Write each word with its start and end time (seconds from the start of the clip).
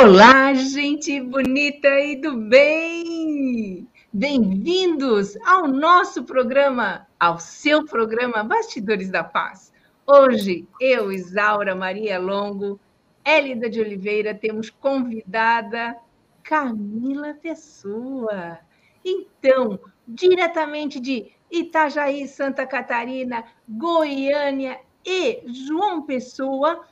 Olá, 0.00 0.54
gente 0.54 1.20
bonita 1.20 1.88
e 1.88 2.14
do 2.14 2.36
bem! 2.36 3.84
Bem-vindos 4.12 5.36
ao 5.44 5.66
nosso 5.66 6.22
programa, 6.22 7.08
ao 7.18 7.40
seu 7.40 7.84
programa 7.84 8.44
Bastidores 8.44 9.10
da 9.10 9.24
Paz. 9.24 9.72
Hoje, 10.06 10.68
eu, 10.80 11.10
Isaura 11.10 11.74
Maria 11.74 12.16
Longo, 12.16 12.78
Hélida 13.24 13.68
de 13.68 13.80
Oliveira, 13.80 14.32
temos 14.32 14.70
convidada 14.70 15.96
Camila 16.44 17.34
Pessoa. 17.34 18.60
Então, 19.04 19.80
diretamente 20.06 21.00
de 21.00 21.32
Itajaí, 21.50 22.28
Santa 22.28 22.64
Catarina, 22.64 23.44
Goiânia 23.68 24.78
e 25.04 25.42
João 25.44 26.02
Pessoa, 26.02 26.86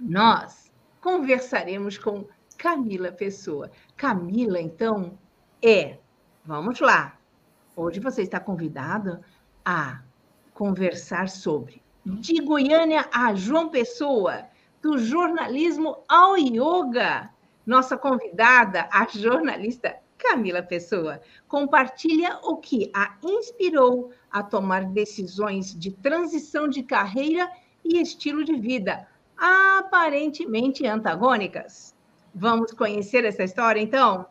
nós 0.00 0.61
conversaremos 1.02 1.98
com 1.98 2.26
Camila 2.56 3.10
Pessoa. 3.10 3.70
Camila, 3.96 4.60
então, 4.60 5.18
é, 5.60 5.98
vamos 6.44 6.78
lá, 6.80 7.18
hoje 7.76 7.98
você 7.98 8.22
está 8.22 8.38
convidada 8.38 9.20
a 9.64 10.00
conversar 10.54 11.28
sobre 11.28 11.82
de 12.06 12.40
Goiânia 12.40 13.08
a 13.12 13.34
João 13.34 13.68
Pessoa, 13.68 14.46
do 14.80 14.96
jornalismo 14.96 16.02
ao 16.08 16.36
yoga. 16.36 17.30
Nossa 17.66 17.96
convidada, 17.96 18.88
a 18.92 19.06
jornalista 19.06 19.96
Camila 20.18 20.62
Pessoa, 20.62 21.20
compartilha 21.48 22.38
o 22.42 22.56
que 22.56 22.90
a 22.94 23.16
inspirou 23.22 24.12
a 24.30 24.42
tomar 24.42 24.84
decisões 24.84 25.76
de 25.76 25.90
transição 25.92 26.68
de 26.68 26.82
carreira 26.82 27.50
e 27.84 28.00
estilo 28.00 28.44
de 28.44 28.54
vida, 28.54 29.06
aparentemente 29.42 30.86
antagônicas. 30.86 31.92
Vamos 32.32 32.70
conhecer 32.70 33.24
essa 33.24 33.42
história, 33.42 33.80
então? 33.80 34.24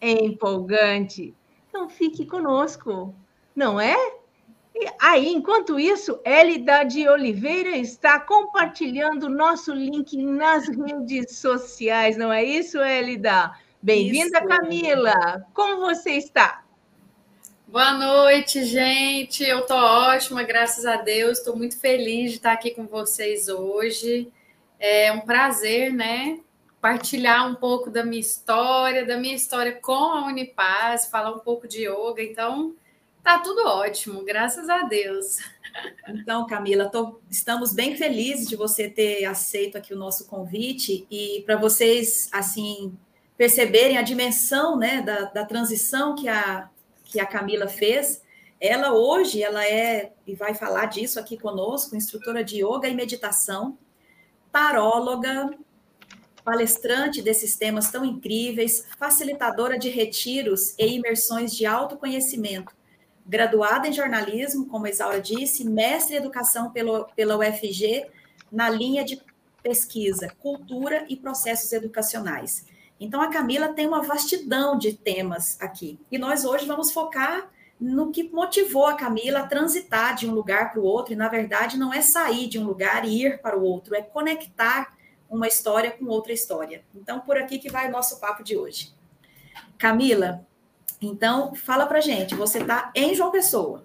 É 0.00 0.12
empolgante. 0.12 1.34
Então 1.68 1.88
fique 1.88 2.24
conosco, 2.24 3.12
não 3.56 3.80
é? 3.80 3.96
E 4.74 4.88
aí, 5.00 5.28
enquanto 5.28 5.80
isso, 5.80 6.20
Elida 6.24 6.84
de 6.84 7.08
Oliveira 7.08 7.76
está 7.76 8.20
compartilhando 8.20 9.28
nosso 9.28 9.74
link 9.74 10.16
nas 10.16 10.68
redes 10.68 11.38
sociais, 11.38 12.16
não 12.16 12.32
é 12.32 12.44
isso, 12.44 12.78
Elida? 12.78 13.52
Bem-vinda, 13.82 14.46
Camila. 14.46 15.44
Como 15.52 15.80
você 15.80 16.12
está? 16.12 16.62
Boa 17.66 17.94
noite, 17.94 18.64
gente. 18.64 19.42
Eu 19.42 19.60
estou 19.60 19.76
ótima, 19.76 20.44
graças 20.44 20.86
a 20.86 20.96
Deus. 20.96 21.38
Estou 21.38 21.56
muito 21.56 21.78
feliz 21.78 22.30
de 22.30 22.36
estar 22.36 22.52
aqui 22.52 22.70
com 22.70 22.86
vocês 22.86 23.48
hoje. 23.48 24.32
É 24.84 25.12
um 25.12 25.20
prazer, 25.20 25.92
né? 25.92 26.40
Partilhar 26.80 27.48
um 27.48 27.54
pouco 27.54 27.88
da 27.88 28.04
minha 28.04 28.20
história, 28.20 29.06
da 29.06 29.16
minha 29.16 29.36
história 29.36 29.78
com 29.80 29.92
a 29.92 30.26
Unipaz, 30.26 31.06
falar 31.06 31.30
um 31.30 31.38
pouco 31.38 31.68
de 31.68 31.86
yoga. 31.86 32.20
Então, 32.20 32.74
tá 33.22 33.38
tudo 33.38 33.64
ótimo, 33.64 34.24
graças 34.24 34.68
a 34.68 34.82
Deus. 34.82 35.38
Então, 36.08 36.48
Camila, 36.48 36.90
tô, 36.90 37.20
estamos 37.30 37.72
bem 37.72 37.96
felizes 37.96 38.48
de 38.48 38.56
você 38.56 38.90
ter 38.90 39.24
aceito 39.24 39.78
aqui 39.78 39.94
o 39.94 39.96
nosso 39.96 40.26
convite 40.26 41.06
e 41.08 41.44
para 41.46 41.54
vocês, 41.54 42.28
assim, 42.32 42.98
perceberem 43.36 43.98
a 43.98 44.02
dimensão, 44.02 44.76
né, 44.76 45.00
da, 45.00 45.26
da 45.26 45.44
transição 45.44 46.16
que 46.16 46.28
a, 46.28 46.68
que 47.04 47.20
a 47.20 47.26
Camila 47.26 47.68
fez. 47.68 48.20
Ela 48.60 48.92
hoje, 48.92 49.44
ela 49.44 49.64
é, 49.64 50.12
e 50.26 50.34
vai 50.34 50.54
falar 50.54 50.86
disso 50.86 51.20
aqui 51.20 51.38
conosco, 51.38 51.94
instrutora 51.94 52.42
de 52.42 52.64
yoga 52.64 52.88
e 52.88 52.94
meditação, 52.94 53.78
taróloga, 54.52 55.50
palestrante 56.44 57.22
desses 57.22 57.56
temas 57.56 57.90
tão 57.90 58.04
incríveis, 58.04 58.86
facilitadora 58.98 59.78
de 59.78 59.88
retiros 59.88 60.74
e 60.78 60.86
imersões 60.94 61.54
de 61.54 61.64
autoconhecimento, 61.64 62.74
graduada 63.24 63.88
em 63.88 63.92
jornalismo, 63.92 64.66
como 64.66 64.86
a 64.86 64.90
Isaura 64.90 65.20
disse, 65.20 65.64
mestre 65.64 66.14
em 66.14 66.18
educação 66.18 66.70
pelo, 66.70 67.04
pela 67.16 67.36
UFG, 67.38 68.06
na 68.50 68.68
linha 68.68 69.04
de 69.04 69.20
pesquisa, 69.62 70.28
cultura 70.38 71.06
e 71.08 71.16
processos 71.16 71.72
educacionais. 71.72 72.66
Então, 73.00 73.20
a 73.20 73.28
Camila 73.28 73.72
tem 73.72 73.86
uma 73.86 74.02
vastidão 74.02 74.76
de 74.76 74.92
temas 74.92 75.60
aqui. 75.60 75.98
E 76.10 76.18
nós 76.18 76.44
hoje 76.44 76.66
vamos 76.66 76.92
focar 76.92 77.50
no 77.82 78.12
que 78.12 78.30
motivou 78.30 78.86
a 78.86 78.94
Camila 78.94 79.40
a 79.40 79.46
transitar 79.46 80.14
de 80.14 80.28
um 80.28 80.32
lugar 80.32 80.70
para 80.70 80.80
o 80.80 80.84
outro, 80.84 81.12
e 81.12 81.16
na 81.16 81.28
verdade 81.28 81.76
não 81.76 81.92
é 81.92 82.00
sair 82.00 82.46
de 82.46 82.56
um 82.56 82.64
lugar 82.64 83.04
e 83.04 83.24
ir 83.24 83.42
para 83.42 83.58
o 83.58 83.64
outro, 83.64 83.96
é 83.96 84.00
conectar 84.00 84.96
uma 85.28 85.48
história 85.48 85.90
com 85.90 86.06
outra 86.06 86.32
história. 86.32 86.84
Então, 86.94 87.18
por 87.20 87.36
aqui 87.36 87.58
que 87.58 87.70
vai 87.70 87.88
o 87.88 87.90
nosso 87.90 88.20
papo 88.20 88.44
de 88.44 88.56
hoje. 88.56 88.94
Camila, 89.76 90.46
então 91.00 91.56
fala 91.56 91.86
para 91.86 92.00
gente, 92.00 92.36
você 92.36 92.60
está 92.60 92.92
em 92.94 93.14
João 93.16 93.32
Pessoa. 93.32 93.84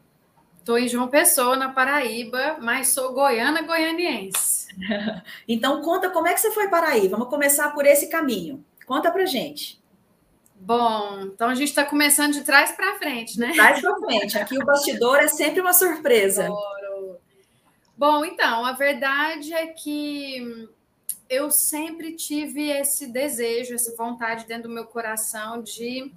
Estou 0.59 0.78
em 0.78 0.88
João 0.88 1.07
Pessoa, 1.07 1.56
na 1.56 1.69
Paraíba, 1.69 2.57
mas 2.59 2.90
sou 2.90 3.13
goiana 3.13 3.63
goianiense. 3.63 4.68
então 5.47 5.81
conta 5.81 6.09
como 6.12 6.28
é 6.28 6.34
que 6.34 6.41
você 6.41 6.52
foi 6.52 6.68
para 6.68 6.90
aí. 6.90 7.07
Vamos 7.07 7.30
começar 7.30 7.74
por 7.74 7.86
esse 7.86 8.09
caminho. 8.09 8.63
Conta 8.86 9.09
para 9.09 9.25
gente. 9.25 9.77
Bom, 10.59 11.22
então 11.22 11.50
a 11.50 11.56
gente 11.56 11.69
está 11.69 11.85
começando 11.85 12.34
de 12.34 12.44
trás 12.44 12.72
para 12.72 12.97
frente, 12.97 13.40
né? 13.40 13.47
De 13.47 13.53
trás 13.53 13.79
para 13.79 13.95
frente. 14.00 14.38
Aqui 14.38 14.57
o 14.57 14.66
bastidor 14.66 15.18
é 15.18 15.28
sempre 15.28 15.62
uma 15.62 15.73
surpresa. 15.73 16.45
Adoro. 16.45 17.19
Bom, 17.95 18.25
então, 18.25 18.66
a 18.66 18.73
verdade 18.73 19.53
é 19.53 19.68
que 19.68 20.69
eu 21.29 21.50
sempre 21.50 22.13
tive 22.16 22.69
esse 22.69 23.07
desejo, 23.07 23.73
essa 23.73 23.95
vontade 23.95 24.45
dentro 24.45 24.68
do 24.68 24.73
meu 24.73 24.85
coração 24.85 25.62
de 25.62 26.12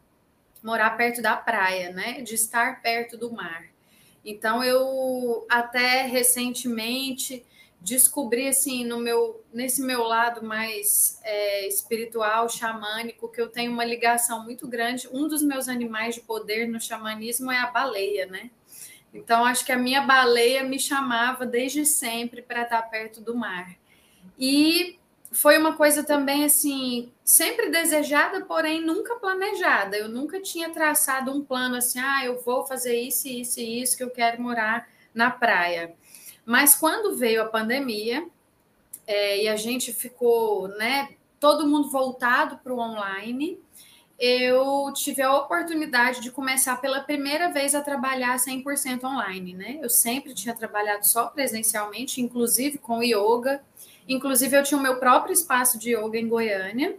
morar 0.62 0.90
perto 0.96 1.22
da 1.22 1.36
praia, 1.36 1.90
né? 1.90 2.20
De 2.20 2.34
estar 2.34 2.82
perto 2.82 3.16
do 3.16 3.32
mar. 3.32 3.64
Então, 4.24 4.62
eu 4.62 5.46
até 5.48 6.02
recentemente 6.02 7.44
descobri 7.80 8.46
assim 8.46 8.84
no 8.84 8.98
meu 8.98 9.42
nesse 9.52 9.82
meu 9.82 10.02
lado 10.02 10.44
mais 10.44 11.18
é, 11.22 11.66
espiritual 11.66 12.48
xamânico 12.48 13.28
que 13.28 13.40
eu 13.40 13.48
tenho 13.48 13.72
uma 13.72 13.84
ligação 13.84 14.44
muito 14.44 14.68
grande. 14.68 15.08
Um 15.12 15.26
dos 15.26 15.42
meus 15.42 15.68
animais 15.68 16.14
de 16.14 16.20
poder 16.20 16.68
no 16.68 16.80
xamanismo 16.80 17.50
é 17.50 17.58
a 17.58 17.70
baleia 17.70 18.26
né? 18.26 18.50
Então 19.12 19.44
acho 19.44 19.64
que 19.64 19.72
a 19.72 19.78
minha 19.78 20.02
baleia 20.02 20.62
me 20.62 20.78
chamava 20.78 21.46
desde 21.46 21.84
sempre 21.84 22.42
para 22.42 22.62
estar 22.62 22.82
perto 22.82 23.20
do 23.20 23.34
mar. 23.34 23.74
E 24.38 24.98
foi 25.32 25.56
uma 25.58 25.74
coisa 25.74 26.04
também 26.04 26.44
assim 26.44 27.12
sempre 27.24 27.70
desejada 27.70 28.44
porém 28.44 28.84
nunca 28.84 29.16
planejada. 29.16 29.96
Eu 29.96 30.08
nunca 30.08 30.40
tinha 30.40 30.70
traçado 30.70 31.32
um 31.32 31.42
plano 31.42 31.76
assim 31.76 31.98
ah 31.98 32.24
eu 32.26 32.40
vou 32.42 32.66
fazer 32.66 33.00
isso 33.00 33.26
isso 33.26 33.58
e 33.58 33.82
isso 33.82 33.96
que 33.96 34.04
eu 34.04 34.10
quero 34.10 34.40
morar 34.42 34.86
na 35.14 35.30
praia 35.30 35.94
mas 36.44 36.74
quando 36.74 37.16
veio 37.16 37.42
a 37.42 37.46
pandemia 37.46 38.26
é, 39.06 39.44
e 39.44 39.48
a 39.48 39.56
gente 39.56 39.92
ficou, 39.92 40.68
né, 40.68 41.10
todo 41.38 41.66
mundo 41.66 41.90
voltado 41.90 42.58
para 42.58 42.72
o 42.72 42.78
online, 42.78 43.58
eu 44.18 44.92
tive 44.94 45.22
a 45.22 45.34
oportunidade 45.34 46.20
de 46.20 46.30
começar 46.30 46.78
pela 46.78 47.00
primeira 47.00 47.50
vez 47.50 47.74
a 47.74 47.80
trabalhar 47.80 48.36
100% 48.36 49.02
online, 49.04 49.54
né? 49.54 49.78
Eu 49.80 49.88
sempre 49.88 50.34
tinha 50.34 50.54
trabalhado 50.54 51.08
só 51.08 51.28
presencialmente, 51.28 52.20
inclusive 52.20 52.76
com 52.76 53.02
yoga. 53.02 53.62
Inclusive, 54.06 54.54
eu 54.58 54.62
tinha 54.62 54.78
o 54.78 54.82
meu 54.82 54.98
próprio 54.98 55.32
espaço 55.32 55.78
de 55.78 55.96
yoga 55.96 56.18
em 56.18 56.28
Goiânia, 56.28 56.98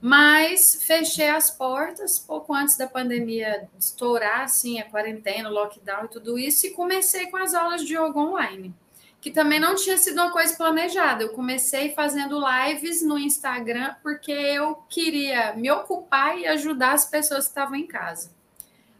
mas 0.00 0.78
fechei 0.82 1.28
as 1.28 1.50
portas 1.50 2.18
pouco 2.18 2.54
antes 2.54 2.76
da 2.76 2.86
pandemia 2.86 3.68
estourar, 3.78 4.42
assim, 4.42 4.78
a 4.78 4.84
quarentena, 4.84 5.48
o 5.48 5.52
lockdown 5.52 6.04
e 6.04 6.08
tudo 6.08 6.38
isso, 6.38 6.66
e 6.66 6.70
comecei 6.70 7.26
com 7.26 7.36
as 7.36 7.52
aulas 7.52 7.84
de 7.84 7.94
yoga 7.94 8.18
online, 8.18 8.72
que 9.20 9.30
também 9.30 9.58
não 9.58 9.74
tinha 9.74 9.98
sido 9.98 10.20
uma 10.20 10.30
coisa 10.30 10.56
planejada. 10.56 11.24
Eu 11.24 11.30
comecei 11.30 11.94
fazendo 11.94 12.38
lives 12.38 13.02
no 13.02 13.18
Instagram 13.18 13.96
porque 14.02 14.30
eu 14.30 14.76
queria 14.88 15.52
me 15.54 15.70
ocupar 15.70 16.38
e 16.38 16.46
ajudar 16.46 16.92
as 16.92 17.04
pessoas 17.04 17.44
que 17.44 17.50
estavam 17.50 17.74
em 17.74 17.86
casa. 17.86 18.30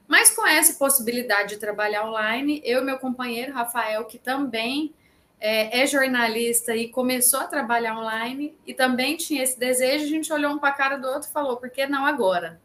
Mas 0.08 0.30
com 0.30 0.44
essa 0.46 0.72
possibilidade 0.72 1.50
de 1.50 1.56
trabalhar 1.58 2.08
online, 2.08 2.60
eu 2.64 2.80
e 2.80 2.84
meu 2.84 2.98
companheiro 2.98 3.52
Rafael, 3.52 4.04
que 4.06 4.18
também 4.18 4.94
é, 5.40 5.82
é, 5.82 5.86
jornalista 5.86 6.74
e 6.74 6.88
começou 6.88 7.40
a 7.40 7.46
trabalhar 7.46 7.98
online 7.98 8.54
e 8.66 8.74
também 8.74 9.16
tinha 9.16 9.42
esse 9.42 9.58
desejo, 9.58 10.04
a 10.04 10.08
gente 10.08 10.32
olhou 10.32 10.52
um 10.52 10.58
para 10.58 10.70
a 10.70 10.72
cara 10.72 10.96
do 10.96 11.06
outro 11.06 11.28
e 11.28 11.32
falou, 11.32 11.56
por 11.56 11.70
que 11.70 11.86
não 11.86 12.04
agora? 12.04 12.60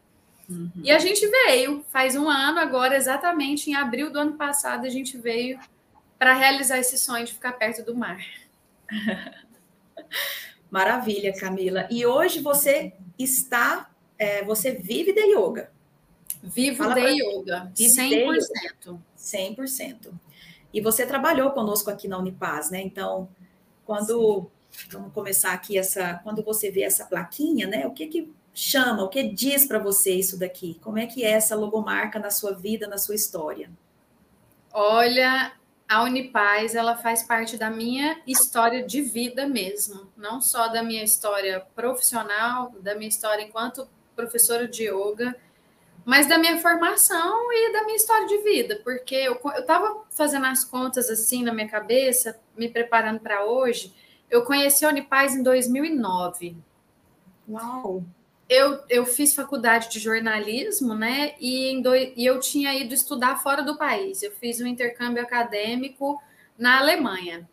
Uhum. 0.48 0.70
E 0.82 0.90
a 0.90 0.98
gente 0.98 1.26
veio, 1.26 1.84
faz 1.88 2.16
um 2.16 2.28
ano 2.28 2.58
agora, 2.58 2.96
exatamente 2.96 3.70
em 3.70 3.74
abril 3.74 4.10
do 4.10 4.18
ano 4.18 4.34
passado, 4.34 4.86
a 4.86 4.90
gente 4.90 5.16
veio 5.16 5.58
para 6.18 6.34
realizar 6.34 6.78
esse 6.78 6.98
sonho 6.98 7.24
de 7.24 7.32
ficar 7.32 7.52
perto 7.52 7.84
do 7.84 7.94
mar. 7.94 8.18
Maravilha, 10.70 11.32
Camila. 11.38 11.86
E 11.90 12.04
hoje 12.04 12.40
você 12.40 12.92
está, 13.18 13.90
é, 14.18 14.42
você 14.44 14.72
vive 14.72 15.12
de 15.12 15.36
yoga. 15.36 15.70
Vivo 16.42 16.78
Fala 16.78 16.94
de 16.94 17.22
yoga, 17.22 17.72
100%. 17.74 18.98
100%. 19.16 20.12
E 20.74 20.80
você 20.80 21.06
trabalhou 21.06 21.52
conosco 21.52 21.88
aqui 21.88 22.08
na 22.08 22.18
Unipaz, 22.18 22.68
né? 22.68 22.82
Então, 22.82 23.28
quando 23.86 24.50
Sim. 24.72 24.88
vamos 24.90 25.12
começar 25.12 25.52
aqui 25.52 25.78
essa, 25.78 26.20
quando 26.24 26.42
você 26.42 26.68
vê 26.68 26.82
essa 26.82 27.04
plaquinha, 27.04 27.68
né? 27.68 27.86
O 27.86 27.92
que 27.92 28.08
que 28.08 28.34
chama, 28.52 29.04
o 29.04 29.08
que 29.08 29.22
diz 29.22 29.64
para 29.66 29.78
você 29.78 30.12
isso 30.12 30.36
daqui? 30.36 30.78
Como 30.82 30.98
é 30.98 31.06
que 31.06 31.24
é 31.24 31.30
essa 31.30 31.54
logomarca 31.54 32.18
na 32.18 32.28
sua 32.28 32.52
vida, 32.52 32.88
na 32.88 32.98
sua 32.98 33.14
história? 33.14 33.70
Olha, 34.72 35.52
a 35.88 36.02
Unipaz, 36.02 36.74
ela 36.74 36.96
faz 36.96 37.22
parte 37.22 37.56
da 37.56 37.70
minha 37.70 38.20
história 38.26 38.84
de 38.84 39.00
vida 39.00 39.46
mesmo, 39.46 40.10
não 40.16 40.40
só 40.40 40.66
da 40.66 40.82
minha 40.82 41.04
história 41.04 41.64
profissional, 41.76 42.74
da 42.80 42.96
minha 42.96 43.08
história 43.08 43.44
enquanto 43.44 43.88
professora 44.16 44.66
de 44.66 44.88
yoga, 44.88 45.36
mas 46.04 46.28
da 46.28 46.36
minha 46.38 46.58
formação 46.58 47.50
e 47.52 47.72
da 47.72 47.84
minha 47.84 47.96
história 47.96 48.26
de 48.26 48.38
vida, 48.38 48.80
porque 48.84 49.14
eu 49.14 49.40
estava 49.56 50.04
fazendo 50.10 50.46
as 50.46 50.62
contas 50.64 51.08
assim 51.08 51.42
na 51.42 51.52
minha 51.52 51.68
cabeça, 51.68 52.38
me 52.56 52.68
preparando 52.68 53.20
para 53.20 53.44
hoje. 53.44 53.94
Eu 54.30 54.42
conheci 54.44 54.84
a 54.84 54.88
Unipaz 54.88 55.34
em 55.34 55.42
2009. 55.42 56.56
Uau! 57.48 58.04
Eu, 58.48 58.82
eu 58.90 59.06
fiz 59.06 59.34
faculdade 59.34 59.90
de 59.90 59.98
jornalismo, 59.98 60.94
né? 60.94 61.34
E, 61.40 61.80
do, 61.82 61.94
e 61.96 62.26
eu 62.26 62.38
tinha 62.38 62.74
ido 62.74 62.92
estudar 62.92 63.42
fora 63.42 63.62
do 63.62 63.78
país. 63.78 64.22
Eu 64.22 64.32
fiz 64.32 64.60
um 64.60 64.66
intercâmbio 64.66 65.22
acadêmico 65.22 66.20
na 66.58 66.78
Alemanha. 66.78 67.48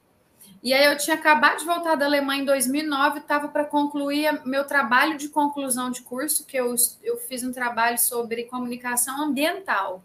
E 0.64 0.74
aí 0.74 0.86
eu 0.86 0.96
tinha 0.96 1.16
acabado 1.16 1.60
de 1.60 1.66
voltar 1.66 1.96
da 1.96 2.06
Alemanha 2.06 2.44
em 2.44 2.46
2009, 2.46 3.20
estava 3.20 3.48
para 3.48 3.66
concluir 3.66 4.46
meu 4.46 4.64
trabalho 4.64 5.18
de 5.18 5.28
conclusão 5.28 5.90
de 5.90 6.04
curso, 6.04 6.46
que 6.46 6.56
eu, 6.56 6.76
eu 7.02 7.18
fiz 7.18 7.44
um 7.44 7.52
trabalho 7.52 7.98
sobre 7.98 8.44
comunicação 8.44 9.24
ambiental. 9.24 10.04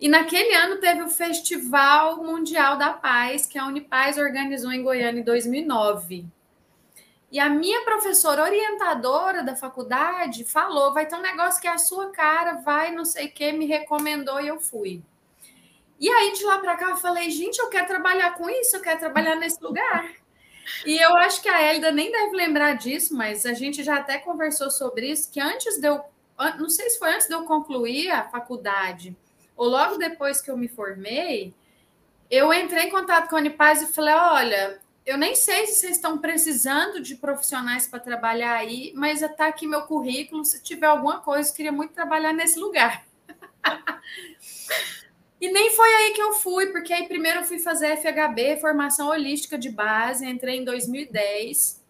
E 0.00 0.08
naquele 0.08 0.54
ano 0.54 0.76
teve 0.76 1.02
o 1.02 1.10
Festival 1.10 2.22
Mundial 2.22 2.76
da 2.76 2.92
Paz, 2.92 3.46
que 3.46 3.58
a 3.58 3.66
Unipaz 3.66 4.18
organizou 4.18 4.72
em 4.72 4.82
Goiânia 4.82 5.20
em 5.20 5.24
2009. 5.24 6.26
E 7.30 7.40
a 7.40 7.48
minha 7.48 7.82
professora 7.82 8.42
orientadora 8.42 9.42
da 9.42 9.56
faculdade 9.56 10.44
falou: 10.44 10.92
vai 10.92 11.06
ter 11.06 11.16
um 11.16 11.22
negócio 11.22 11.60
que 11.60 11.66
é 11.66 11.72
a 11.72 11.78
sua 11.78 12.10
cara, 12.10 12.54
vai, 12.54 12.92
não 12.92 13.04
sei 13.04 13.26
o 13.26 13.32
que, 13.32 13.52
me 13.52 13.64
recomendou 13.64 14.40
e 14.40 14.48
eu 14.48 14.60
fui. 14.60 15.02
E 16.02 16.10
aí, 16.10 16.32
de 16.32 16.44
lá 16.44 16.58
para 16.58 16.76
cá, 16.76 16.90
eu 16.90 16.96
falei, 16.96 17.30
gente, 17.30 17.60
eu 17.60 17.68
quero 17.68 17.86
trabalhar 17.86 18.34
com 18.34 18.50
isso, 18.50 18.74
eu 18.74 18.82
quero 18.82 18.98
trabalhar 18.98 19.36
nesse 19.36 19.62
lugar. 19.62 20.10
E 20.84 20.98
eu 20.98 21.14
acho 21.14 21.40
que 21.40 21.48
a 21.48 21.62
Hélida 21.62 21.92
nem 21.92 22.10
deve 22.10 22.34
lembrar 22.34 22.72
disso, 22.72 23.16
mas 23.16 23.46
a 23.46 23.52
gente 23.52 23.84
já 23.84 23.98
até 23.98 24.18
conversou 24.18 24.68
sobre 24.68 25.12
isso, 25.12 25.30
que 25.30 25.38
antes 25.38 25.78
de 25.78 25.86
eu, 25.86 26.02
não 26.58 26.68
sei 26.68 26.90
se 26.90 26.98
foi 26.98 27.14
antes 27.14 27.28
de 27.28 27.34
eu 27.34 27.44
concluir 27.44 28.10
a 28.10 28.24
faculdade, 28.24 29.16
ou 29.56 29.68
logo 29.68 29.96
depois 29.96 30.42
que 30.42 30.50
eu 30.50 30.56
me 30.56 30.66
formei, 30.66 31.54
eu 32.28 32.52
entrei 32.52 32.86
em 32.86 32.90
contato 32.90 33.28
com 33.28 33.36
a 33.36 33.38
Unipaz 33.38 33.80
e 33.80 33.92
falei, 33.92 34.14
olha, 34.14 34.80
eu 35.06 35.16
nem 35.16 35.36
sei 35.36 35.68
se 35.68 35.74
vocês 35.76 35.92
estão 35.92 36.18
precisando 36.18 37.00
de 37.00 37.14
profissionais 37.14 37.86
para 37.86 38.00
trabalhar 38.00 38.54
aí, 38.54 38.92
mas 38.96 39.22
está 39.22 39.46
aqui 39.46 39.68
meu 39.68 39.82
currículo, 39.82 40.44
se 40.44 40.60
tiver 40.60 40.86
alguma 40.86 41.20
coisa, 41.20 41.48
eu 41.48 41.54
queria 41.54 41.70
muito 41.70 41.94
trabalhar 41.94 42.32
nesse 42.32 42.58
lugar. 42.58 43.04
E 45.42 45.50
nem 45.50 45.72
foi 45.72 45.92
aí 45.92 46.12
que 46.12 46.22
eu 46.22 46.34
fui, 46.34 46.66
porque 46.66 46.92
aí 46.92 47.08
primeiro 47.08 47.40
eu 47.40 47.44
fui 47.44 47.58
fazer 47.58 47.96
FHB, 47.96 48.60
formação 48.60 49.08
holística 49.08 49.58
de 49.58 49.70
base, 49.70 50.24
entrei 50.24 50.60
em 50.60 50.64
2010. 50.64 51.82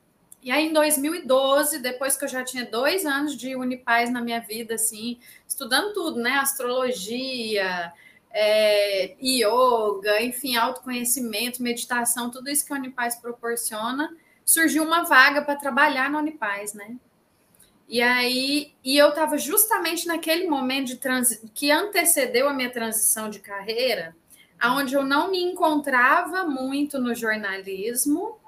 E 0.42 0.50
aí 0.50 0.68
em 0.68 0.72
2012, 0.72 1.78
depois 1.80 2.16
que 2.16 2.24
eu 2.24 2.28
já 2.28 2.42
tinha 2.42 2.64
dois 2.64 3.04
anos 3.04 3.36
de 3.36 3.54
Unipaz 3.54 4.10
na 4.10 4.22
minha 4.22 4.40
vida, 4.40 4.76
assim, 4.76 5.20
estudando 5.46 5.92
tudo, 5.92 6.18
né? 6.18 6.30
Astrologia, 6.30 7.92
é, 8.30 9.14
yoga, 9.22 10.22
enfim, 10.22 10.56
autoconhecimento, 10.56 11.62
meditação, 11.62 12.30
tudo 12.30 12.48
isso 12.48 12.64
que 12.64 12.72
a 12.72 12.76
Unipaz 12.76 13.16
proporciona, 13.16 14.16
surgiu 14.46 14.82
uma 14.82 15.02
vaga 15.02 15.42
para 15.42 15.56
trabalhar 15.56 16.10
na 16.10 16.20
Unipaz, 16.20 16.72
né? 16.72 16.96
E 17.92 18.00
aí, 18.00 18.72
e 18.82 18.96
eu 18.96 19.10
estava 19.10 19.36
justamente 19.36 20.06
naquele 20.06 20.48
momento 20.48 20.86
de 20.86 20.96
transi 20.96 21.42
que 21.52 21.70
antecedeu 21.70 22.48
a 22.48 22.54
minha 22.54 22.70
transição 22.70 23.28
de 23.28 23.38
carreira, 23.38 24.16
aonde 24.58 24.94
eu 24.94 25.04
não 25.04 25.30
me 25.30 25.42
encontrava 25.42 26.42
muito 26.42 26.98
no 26.98 27.14
jornalismo, 27.14 28.38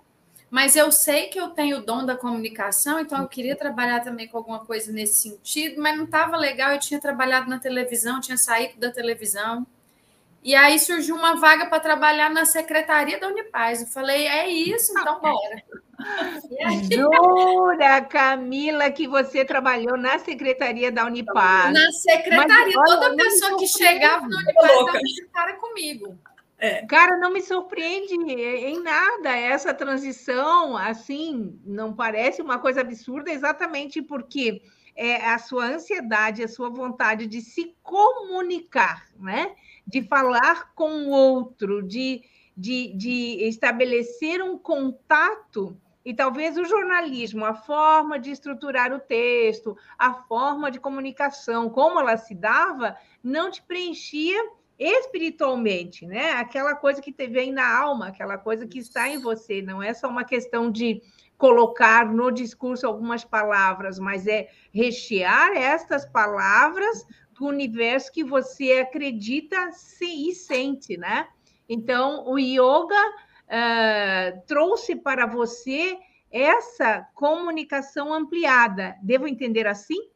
mas 0.49 0.77
eu 0.77 0.91
sei 0.91 1.27
que 1.27 1.39
eu 1.39 1.51
tenho 1.51 1.77
o 1.77 1.83
dom 1.83 2.07
da 2.07 2.17
comunicação, 2.17 2.99
então 2.99 3.21
eu 3.21 3.29
queria 3.29 3.55
trabalhar 3.55 4.01
também 4.01 4.27
com 4.27 4.39
alguma 4.39 4.61
coisa 4.65 4.91
nesse 4.91 5.29
sentido, 5.29 5.79
mas 5.79 5.95
não 5.95 6.05
estava 6.05 6.39
legal. 6.39 6.73
Eu 6.73 6.81
tinha 6.81 6.99
trabalhado 6.99 7.51
na 7.51 7.59
televisão, 7.59 8.23
tinha 8.23 8.39
saído 8.39 8.81
da 8.81 8.91
televisão. 8.91 9.67
E 10.45 10.55
aí 10.55 10.79
surgiu 10.79 11.17
uma 11.17 11.37
vaga 11.37 11.65
para 11.67 11.81
trabalhar 11.81 12.29
na 12.29 12.45
secretaria 12.45 13.19
da 13.19 13.29
Unipaz. 13.29 13.81
Eu 13.81 13.87
falei, 13.87 14.27
é 14.29 14.47
isso, 14.47 14.93
então 14.93 15.19
bora. 15.19 15.63
Jura, 16.93 18.03
Camila, 18.03 18.91
que 18.91 19.09
você 19.09 19.43
trabalhou 19.43 19.97
na 19.97 20.19
secretaria 20.19 20.93
da 20.93 21.07
Unipaz. 21.07 21.73
Na 21.73 21.91
secretaria, 21.93 22.77
Mas, 22.77 22.91
toda 22.91 23.17
pessoa 23.17 23.59
que 23.59 23.67
chegava 23.67 24.29
na 24.29 24.37
Unipaz 24.37 24.71
estava 24.71 24.99
de 24.99 25.27
cara 25.33 25.53
comigo. 25.55 26.19
É. 26.59 26.85
Cara, 26.87 27.17
não 27.17 27.33
me 27.33 27.41
surpreende 27.41 28.15
em 28.15 28.83
nada 28.83 29.35
essa 29.35 29.73
transição, 29.73 30.77
assim, 30.77 31.59
não 31.65 31.95
parece 31.95 32.43
uma 32.43 32.59
coisa 32.59 32.83
absurda, 32.83 33.31
exatamente 33.31 34.03
porque 34.03 34.61
é 34.95 35.27
a 35.27 35.39
sua 35.39 35.67
ansiedade, 35.67 36.45
a 36.45 36.49
sua 36.49 36.69
vontade 36.69 37.27
de 37.27 37.41
se 37.41 37.75
comunicar, 37.83 39.07
né? 39.19 39.55
De 39.87 40.03
falar 40.03 40.75
com 40.75 41.07
o 41.07 41.11
outro, 41.11 41.83
de, 41.83 42.23
de, 42.57 42.93
de 42.97 43.45
estabelecer 43.47 44.43
um 44.43 44.59
contato. 44.59 45.77
E 46.05 46.13
talvez 46.13 46.59
o 46.59 46.65
jornalismo, 46.65 47.45
a 47.45 47.55
forma 47.55 48.19
de 48.19 48.31
estruturar 48.31 48.93
o 48.93 49.01
texto, 49.01 49.77
a 49.99 50.13
forma 50.13 50.71
de 50.71 50.79
comunicação, 50.79 51.71
como 51.71 51.99
ela 51.99 52.17
se 52.17 52.35
dava, 52.35 52.97
não 53.23 53.51
te 53.51 53.63
preenchia 53.63 54.39
espiritualmente, 54.79 56.07
né? 56.07 56.33
Aquela 56.33 56.75
coisa 56.75 57.01
que 57.01 57.13
te 57.13 57.27
vem 57.27 57.53
na 57.53 57.67
alma, 57.79 58.09
aquela 58.09 58.37
coisa 58.37 58.67
que 58.67 58.79
está 58.79 59.09
em 59.09 59.19
você, 59.19 59.63
não 59.63 59.83
é 59.83 59.95
só 59.95 60.09
uma 60.09 60.25
questão 60.25 60.71
de 60.71 61.01
colocar 61.39 62.07
no 62.07 62.31
discurso 62.31 62.87
algumas 62.87 63.25
palavras, 63.25 63.99
mas 63.99 64.27
é 64.27 64.49
rechear 64.73 65.57
estas 65.57 66.05
palavras 66.05 67.07
do 67.35 67.47
universo 67.47 68.13
que 68.13 68.25
você 68.25 68.73
acredita 68.73 69.71
e 70.01 70.35
sente, 70.35 70.97
né? 70.97 71.29
Então, 71.69 72.27
o 72.27 72.39
yoga 72.39 73.01
uh, 73.45 74.43
trouxe 74.47 74.97
para 74.97 75.27
você 75.27 75.99
essa 76.31 77.09
comunicação 77.15 78.13
ampliada. 78.13 78.97
Devo 79.03 79.27
entender 79.27 79.67
assim? 79.67 80.11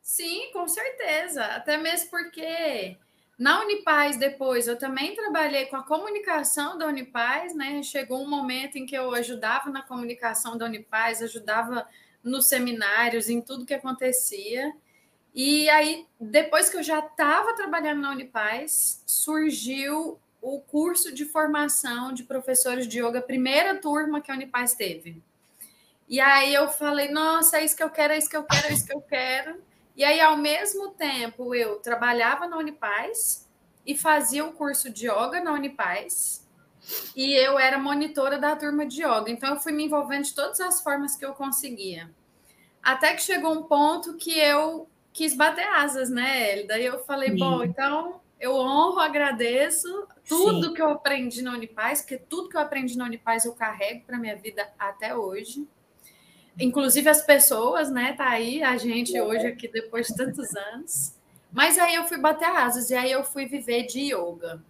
Sim, 0.00 0.50
com 0.52 0.68
certeza. 0.68 1.44
Até 1.44 1.78
mesmo 1.78 2.10
porque 2.10 2.98
na 3.38 3.62
Unipaz, 3.62 4.16
depois, 4.16 4.68
eu 4.68 4.78
também 4.78 5.14
trabalhei 5.14 5.66
com 5.66 5.76
a 5.76 5.82
comunicação 5.82 6.78
da 6.78 6.86
Unipaz, 6.86 7.54
né? 7.54 7.82
Chegou 7.82 8.22
um 8.22 8.28
momento 8.28 8.76
em 8.76 8.86
que 8.86 8.96
eu 8.96 9.12
ajudava 9.14 9.70
na 9.70 9.82
comunicação 9.82 10.56
da 10.56 10.66
Unipaz, 10.66 11.20
ajudava 11.20 11.88
nos 12.22 12.46
seminários, 12.46 13.28
em 13.28 13.40
tudo 13.40 13.66
que 13.66 13.74
acontecia. 13.74 14.72
E 15.34 15.68
aí, 15.68 16.06
depois 16.20 16.70
que 16.70 16.76
eu 16.76 16.82
já 16.82 17.00
estava 17.00 17.54
trabalhando 17.54 18.02
na 18.02 18.12
Unipaz, 18.12 19.02
surgiu 19.04 20.20
o 20.40 20.60
curso 20.60 21.12
de 21.12 21.24
formação 21.24 22.12
de 22.12 22.22
professores 22.22 22.86
de 22.86 23.00
yoga, 23.00 23.20
primeira 23.20 23.74
turma 23.80 24.20
que 24.20 24.30
a 24.30 24.34
Unipaz 24.34 24.74
teve. 24.74 25.20
E 26.08 26.20
aí 26.20 26.54
eu 26.54 26.68
falei, 26.68 27.08
nossa, 27.10 27.58
é 27.58 27.64
isso 27.64 27.74
que 27.74 27.82
eu 27.82 27.90
quero, 27.90 28.12
é 28.12 28.18
isso 28.18 28.28
que 28.28 28.36
eu 28.36 28.44
quero, 28.44 28.66
é 28.66 28.72
isso 28.72 28.86
que 28.86 28.94
eu 28.94 29.00
quero. 29.00 29.60
E 29.96 30.04
aí, 30.04 30.20
ao 30.20 30.36
mesmo 30.36 30.90
tempo, 30.90 31.54
eu 31.54 31.76
trabalhava 31.76 32.46
na 32.46 32.58
Unipaz 32.58 33.48
e 33.86 33.96
fazia 33.96 34.44
o 34.44 34.52
curso 34.52 34.90
de 34.90 35.06
yoga 35.06 35.40
na 35.40 35.52
Unipaz. 35.52 36.46
E 37.16 37.32
eu 37.32 37.58
era 37.58 37.78
monitora 37.78 38.38
da 38.38 38.54
turma 38.54 38.86
de 38.86 39.02
yoga. 39.02 39.30
Então, 39.30 39.54
eu 39.54 39.60
fui 39.60 39.72
me 39.72 39.84
envolvendo 39.84 40.24
de 40.24 40.34
todas 40.34 40.60
as 40.60 40.82
formas 40.82 41.16
que 41.16 41.24
eu 41.24 41.32
conseguia. 41.32 42.10
Até 42.82 43.14
que 43.14 43.22
chegou 43.22 43.52
um 43.52 43.62
ponto 43.62 44.14
que 44.14 44.38
eu 44.38 44.88
quis 45.14 45.34
bater 45.34 45.66
asas, 45.68 46.10
né, 46.10 46.52
Elida? 46.52 46.74
Daí 46.74 46.84
eu 46.84 46.98
falei, 47.04 47.30
Sim. 47.30 47.38
bom, 47.38 47.62
então 47.62 48.20
eu 48.38 48.54
honro, 48.56 48.98
agradeço 48.98 50.06
tudo 50.28 50.66
Sim. 50.66 50.74
que 50.74 50.82
eu 50.82 50.90
aprendi 50.90 51.40
na 51.40 51.52
Unipaz, 51.52 52.02
porque 52.02 52.18
tudo 52.18 52.50
que 52.50 52.56
eu 52.56 52.60
aprendi 52.60 52.98
na 52.98 53.06
Unipaz 53.06 53.46
eu 53.46 53.54
carrego 53.54 54.04
para 54.04 54.18
minha 54.18 54.36
vida 54.36 54.68
até 54.78 55.16
hoje. 55.16 55.66
Inclusive 56.58 57.08
as 57.08 57.22
pessoas, 57.22 57.90
né? 57.90 58.12
Tá 58.12 58.28
aí 58.28 58.62
a 58.62 58.76
gente 58.76 59.18
hoje 59.18 59.46
aqui 59.46 59.66
depois 59.68 60.08
de 60.08 60.16
tantos 60.16 60.54
anos. 60.54 61.14
Mas 61.50 61.78
aí 61.78 61.94
eu 61.94 62.04
fui 62.04 62.18
bater 62.18 62.48
asas 62.48 62.90
e 62.90 62.94
aí 62.94 63.10
eu 63.10 63.24
fui 63.24 63.46
viver 63.46 63.84
de 63.84 64.12
yoga. 64.12 64.62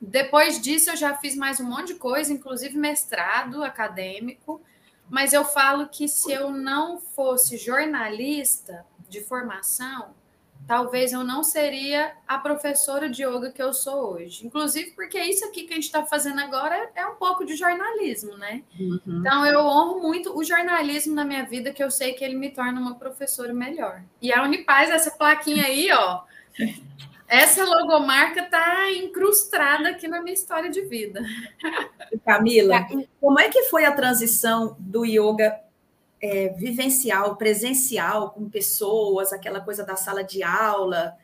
Depois 0.00 0.60
disso 0.60 0.90
eu 0.90 0.96
já 0.96 1.16
fiz 1.16 1.36
mais 1.36 1.60
um 1.60 1.64
monte 1.64 1.88
de 1.88 1.94
coisa, 1.94 2.32
inclusive 2.32 2.76
mestrado 2.76 3.62
acadêmico. 3.62 4.60
Mas 5.12 5.34
eu 5.34 5.44
falo 5.44 5.90
que 5.90 6.08
se 6.08 6.32
eu 6.32 6.50
não 6.50 6.98
fosse 6.98 7.58
jornalista, 7.58 8.82
de 9.12 9.20
formação, 9.20 10.14
talvez 10.66 11.12
eu 11.12 11.22
não 11.22 11.44
seria 11.44 12.14
a 12.26 12.38
professora 12.38 13.10
de 13.10 13.22
yoga 13.22 13.52
que 13.52 13.62
eu 13.62 13.74
sou 13.74 14.14
hoje. 14.14 14.46
Inclusive, 14.46 14.92
porque 14.92 15.20
isso 15.20 15.44
aqui 15.44 15.64
que 15.64 15.72
a 15.72 15.74
gente 15.74 15.84
está 15.84 16.06
fazendo 16.06 16.40
agora 16.40 16.90
é 16.94 17.04
um 17.04 17.16
pouco 17.16 17.44
de 17.44 17.54
jornalismo, 17.56 18.38
né? 18.38 18.62
Uhum. 18.80 19.00
Então, 19.06 19.44
eu 19.44 19.60
honro 19.60 20.00
muito 20.00 20.34
o 20.34 20.42
jornalismo 20.42 21.14
na 21.14 21.26
minha 21.26 21.44
vida, 21.44 21.74
que 21.74 21.84
eu 21.84 21.90
sei 21.90 22.14
que 22.14 22.24
ele 22.24 22.36
me 22.36 22.50
torna 22.50 22.80
uma 22.80 22.94
professora 22.94 23.52
melhor. 23.52 24.02
E 24.22 24.32
a 24.32 24.42
Unipaz, 24.42 24.88
essa 24.88 25.10
plaquinha 25.10 25.66
aí, 25.66 25.92
ó. 25.92 26.22
Essa 27.32 27.64
logomarca 27.64 28.42
está 28.42 28.92
incrustada 28.92 29.88
aqui 29.88 30.06
na 30.06 30.20
minha 30.20 30.34
história 30.34 30.68
de 30.68 30.82
vida. 30.82 31.22
Camila, 32.26 32.86
como 33.18 33.40
é 33.40 33.48
que 33.48 33.62
foi 33.70 33.86
a 33.86 33.92
transição 33.92 34.76
do 34.78 35.02
yoga 35.06 35.58
é, 36.20 36.50
vivencial, 36.50 37.36
presencial, 37.36 38.32
com 38.32 38.50
pessoas, 38.50 39.32
aquela 39.32 39.62
coisa 39.62 39.82
da 39.82 39.96
sala 39.96 40.22
de 40.22 40.42
aula, 40.42 41.16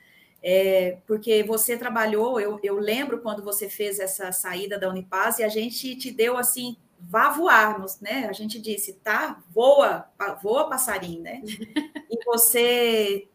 é, 0.42 0.96
porque 1.06 1.42
você 1.42 1.76
trabalhou, 1.76 2.40
eu, 2.40 2.58
eu, 2.62 2.78
lembro 2.78 3.20
quando 3.20 3.44
você 3.44 3.68
fez 3.68 4.00
essa 4.00 4.32
saída 4.32 4.78
da 4.78 4.88
Unipaz 4.88 5.38
e 5.38 5.44
a 5.44 5.48
gente 5.50 5.94
te 5.94 6.10
deu 6.10 6.38
assim, 6.38 6.78
vá 6.98 7.28
voar, 7.28 7.84
né? 8.00 8.26
A 8.30 8.32
gente 8.32 8.58
disse, 8.58 8.94
tá, 8.94 9.42
voa, 9.50 10.08
voa 10.42 10.70
passarinho, 10.70 11.20
né? 11.20 11.42
E 12.10 12.24
você 12.24 13.28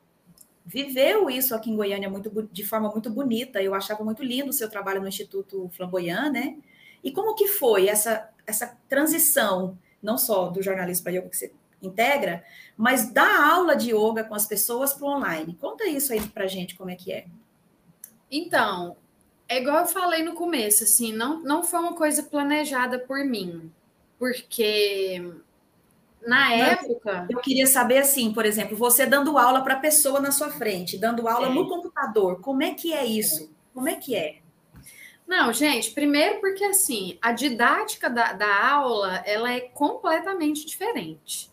viveu 0.66 1.30
isso 1.30 1.54
aqui 1.54 1.70
em 1.70 1.76
Goiânia 1.76 2.10
muito, 2.10 2.50
de 2.52 2.66
forma 2.66 2.90
muito 2.90 3.10
bonita. 3.10 3.62
Eu 3.62 3.74
achava 3.74 4.04
muito 4.04 4.24
lindo 4.24 4.50
o 4.50 4.54
seu 4.54 4.70
trabalho 4.70 5.02
no 5.02 5.08
Instituto 5.08 5.70
Flamboyant, 5.76 6.32
né? 6.32 6.58
E 7.04 7.12
como 7.12 7.36
que 7.36 7.48
foi 7.48 7.88
essa, 7.88 8.30
essa 8.48 8.78
transição 8.88 9.78
não 10.02 10.18
só 10.18 10.50
do 10.50 10.62
jornalismo 10.62 11.04
para 11.04 11.14
yoga 11.14 11.30
que 11.30 11.38
você 11.38 11.54
integra, 11.82 12.44
mas 12.78 13.12
da 13.12 13.52
aula 13.52 13.76
de 13.76 13.92
yoga 13.92 14.24
com 14.24 14.36
as 14.36 14.46
pessoas 14.46 14.94
para 14.94 15.06
o 15.06 15.10
online. 15.10 15.58
Conta 15.60 15.86
isso 15.88 16.14
aí 16.14 16.22
para 16.28 16.48
gente, 16.48 16.76
como 16.76 16.90
é 16.90 16.96
que 16.96 17.12
é. 17.12 17.26
Então, 18.32 18.98
é 19.48 19.62
igual 19.62 19.80
eu 19.80 19.88
falei 19.88 20.24
no 20.24 20.34
começo, 20.34 20.84
assim, 20.84 21.14
não, 21.14 21.42
não 21.44 21.64
foi 21.64 21.80
uma 21.80 21.94
coisa 21.94 22.24
planejada 22.24 23.00
por 23.00 23.24
mim, 23.24 23.72
porque 24.18 25.22
na 26.26 26.50
não, 26.50 26.56
época. 26.56 27.28
Eu 27.30 27.40
queria 27.40 27.68
saber, 27.68 28.00
assim, 28.00 28.34
por 28.34 28.46
exemplo, 28.46 28.76
você 28.76 29.06
dando 29.06 29.38
aula 29.38 29.62
para 29.62 29.76
a 29.76 29.80
pessoa 29.80 30.20
na 30.20 30.32
sua 30.32 30.50
frente, 30.50 30.98
dando 30.98 31.28
aula 31.28 31.48
é. 31.48 31.54
no 31.54 31.68
computador, 31.68 32.40
como 32.42 32.64
é 32.64 32.74
que 32.74 32.94
é 32.94 33.06
isso? 33.06 33.54
Como 33.74 33.90
é 33.90 33.96
que 33.96 34.16
é? 34.16 34.38
Não, 35.28 35.52
gente, 35.54 35.92
primeiro 35.92 36.40
porque 36.42 36.64
assim, 36.64 37.18
a 37.22 37.32
didática 37.32 38.10
da, 38.10 38.34
da 38.34 38.70
aula 38.70 39.24
ela 39.26 39.52
é 39.52 39.62
completamente 39.62 40.66
diferente. 40.66 41.52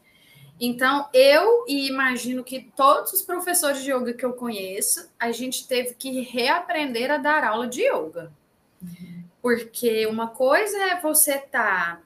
Então, 0.60 1.08
eu 1.14 1.64
e 1.66 1.88
imagino 1.88 2.44
que 2.44 2.70
todos 2.76 3.14
os 3.14 3.22
professores 3.22 3.82
de 3.82 3.90
yoga 3.90 4.12
que 4.12 4.24
eu 4.24 4.34
conheço, 4.34 5.08
a 5.18 5.32
gente 5.32 5.66
teve 5.66 5.94
que 5.94 6.20
reaprender 6.20 7.10
a 7.10 7.16
dar 7.16 7.44
aula 7.44 7.66
de 7.66 7.82
yoga. 7.82 8.30
Uhum. 8.82 9.24
Porque 9.40 10.06
uma 10.06 10.28
coisa 10.28 10.76
é 10.76 11.00
você 11.00 11.36
estar 11.36 11.96
tá 11.96 12.02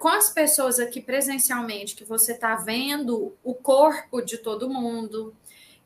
com 0.00 0.08
as 0.08 0.30
pessoas 0.30 0.80
aqui 0.80 0.98
presencialmente, 0.98 1.94
que 1.94 2.06
você 2.06 2.32
está 2.32 2.56
vendo 2.56 3.36
o 3.44 3.54
corpo 3.54 4.22
de 4.22 4.38
todo 4.38 4.70
mundo, 4.70 5.36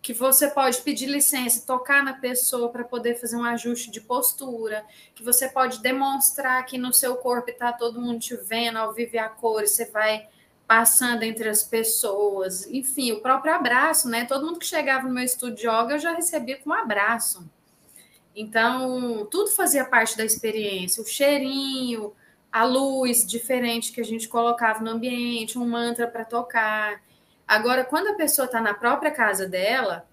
que 0.00 0.12
você 0.12 0.48
pode 0.48 0.80
pedir 0.82 1.06
licença, 1.06 1.66
tocar 1.66 2.04
na 2.04 2.12
pessoa 2.12 2.68
para 2.68 2.84
poder 2.84 3.16
fazer 3.16 3.36
um 3.36 3.42
ajuste 3.42 3.90
de 3.90 4.00
postura, 4.00 4.86
que 5.16 5.24
você 5.24 5.48
pode 5.48 5.82
demonstrar 5.82 6.64
que 6.64 6.78
no 6.78 6.92
seu 6.92 7.16
corpo 7.16 7.50
está 7.50 7.72
todo 7.72 8.00
mundo 8.00 8.20
te 8.20 8.36
vendo 8.36 8.76
ao 8.76 8.92
vivo 8.94 9.18
a 9.18 9.28
cor, 9.28 9.66
você 9.66 9.86
vai 9.86 10.28
passando 10.64 11.24
entre 11.24 11.48
as 11.48 11.64
pessoas, 11.64 12.66
enfim, 12.68 13.10
o 13.10 13.20
próprio 13.20 13.52
abraço, 13.52 14.08
né? 14.08 14.24
Todo 14.26 14.46
mundo 14.46 14.60
que 14.60 14.66
chegava 14.66 15.08
no 15.08 15.12
meu 15.12 15.24
estúdio 15.24 15.56
de 15.56 15.66
yoga 15.66 15.94
eu 15.94 15.98
já 15.98 16.12
recebia 16.12 16.56
com 16.58 16.70
um 16.70 16.72
abraço. 16.72 17.44
Então, 18.36 19.26
tudo 19.28 19.50
fazia 19.50 19.84
parte 19.84 20.16
da 20.16 20.24
experiência, 20.24 21.02
o 21.02 21.06
cheirinho, 21.06 22.12
a 22.54 22.62
luz 22.62 23.26
diferente 23.26 23.90
que 23.90 24.00
a 24.00 24.04
gente 24.04 24.28
colocava 24.28 24.78
no 24.78 24.92
ambiente, 24.92 25.58
um 25.58 25.68
mantra 25.68 26.06
para 26.06 26.24
tocar. 26.24 27.02
Agora, 27.48 27.84
quando 27.84 28.06
a 28.06 28.14
pessoa 28.14 28.46
está 28.46 28.60
na 28.60 28.72
própria 28.72 29.10
casa 29.10 29.48
dela, 29.48 30.06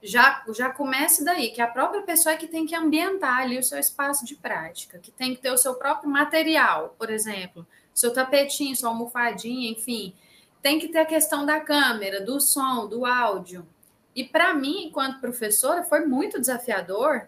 já, 0.00 0.44
já 0.54 0.70
começa 0.70 1.24
daí, 1.24 1.50
que 1.50 1.60
a 1.60 1.66
própria 1.66 2.02
pessoa 2.02 2.36
é 2.36 2.38
que 2.38 2.46
tem 2.46 2.66
que 2.66 2.76
ambientar 2.76 3.38
ali 3.38 3.58
o 3.58 3.64
seu 3.64 3.80
espaço 3.80 4.24
de 4.24 4.36
prática, 4.36 5.00
que 5.00 5.10
tem 5.10 5.34
que 5.34 5.42
ter 5.42 5.50
o 5.50 5.58
seu 5.58 5.74
próprio 5.74 6.08
material, 6.08 6.94
por 6.96 7.10
exemplo, 7.10 7.66
seu 7.92 8.12
tapetinho, 8.12 8.76
sua 8.76 8.90
almofadinha, 8.90 9.68
enfim. 9.68 10.14
Tem 10.62 10.78
que 10.78 10.86
ter 10.86 11.00
a 11.00 11.04
questão 11.04 11.44
da 11.44 11.58
câmera, 11.58 12.20
do 12.20 12.40
som, 12.40 12.86
do 12.86 13.04
áudio. 13.04 13.66
E 14.14 14.22
para 14.22 14.54
mim, 14.54 14.84
enquanto 14.84 15.18
professora, 15.18 15.82
foi 15.82 16.06
muito 16.06 16.38
desafiador, 16.38 17.26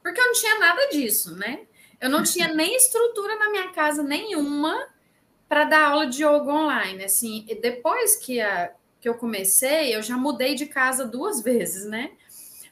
porque 0.00 0.20
eu 0.20 0.26
não 0.26 0.32
tinha 0.32 0.60
nada 0.60 0.90
disso, 0.92 1.34
né? 1.34 1.62
Eu 2.00 2.08
não 2.08 2.22
tinha 2.22 2.48
nem 2.48 2.74
estrutura 2.76 3.36
na 3.36 3.50
minha 3.50 3.68
casa 3.72 4.02
nenhuma 4.02 4.88
para 5.48 5.64
dar 5.64 5.90
aula 5.90 6.06
de 6.06 6.24
yoga 6.24 6.50
online. 6.50 7.04
Assim, 7.04 7.44
e 7.48 7.54
depois 7.54 8.16
que, 8.16 8.40
a, 8.40 8.72
que 9.00 9.08
eu 9.08 9.14
comecei, 9.14 9.94
eu 9.94 10.02
já 10.02 10.16
mudei 10.16 10.54
de 10.54 10.66
casa 10.66 11.04
duas 11.04 11.42
vezes, 11.44 11.84
né? 11.84 12.12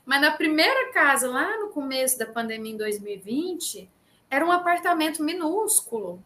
Mas 0.07 0.23
na 0.23 0.31
primeira 0.31 0.91
casa, 0.93 1.29
lá 1.29 1.59
no 1.59 1.69
começo 1.69 2.19
da 2.19 2.25
pandemia 2.25 2.73
em 2.73 2.77
2020, 2.79 3.91
era 4.31 4.47
um 4.47 4.51
apartamento 4.51 5.23
minúsculo. 5.23 6.25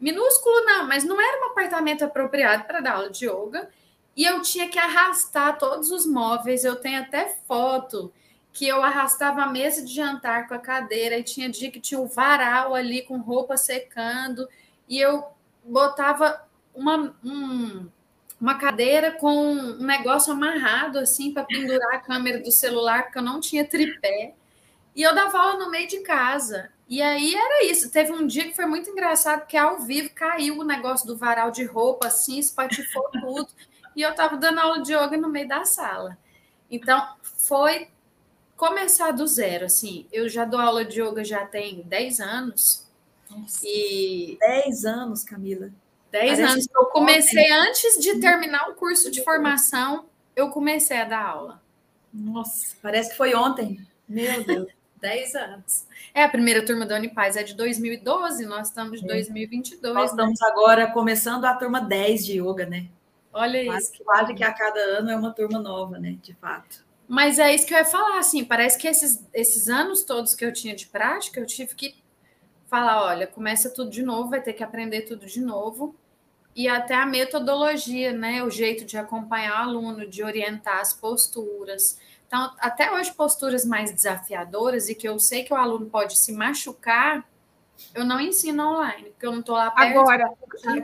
Minúsculo 0.00 0.64
não, 0.64 0.86
mas 0.86 1.02
não 1.02 1.20
era 1.20 1.42
um 1.42 1.50
apartamento 1.50 2.04
apropriado 2.04 2.64
para 2.64 2.80
dar 2.80 2.94
aula 2.94 3.10
de 3.10 3.26
yoga. 3.26 3.68
E 4.16 4.24
eu 4.24 4.40
tinha 4.42 4.68
que 4.68 4.78
arrastar 4.78 5.58
todos 5.58 5.90
os 5.90 6.06
móveis. 6.06 6.64
Eu 6.64 6.76
tenho 6.76 7.00
até 7.00 7.36
foto 7.48 8.12
que 8.52 8.66
eu 8.66 8.82
arrastava 8.82 9.42
a 9.42 9.46
mesa 9.46 9.84
de 9.84 9.94
jantar 9.94 10.48
com 10.48 10.54
a 10.54 10.58
cadeira 10.58 11.18
e 11.18 11.22
tinha 11.22 11.48
dia 11.48 11.70
que 11.70 11.80
tinha 11.80 12.00
o 12.00 12.06
varal 12.06 12.74
ali 12.74 13.02
com 13.02 13.18
roupa 13.18 13.56
secando. 13.56 14.48
E 14.88 14.98
eu 14.98 15.24
botava 15.64 16.44
uma, 16.74 17.14
um, 17.24 17.88
uma 18.40 18.56
cadeira 18.56 19.12
com 19.12 19.52
um 19.52 19.78
negócio 19.78 20.32
amarrado 20.32 20.98
assim 20.98 21.32
para 21.32 21.44
pendurar 21.44 21.94
a 21.94 22.00
câmera 22.00 22.40
do 22.40 22.50
celular, 22.50 23.04
porque 23.04 23.18
eu 23.18 23.22
não 23.22 23.40
tinha 23.40 23.64
tripé. 23.64 24.34
E 24.94 25.02
eu 25.02 25.14
dava 25.14 25.38
aula 25.38 25.64
no 25.64 25.70
meio 25.70 25.86
de 25.86 26.00
casa. 26.00 26.70
E 26.88 27.00
aí 27.00 27.34
era 27.34 27.64
isso. 27.66 27.90
Teve 27.90 28.10
um 28.10 28.26
dia 28.26 28.44
que 28.44 28.56
foi 28.56 28.66
muito 28.66 28.90
engraçado, 28.90 29.40
porque 29.40 29.56
ao 29.56 29.78
vivo 29.78 30.10
caiu 30.12 30.58
o 30.58 30.64
negócio 30.64 31.06
do 31.06 31.16
varal 31.16 31.52
de 31.52 31.64
roupa, 31.64 32.08
assim, 32.08 32.38
espatifou 32.40 33.08
tudo. 33.12 33.48
E 33.94 34.02
eu 34.02 34.10
estava 34.10 34.36
dando 34.36 34.58
aula 34.58 34.82
de 34.82 34.92
yoga 34.92 35.16
no 35.16 35.28
meio 35.28 35.46
da 35.46 35.64
sala. 35.64 36.18
Então, 36.68 37.14
foi 37.22 37.88
começar 38.60 39.12
do 39.12 39.26
zero, 39.26 39.64
assim. 39.64 40.06
Eu 40.12 40.28
já 40.28 40.44
dou 40.44 40.60
aula 40.60 40.84
de 40.84 41.00
yoga 41.00 41.24
já 41.24 41.46
tem 41.46 41.80
10 41.80 42.20
anos. 42.20 42.86
Nossa, 43.30 43.60
e 43.64 44.36
10 44.38 44.84
anos, 44.84 45.24
Camila. 45.24 45.70
10 46.10 46.40
anos. 46.40 46.68
Eu 46.74 46.84
comecei 46.86 47.44
ontem. 47.44 47.52
antes 47.52 47.98
de 47.98 48.20
terminar 48.20 48.68
o 48.68 48.74
curso 48.74 49.10
de 49.10 49.24
formação, 49.24 50.04
eu 50.36 50.50
comecei 50.50 50.98
a 50.98 51.04
dar 51.06 51.24
aula. 51.24 51.62
Nossa, 52.12 52.76
parece 52.82 53.10
que 53.10 53.16
foi 53.16 53.34
ontem. 53.34 53.80
Meu 54.06 54.44
Deus. 54.44 54.68
10 55.00 55.34
anos. 55.36 55.86
É, 56.12 56.22
a 56.22 56.28
primeira 56.28 56.62
turma 56.62 56.84
da 56.84 56.96
Unipaz 56.96 57.34
é 57.34 57.42
de 57.42 57.54
2012, 57.54 58.44
nós 58.44 58.68
estamos 58.68 59.00
de 59.00 59.06
2022. 59.06 59.94
Nós 59.94 60.10
né? 60.10 60.10
estamos 60.10 60.42
agora 60.42 60.92
começando 60.92 61.46
a 61.46 61.54
turma 61.54 61.80
10 61.80 62.26
de 62.26 62.38
yoga, 62.38 62.66
né? 62.66 62.88
Olha 63.32 63.64
quase, 63.64 63.92
isso. 63.94 64.04
Quase 64.04 64.34
que 64.34 64.44
a 64.44 64.52
cada 64.52 64.78
ano 64.98 65.10
é 65.10 65.16
uma 65.16 65.32
turma 65.32 65.58
nova, 65.58 65.98
né? 65.98 66.18
De 66.22 66.34
fato. 66.34 66.89
Mas 67.10 67.40
é 67.40 67.52
isso 67.52 67.66
que 67.66 67.74
eu 67.74 67.78
ia 67.78 67.84
falar, 67.84 68.20
assim, 68.20 68.44
parece 68.44 68.78
que 68.78 68.86
esses, 68.86 69.26
esses 69.34 69.68
anos 69.68 70.04
todos 70.04 70.32
que 70.32 70.44
eu 70.44 70.52
tinha 70.52 70.76
de 70.76 70.86
prática, 70.86 71.40
eu 71.40 71.44
tive 71.44 71.74
que 71.74 71.96
falar, 72.68 73.02
olha, 73.02 73.26
começa 73.26 73.68
tudo 73.68 73.90
de 73.90 74.00
novo, 74.00 74.30
vai 74.30 74.40
ter 74.40 74.52
que 74.52 74.62
aprender 74.62 75.00
tudo 75.00 75.26
de 75.26 75.40
novo. 75.40 75.92
E 76.54 76.68
até 76.68 76.94
a 76.94 77.04
metodologia, 77.04 78.12
né? 78.12 78.44
O 78.44 78.50
jeito 78.50 78.84
de 78.84 78.96
acompanhar 78.96 79.54
o 79.54 79.70
aluno, 79.70 80.06
de 80.06 80.22
orientar 80.22 80.78
as 80.78 80.94
posturas. 80.94 81.98
Então, 82.28 82.54
até 82.60 82.92
hoje, 82.92 83.12
posturas 83.12 83.64
mais 83.64 83.90
desafiadoras 83.90 84.88
e 84.88 84.94
que 84.94 85.08
eu 85.08 85.18
sei 85.18 85.42
que 85.42 85.52
o 85.52 85.56
aluno 85.56 85.86
pode 85.86 86.16
se 86.16 86.30
machucar, 86.30 87.28
eu 87.94 88.04
não 88.04 88.20
ensino 88.20 88.72
online, 88.72 89.10
porque 89.10 89.26
eu 89.26 89.32
não 89.32 89.40
estou 89.40 89.56
lá 89.56 89.70
perto. 89.70 89.98
Agora, 89.98 90.32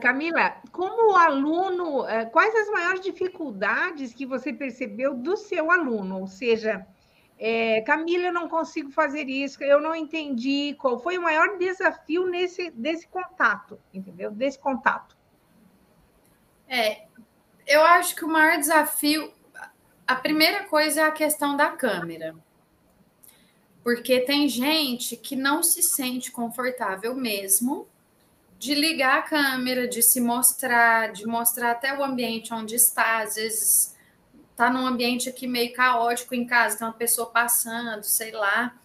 Camila, 0.01 0.57
como 0.73 1.17
aluno, 1.17 2.07
eh, 2.07 2.25
quais 2.27 2.55
as 2.55 2.69
maiores 2.69 3.01
dificuldades 3.01 4.13
que 4.13 4.27
você 4.27 4.53
percebeu 4.53 5.15
do 5.15 5.37
seu 5.37 5.71
aluno? 5.71 6.21
Ou 6.21 6.27
seja, 6.27 6.87
é, 7.39 7.83
Camila, 7.83 8.29
eu 8.29 8.33
não 8.33 8.49
consigo 8.49 8.91
fazer 8.91 9.29
isso, 9.29 9.63
eu 9.63 9.81
não 9.81 9.95
entendi 9.95 10.75
qual 10.79 10.99
foi 10.99 11.19
o 11.19 11.23
maior 11.23 11.59
desafio 11.59 12.27
nesse 12.27 12.71
desse 12.71 13.07
contato, 13.07 13.79
entendeu? 13.93 14.31
Desse 14.31 14.59
contato. 14.59 15.17
É, 16.67 17.07
eu 17.67 17.83
acho 17.83 18.17
que 18.17 18.25
o 18.25 18.29
maior 18.29 18.59
desafio, 18.59 19.33
a 20.07 20.17
primeira 20.17 20.65
coisa 20.65 21.03
é 21.03 21.05
a 21.05 21.13
questão 21.13 21.57
da 21.57 21.71
câmera. 21.71 22.35
Porque 23.87 24.19
tem 24.19 24.49
gente 24.49 25.17
que 25.17 25.37
não 25.37 25.63
se 25.63 25.81
sente 25.81 26.33
confortável 26.33 27.15
mesmo 27.15 27.87
de 28.59 28.75
ligar 28.75 29.19
a 29.19 29.23
câmera, 29.23 29.87
de 29.87 30.03
se 30.03 30.21
mostrar, 30.21 31.13
de 31.13 31.25
mostrar 31.25 31.71
até 31.71 31.97
o 31.97 32.03
ambiente 32.03 32.53
onde 32.53 32.75
está, 32.75 33.23
às 33.23 33.37
vezes 33.37 33.95
tá 34.57 34.69
num 34.69 34.85
ambiente 34.85 35.29
aqui 35.29 35.47
meio 35.47 35.73
caótico 35.73 36.35
em 36.35 36.45
casa, 36.45 36.79
tem 36.79 36.85
uma 36.85 36.95
pessoa 36.95 37.29
passando, 37.31 38.03
sei 38.03 38.33
lá. 38.33 38.77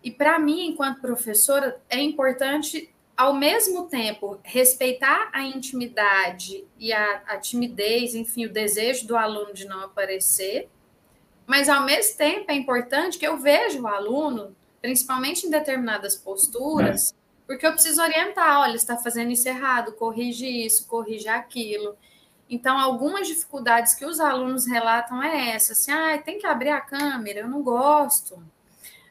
E 0.00 0.12
para 0.12 0.38
mim, 0.38 0.68
enquanto 0.68 1.00
professora, 1.00 1.82
é 1.90 1.98
importante 1.98 2.88
ao 3.16 3.34
mesmo 3.34 3.88
tempo 3.88 4.38
respeitar 4.44 5.28
a 5.32 5.42
intimidade 5.42 6.64
e 6.78 6.92
a, 6.92 7.22
a 7.26 7.36
timidez, 7.38 8.14
enfim, 8.14 8.46
o 8.46 8.52
desejo 8.52 9.08
do 9.08 9.16
aluno 9.16 9.52
de 9.52 9.64
não 9.64 9.80
aparecer, 9.80 10.68
mas 11.46 11.68
ao 11.68 11.84
mesmo 11.84 12.16
tempo 12.16 12.50
é 12.50 12.54
importante 12.54 13.18
que 13.18 13.26
eu 13.26 13.36
veja 13.36 13.80
o 13.80 13.86
aluno, 13.86 14.54
principalmente 14.82 15.46
em 15.46 15.50
determinadas 15.50 16.16
posturas, 16.16 17.14
porque 17.46 17.66
eu 17.66 17.72
preciso 17.72 18.02
orientar, 18.02 18.60
olha, 18.60 18.74
está 18.74 18.96
fazendo 18.96 19.30
isso 19.30 19.48
errado, 19.48 19.92
corrige 19.92 20.46
isso, 20.46 20.86
corrige 20.88 21.28
aquilo. 21.28 21.96
Então, 22.50 22.78
algumas 22.78 23.26
dificuldades 23.26 23.94
que 23.94 24.04
os 24.04 24.20
alunos 24.20 24.66
relatam 24.66 25.22
é 25.22 25.50
essa, 25.50 25.72
assim, 25.72 25.92
ah, 25.92 26.18
tem 26.18 26.38
que 26.38 26.46
abrir 26.46 26.70
a 26.70 26.80
câmera, 26.80 27.40
eu 27.40 27.48
não 27.48 27.62
gosto. 27.62 28.42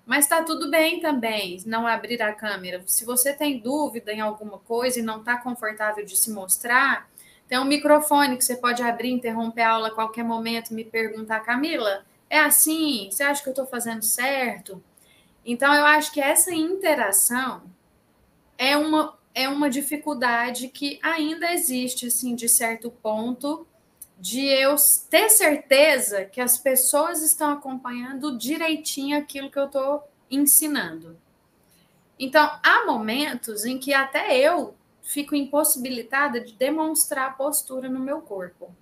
Mas 0.05 0.25
está 0.25 0.43
tudo 0.43 0.69
bem 0.69 0.99
também 0.99 1.61
não 1.65 1.87
abrir 1.87 2.21
a 2.21 2.33
câmera. 2.33 2.83
Se 2.85 3.03
você 3.03 3.33
tem 3.33 3.59
dúvida 3.59 4.13
em 4.13 4.21
alguma 4.21 4.59
coisa 4.59 4.99
e 4.99 5.03
não 5.03 5.19
está 5.19 5.37
confortável 5.37 6.05
de 6.05 6.15
se 6.15 6.29
mostrar, 6.29 7.09
tem 7.47 7.57
um 7.57 7.65
microfone 7.65 8.37
que 8.37 8.45
você 8.45 8.55
pode 8.55 8.83
abrir, 8.83 9.11
interromper 9.11 9.63
a 9.63 9.71
aula 9.71 9.87
a 9.87 9.91
qualquer 9.91 10.23
momento, 10.23 10.73
me 10.73 10.83
perguntar, 10.83 11.39
Camila, 11.41 12.05
é 12.35 12.41
assim? 12.41 13.09
Você 13.09 13.23
acha 13.23 13.41
que 13.41 13.49
eu 13.49 13.51
estou 13.51 13.65
fazendo 13.65 14.03
certo? 14.03 14.83
Então, 15.45 15.73
eu 15.73 15.85
acho 15.85 16.11
que 16.11 16.19
essa 16.19 16.53
interação 16.53 17.63
é 18.57 18.75
uma, 18.75 19.17
é 19.33 19.47
uma 19.47 19.69
dificuldade 19.69 20.67
que 20.69 20.99
ainda 21.01 21.53
existe, 21.53 22.07
assim, 22.07 22.35
de 22.35 22.49
certo 22.49 22.89
ponto, 22.89 23.67
de 24.17 24.45
eu 24.45 24.75
ter 25.09 25.29
certeza 25.29 26.25
que 26.25 26.41
as 26.41 26.57
pessoas 26.57 27.21
estão 27.21 27.51
acompanhando 27.51 28.37
direitinho 28.37 29.17
aquilo 29.17 29.51
que 29.51 29.59
eu 29.59 29.65
estou 29.65 30.03
ensinando. 30.31 31.17
Então, 32.17 32.59
há 32.63 32.85
momentos 32.85 33.65
em 33.65 33.77
que 33.77 33.93
até 33.93 34.37
eu 34.37 34.75
fico 35.01 35.35
impossibilitada 35.35 36.39
de 36.39 36.53
demonstrar 36.53 37.29
a 37.29 37.33
postura 37.33 37.89
no 37.89 37.99
meu 37.99 38.21
corpo. 38.21 38.73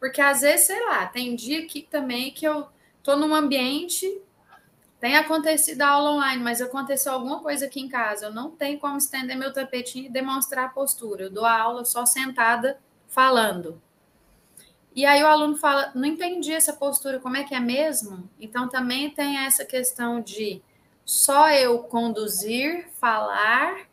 Porque 0.00 0.20
às 0.20 0.40
vezes, 0.40 0.66
sei 0.66 0.84
lá, 0.86 1.06
tem 1.06 1.36
dia 1.36 1.66
que 1.66 1.82
também 1.82 2.32
que 2.32 2.48
eu 2.48 2.66
tô 3.02 3.14
num 3.14 3.34
ambiente 3.34 4.20
tem 5.00 5.16
acontecido 5.16 5.80
a 5.80 5.88
aula 5.88 6.10
online, 6.10 6.42
mas 6.42 6.60
aconteceu 6.60 7.12
alguma 7.12 7.40
coisa 7.40 7.64
aqui 7.64 7.80
em 7.80 7.88
casa. 7.88 8.26
Eu 8.26 8.34
não 8.34 8.50
tenho 8.50 8.78
como 8.78 8.98
estender 8.98 9.34
meu 9.34 9.50
tapetinho 9.50 10.06
e 10.06 10.10
demonstrar 10.10 10.66
a 10.66 10.68
postura. 10.68 11.24
Eu 11.24 11.30
dou 11.30 11.46
a 11.46 11.58
aula 11.58 11.86
só 11.86 12.04
sentada 12.04 12.78
falando. 13.08 13.80
E 14.94 15.06
aí 15.06 15.22
o 15.22 15.26
aluno 15.26 15.56
fala: 15.56 15.90
não 15.94 16.04
entendi 16.04 16.52
essa 16.52 16.74
postura, 16.74 17.18
como 17.18 17.38
é 17.38 17.44
que 17.44 17.54
é 17.54 17.60
mesmo? 17.60 18.28
Então 18.38 18.68
também 18.68 19.10
tem 19.10 19.38
essa 19.38 19.64
questão 19.64 20.20
de 20.20 20.62
só 21.02 21.50
eu 21.50 21.78
conduzir, 21.78 22.88
falar 23.00 23.88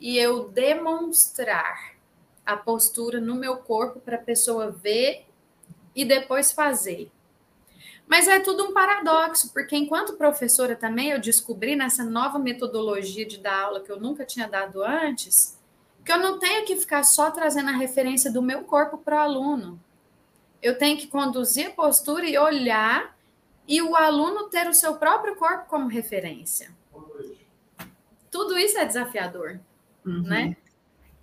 e 0.00 0.16
eu 0.16 0.48
demonstrar 0.48 1.96
a 2.44 2.56
postura 2.56 3.20
no 3.20 3.34
meu 3.34 3.56
corpo 3.56 3.98
para 3.98 4.14
a 4.14 4.22
pessoa 4.22 4.70
ver 4.70 5.25
e 5.96 6.04
depois 6.04 6.52
fazer. 6.52 7.10
Mas 8.06 8.28
é 8.28 8.38
tudo 8.38 8.66
um 8.66 8.72
paradoxo, 8.72 9.52
porque 9.52 9.74
enquanto 9.74 10.16
professora 10.16 10.76
também 10.76 11.10
eu 11.10 11.18
descobri 11.18 11.74
nessa 11.74 12.04
nova 12.04 12.38
metodologia 12.38 13.26
de 13.26 13.38
dar 13.38 13.62
aula 13.62 13.80
que 13.80 13.90
eu 13.90 13.98
nunca 13.98 14.24
tinha 14.24 14.46
dado 14.46 14.84
antes, 14.84 15.58
que 16.04 16.12
eu 16.12 16.18
não 16.18 16.38
tenho 16.38 16.64
que 16.64 16.76
ficar 16.76 17.02
só 17.02 17.32
trazendo 17.32 17.70
a 17.70 17.76
referência 17.76 18.30
do 18.30 18.40
meu 18.40 18.62
corpo 18.62 18.98
para 18.98 19.16
o 19.16 19.20
aluno. 19.20 19.80
Eu 20.62 20.78
tenho 20.78 20.96
que 20.96 21.08
conduzir 21.08 21.68
a 21.68 21.72
postura 21.72 22.26
e 22.28 22.38
olhar 22.38 23.16
e 23.66 23.82
o 23.82 23.96
aluno 23.96 24.48
ter 24.48 24.68
o 24.68 24.74
seu 24.74 24.94
próprio 24.94 25.34
corpo 25.34 25.68
como 25.68 25.88
referência. 25.88 26.70
Tudo 28.30 28.56
isso 28.56 28.78
é 28.78 28.84
desafiador, 28.84 29.58
uhum. 30.04 30.22
né? 30.22 30.56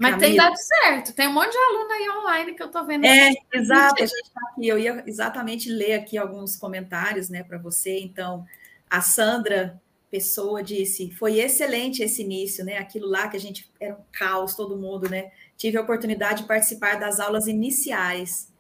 Mas 0.04 0.16
Camila. 0.16 0.28
tem 0.28 0.36
dado 0.36 0.58
certo. 0.58 1.14
Tem 1.14 1.28
um 1.28 1.34
monte 1.34 1.52
de 1.52 1.58
aluno 1.58 1.92
aí 1.92 2.10
online 2.10 2.54
que 2.56 2.62
eu 2.62 2.68
estou 2.68 2.86
vendo. 2.86 3.06
É, 3.06 3.32
exato. 3.54 4.04
A 4.04 4.06
gente 4.06 4.32
tá 4.34 4.42
aqui. 4.52 4.68
Eu 4.68 4.78
ia 4.78 5.04
exatamente 5.08 5.70
ler 5.70 5.94
aqui 5.94 6.18
alguns 6.18 6.58
comentários, 6.58 7.30
né, 7.30 7.42
para 7.42 7.58
você. 7.58 8.00
Então, 8.00 8.46
a 8.90 9.02
Sandra 9.02 9.82
Pessoa 10.12 10.62
disse: 10.62 11.10
foi 11.12 11.40
excelente 11.40 12.04
esse 12.04 12.22
início, 12.22 12.64
né? 12.64 12.78
Aquilo 12.78 13.08
lá 13.08 13.28
que 13.30 13.38
a 13.38 13.40
gente 13.40 13.72
era 13.80 13.96
um 13.96 14.04
caos, 14.12 14.54
todo 14.56 14.78
mundo, 14.78 15.10
né? 15.10 15.32
Tive 15.58 15.78
a 15.78 15.82
oportunidade 15.82 16.42
de 16.42 16.48
participar 16.48 17.00
das 17.00 17.20
aulas 17.20 17.48
iniciais. 17.48 18.52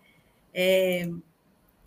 É, 0.53 1.09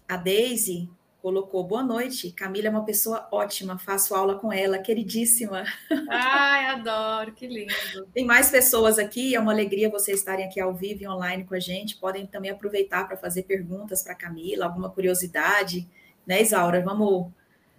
a 0.06 0.16
Daisy 0.16 0.88
colocou 1.26 1.64
boa 1.64 1.82
noite. 1.82 2.30
Camila 2.30 2.68
é 2.68 2.70
uma 2.70 2.84
pessoa 2.84 3.26
ótima, 3.32 3.76
faço 3.76 4.14
aula 4.14 4.36
com 4.36 4.52
ela, 4.52 4.78
queridíssima. 4.78 5.64
Ai, 6.08 6.66
adoro, 6.66 7.32
que 7.32 7.48
lindo. 7.48 8.06
Tem 8.14 8.24
mais 8.24 8.48
pessoas 8.48 8.96
aqui, 8.96 9.34
é 9.34 9.40
uma 9.40 9.50
alegria 9.50 9.90
vocês 9.90 10.20
estarem 10.20 10.46
aqui 10.46 10.60
ao 10.60 10.72
vivo 10.72 11.02
e 11.02 11.08
online 11.08 11.42
com 11.42 11.56
a 11.56 11.58
gente. 11.58 11.96
Podem 11.96 12.28
também 12.28 12.52
aproveitar 12.52 13.08
para 13.08 13.16
fazer 13.16 13.42
perguntas 13.42 14.04
para 14.04 14.14
Camila, 14.14 14.66
alguma 14.66 14.88
curiosidade, 14.88 15.84
né, 16.24 16.42
Isaura? 16.42 16.80
Vamos 16.80 17.26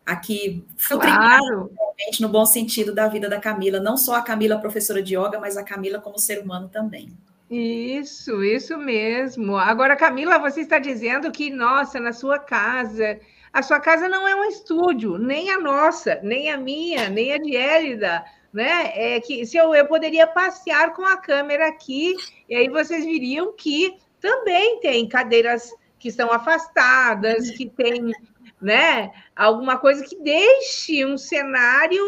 aqui 0.06 0.66
claro. 0.86 1.72
no 2.20 2.28
bom 2.28 2.46
sentido 2.46 2.94
da 2.94 3.08
vida 3.08 3.30
da 3.30 3.40
Camila, 3.40 3.80
não 3.80 3.96
só 3.96 4.16
a 4.16 4.22
Camila 4.22 4.60
professora 4.60 5.02
de 5.02 5.16
yoga, 5.16 5.40
mas 5.40 5.56
a 5.56 5.64
Camila 5.64 6.02
como 6.02 6.20
ser 6.20 6.44
humano 6.44 6.68
também. 6.68 7.16
Isso, 7.50 8.44
isso 8.44 8.78
mesmo. 8.78 9.56
Agora, 9.56 9.96
Camila, 9.96 10.38
você 10.38 10.60
está 10.60 10.80
dizendo 10.80 11.32
que, 11.32 11.50
nossa, 11.50 11.98
na 11.98 12.12
sua 12.12 12.38
casa 12.38 13.22
a 13.58 13.64
sua 13.64 13.80
casa 13.80 14.08
não 14.08 14.28
é 14.28 14.36
um 14.36 14.46
estúdio, 14.46 15.18
nem 15.18 15.50
a 15.50 15.60
nossa, 15.60 16.20
nem 16.22 16.52
a 16.52 16.58
minha, 16.58 17.10
nem 17.10 17.34
a 17.34 17.40
de 17.40 17.56
Élida, 17.56 18.24
né? 18.54 18.92
É 18.94 19.20
que 19.20 19.48
se 19.48 19.58
eu, 19.58 19.74
eu 19.74 19.88
poderia 19.88 20.28
passear 20.28 20.94
com 20.94 21.04
a 21.04 21.18
câmera 21.18 21.68
aqui, 21.68 22.16
e 22.48 22.56
aí 22.56 22.70
vocês 22.70 23.04
viriam 23.04 23.52
que 23.54 23.98
também 24.22 24.80
tem 24.80 25.10
cadeiras 25.10 25.74
que 25.98 26.10
estão 26.10 26.32
afastadas, 26.32 27.50
que 27.50 27.68
tem 27.68 28.14
né? 28.62 29.12
Alguma 29.36 29.80
coisa 29.80 30.06
que 30.06 30.22
deixe 30.22 31.04
um 31.04 31.18
cenário 31.18 32.04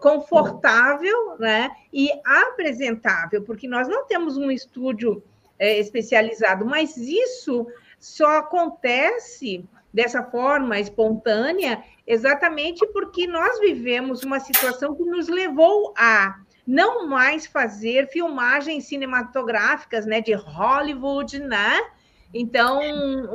confortável, 0.00 1.36
né? 1.38 1.68
E 1.92 2.10
apresentável, 2.24 3.42
porque 3.42 3.68
nós 3.68 3.86
não 3.86 4.06
temos 4.06 4.38
um 4.38 4.50
estúdio 4.50 5.22
é, 5.58 5.78
especializado, 5.78 6.64
mas 6.64 6.96
isso 6.96 7.66
só 7.98 8.38
acontece 8.38 9.68
dessa 9.92 10.22
forma 10.22 10.78
espontânea, 10.78 11.82
exatamente 12.06 12.86
porque 12.92 13.26
nós 13.26 13.58
vivemos 13.60 14.22
uma 14.22 14.40
situação 14.40 14.94
que 14.94 15.04
nos 15.04 15.28
levou 15.28 15.92
a 15.96 16.36
não 16.66 17.08
mais 17.08 17.46
fazer 17.46 18.08
filmagens 18.08 18.84
cinematográficas, 18.84 20.06
né, 20.06 20.20
de 20.20 20.32
Hollywood, 20.34 21.40
né? 21.40 21.80
Então, 22.32 22.80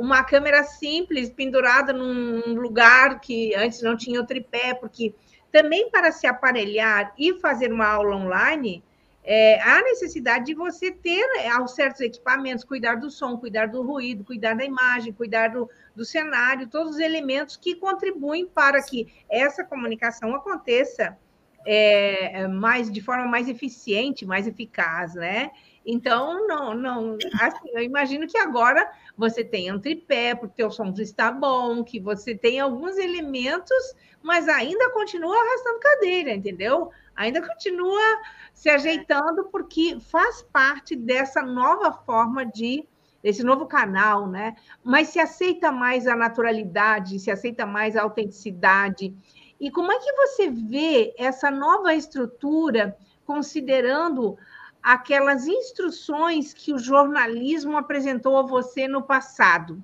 uma 0.00 0.24
câmera 0.24 0.64
simples 0.64 1.28
pendurada 1.28 1.92
num 1.92 2.54
lugar 2.54 3.20
que 3.20 3.54
antes 3.54 3.82
não 3.82 3.94
tinha 3.94 4.20
o 4.20 4.26
tripé, 4.26 4.72
porque 4.72 5.14
também 5.52 5.90
para 5.90 6.10
se 6.10 6.26
aparelhar 6.26 7.12
e 7.18 7.34
fazer 7.40 7.70
uma 7.70 7.86
aula 7.86 8.16
online, 8.16 8.82
é, 9.28 9.60
há 9.60 9.82
necessidade 9.82 10.46
de 10.46 10.54
você 10.54 10.92
ter 10.92 11.28
é, 11.38 11.48
aos 11.48 11.74
certos 11.74 12.00
equipamentos, 12.00 12.62
cuidar 12.62 12.94
do 12.94 13.10
som, 13.10 13.36
cuidar 13.36 13.66
do 13.66 13.82
ruído, 13.82 14.24
cuidar 14.24 14.54
da 14.54 14.64
imagem, 14.64 15.12
cuidar 15.12 15.48
do, 15.48 15.68
do 15.96 16.04
cenário, 16.04 16.68
todos 16.68 16.92
os 16.92 17.00
elementos 17.00 17.56
que 17.56 17.74
contribuem 17.74 18.46
para 18.46 18.80
que 18.80 19.12
essa 19.28 19.64
comunicação 19.64 20.32
aconteça 20.36 21.18
é, 21.66 22.46
mais 22.46 22.90
de 22.90 23.00
forma 23.00 23.26
mais 23.26 23.48
eficiente, 23.48 24.24
mais 24.24 24.46
eficaz, 24.46 25.14
né? 25.14 25.50
Então, 25.84 26.46
não, 26.46 26.74
não, 26.74 27.18
assim, 27.40 27.68
eu 27.72 27.82
imagino 27.82 28.26
que 28.28 28.38
agora 28.38 28.88
você 29.16 29.42
tem 29.44 29.72
um 29.72 29.80
tripé, 29.80 30.34
porque 30.36 30.62
o 30.62 30.70
som 30.70 30.92
está 30.98 31.32
bom, 31.32 31.82
que 31.82 31.98
você 31.98 32.36
tem 32.36 32.60
alguns 32.60 32.96
elementos, 32.96 33.94
mas 34.22 34.48
ainda 34.48 34.90
continua 34.90 35.36
arrastando 35.36 35.80
cadeira, 35.80 36.32
entendeu? 36.32 36.90
Ainda 37.16 37.40
continua 37.40 38.20
se 38.52 38.68
ajeitando, 38.68 39.48
porque 39.50 39.98
faz 40.00 40.42
parte 40.42 40.94
dessa 40.94 41.42
nova 41.42 41.92
forma 41.92 42.44
de 42.44 42.86
desse 43.22 43.42
novo 43.42 43.66
canal, 43.66 44.28
né? 44.28 44.54
Mas 44.84 45.08
se 45.08 45.18
aceita 45.18 45.72
mais 45.72 46.06
a 46.06 46.14
naturalidade, 46.14 47.18
se 47.18 47.28
aceita 47.28 47.66
mais 47.66 47.96
a 47.96 48.02
autenticidade. 48.02 49.12
E 49.58 49.68
como 49.68 49.90
é 49.90 49.98
que 49.98 50.12
você 50.12 50.48
vê 50.48 51.12
essa 51.18 51.50
nova 51.50 51.92
estrutura, 51.92 52.96
considerando 53.24 54.38
aquelas 54.80 55.46
instruções 55.48 56.54
que 56.54 56.72
o 56.72 56.78
jornalismo 56.78 57.76
apresentou 57.76 58.38
a 58.38 58.42
você 58.42 58.86
no 58.86 59.02
passado? 59.02 59.82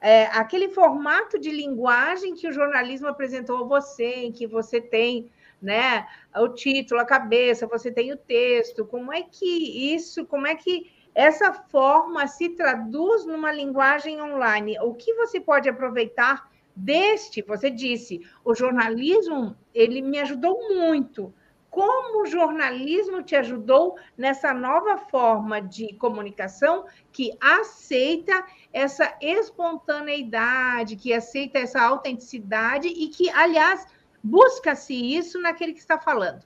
É, 0.00 0.26
aquele 0.26 0.70
formato 0.70 1.38
de 1.38 1.50
linguagem 1.50 2.34
que 2.34 2.48
o 2.48 2.52
jornalismo 2.52 3.08
apresentou 3.08 3.64
a 3.64 3.68
você, 3.68 4.14
em 4.14 4.32
que 4.32 4.46
você 4.46 4.80
tem 4.80 5.30
né, 5.60 6.06
o 6.36 6.48
título, 6.48 7.00
a 7.00 7.04
cabeça, 7.04 7.66
você 7.66 7.90
tem 7.90 8.12
o 8.12 8.16
texto, 8.16 8.84
como 8.84 9.12
é 9.12 9.22
que 9.22 9.94
isso, 9.94 10.24
como 10.26 10.46
é 10.46 10.54
que 10.54 10.90
essa 11.14 11.52
forma 11.52 12.28
se 12.28 12.50
traduz 12.50 13.26
numa 13.26 13.50
linguagem 13.50 14.22
online. 14.22 14.78
O 14.80 14.94
que 14.94 15.12
você 15.14 15.40
pode 15.40 15.68
aproveitar 15.68 16.48
deste? 16.76 17.42
Você 17.42 17.70
disse, 17.70 18.20
o 18.44 18.54
jornalismo 18.54 19.56
ele 19.74 20.00
me 20.00 20.20
ajudou 20.20 20.56
muito. 20.72 21.34
Como 21.70 22.22
o 22.22 22.26
jornalismo 22.26 23.20
te 23.22 23.34
ajudou 23.34 23.96
nessa 24.16 24.54
nova 24.54 24.96
forma 24.96 25.60
de 25.60 25.92
comunicação 25.94 26.86
que 27.12 27.36
aceita 27.40 28.46
essa 28.72 29.12
espontaneidade, 29.20 30.94
que 30.94 31.12
aceita 31.12 31.58
essa 31.58 31.82
autenticidade 31.82 32.86
e 32.86 33.08
que, 33.08 33.28
aliás, 33.30 33.86
busca-se 34.22 34.94
isso 34.94 35.40
naquele 35.40 35.72
que 35.72 35.80
está 35.80 35.98
falando? 35.98 36.42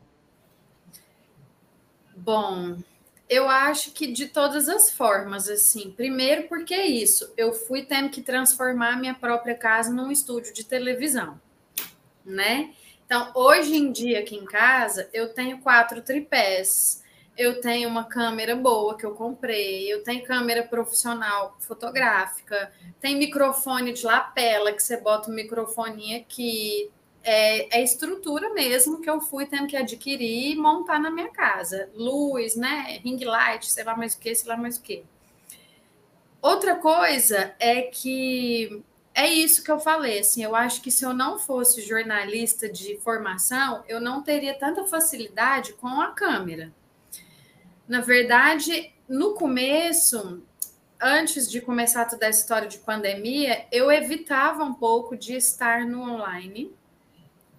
Bom, 2.16 2.76
eu 3.28 3.48
acho 3.48 3.92
que 3.92 4.12
de 4.12 4.28
todas 4.28 4.68
as 4.68 4.90
formas, 4.90 5.48
assim. 5.48 5.90
Primeiro, 5.90 6.48
porque 6.48 6.74
é 6.74 6.86
isso. 6.86 7.32
Eu 7.36 7.52
fui 7.52 7.82
tendo 7.82 8.10
que 8.10 8.20
transformar 8.20 9.00
minha 9.00 9.14
própria 9.14 9.54
casa 9.54 9.90
num 9.90 10.10
estúdio 10.10 10.52
de 10.52 10.64
televisão, 10.64 11.40
né? 12.24 12.74
Então, 13.06 13.30
hoje 13.34 13.74
em 13.74 13.90
dia, 13.90 14.20
aqui 14.20 14.36
em 14.36 14.44
casa, 14.44 15.08
eu 15.12 15.32
tenho 15.32 15.58
quatro 15.58 16.02
tripés. 16.02 17.02
Eu 17.36 17.60
tenho 17.62 17.88
uma 17.88 18.04
câmera 18.04 18.54
boa 18.54 18.96
que 18.96 19.06
eu 19.06 19.12
comprei, 19.12 19.90
eu 19.90 20.02
tenho 20.02 20.22
câmera 20.22 20.62
profissional 20.62 21.56
fotográfica, 21.60 22.70
tem 23.00 23.16
microfone 23.16 23.92
de 23.94 24.04
lapela 24.04 24.70
que 24.72 24.82
você 24.82 24.98
bota 24.98 25.30
o 25.30 25.34
microfone 25.34 26.14
aqui, 26.14 26.90
é, 27.24 27.78
é, 27.78 27.82
estrutura 27.82 28.52
mesmo 28.52 29.00
que 29.00 29.08
eu 29.08 29.20
fui 29.20 29.46
tendo 29.46 29.66
que 29.66 29.76
adquirir 29.76 30.52
e 30.52 30.56
montar 30.56 30.98
na 30.98 31.10
minha 31.10 31.30
casa. 31.30 31.88
Luz, 31.94 32.56
né? 32.56 33.00
Ring 33.02 33.22
light, 33.24 33.70
sei 33.70 33.84
lá 33.84 33.96
mais 33.96 34.14
o 34.14 34.18
que, 34.18 34.34
sei 34.34 34.48
lá 34.48 34.56
mais 34.56 34.76
o 34.76 34.82
que. 34.82 35.04
Outra 36.40 36.76
coisa 36.76 37.54
é 37.58 37.82
que 37.82 38.82
é 39.14 39.28
isso 39.28 39.62
que 39.62 39.70
eu 39.70 39.78
falei, 39.78 40.20
assim, 40.20 40.42
eu 40.42 40.56
acho 40.56 40.80
que 40.80 40.90
se 40.90 41.04
eu 41.04 41.12
não 41.12 41.38
fosse 41.38 41.82
jornalista 41.82 42.68
de 42.68 42.96
formação, 42.98 43.84
eu 43.86 44.00
não 44.00 44.22
teria 44.22 44.54
tanta 44.54 44.86
facilidade 44.86 45.74
com 45.74 46.00
a 46.00 46.12
câmera. 46.12 46.72
Na 47.86 48.00
verdade, 48.00 48.92
no 49.06 49.34
começo, 49.34 50.42
antes 51.00 51.50
de 51.50 51.60
começar 51.60 52.06
toda 52.06 52.26
a 52.26 52.30
história 52.30 52.66
de 52.66 52.78
pandemia, 52.78 53.66
eu 53.70 53.92
evitava 53.92 54.64
um 54.64 54.72
pouco 54.72 55.16
de 55.16 55.34
estar 55.34 55.84
no 55.84 56.00
online, 56.00 56.72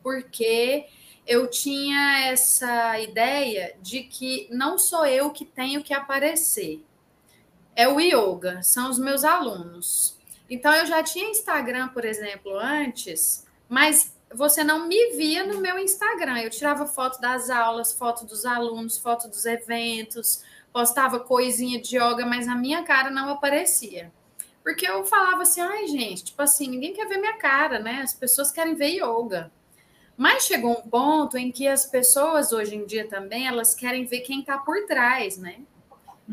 porque 0.03 0.85
eu 1.25 1.49
tinha 1.49 2.27
essa 2.27 2.99
ideia 2.99 3.75
de 3.81 4.03
que 4.03 4.47
não 4.51 4.77
sou 4.77 5.05
eu 5.05 5.31
que 5.31 5.45
tenho 5.45 5.81
que 5.81 5.93
aparecer. 5.93 6.83
É 7.75 7.87
o 7.87 7.99
yoga, 7.99 8.61
são 8.61 8.89
os 8.89 8.99
meus 8.99 9.23
alunos. 9.23 10.19
Então 10.49 10.73
eu 10.73 10.85
já 10.85 11.01
tinha 11.01 11.31
Instagram, 11.31 11.87
por 11.87 12.05
exemplo, 12.05 12.55
antes, 12.57 13.47
mas 13.67 14.13
você 14.33 14.63
não 14.63 14.87
me 14.87 15.15
via 15.15 15.45
no 15.45 15.59
meu 15.59 15.79
Instagram. 15.79 16.39
Eu 16.39 16.49
tirava 16.49 16.85
foto 16.85 17.19
das 17.21 17.49
aulas, 17.49 17.93
foto 17.93 18.25
dos 18.25 18.45
alunos, 18.45 18.97
foto 18.97 19.27
dos 19.27 19.45
eventos, 19.45 20.43
postava 20.71 21.19
coisinha 21.19 21.81
de 21.81 21.97
yoga, 21.97 22.25
mas 22.25 22.47
a 22.47 22.55
minha 22.55 22.83
cara 22.83 23.09
não 23.09 23.29
aparecia. 23.29 24.11
Porque 24.63 24.87
eu 24.87 25.03
falava 25.05 25.43
assim, 25.43 25.61
ai, 25.61 25.87
gente, 25.87 26.25
tipo 26.25 26.41
assim, 26.41 26.67
ninguém 26.69 26.93
quer 26.93 27.07
ver 27.07 27.17
minha 27.17 27.37
cara, 27.37 27.79
né? 27.79 28.01
As 28.01 28.13
pessoas 28.13 28.51
querem 28.51 28.75
ver 28.75 28.95
yoga. 28.95 29.51
Mas 30.15 30.43
chegou 30.43 30.71
um 30.71 30.89
ponto 30.89 31.37
em 31.37 31.51
que 31.51 31.67
as 31.67 31.85
pessoas 31.85 32.51
hoje 32.51 32.75
em 32.75 32.85
dia 32.85 33.07
também 33.07 33.47
elas 33.47 33.73
querem 33.73 34.05
ver 34.05 34.21
quem 34.21 34.41
está 34.41 34.57
por 34.57 34.85
trás, 34.85 35.37
né? 35.37 35.61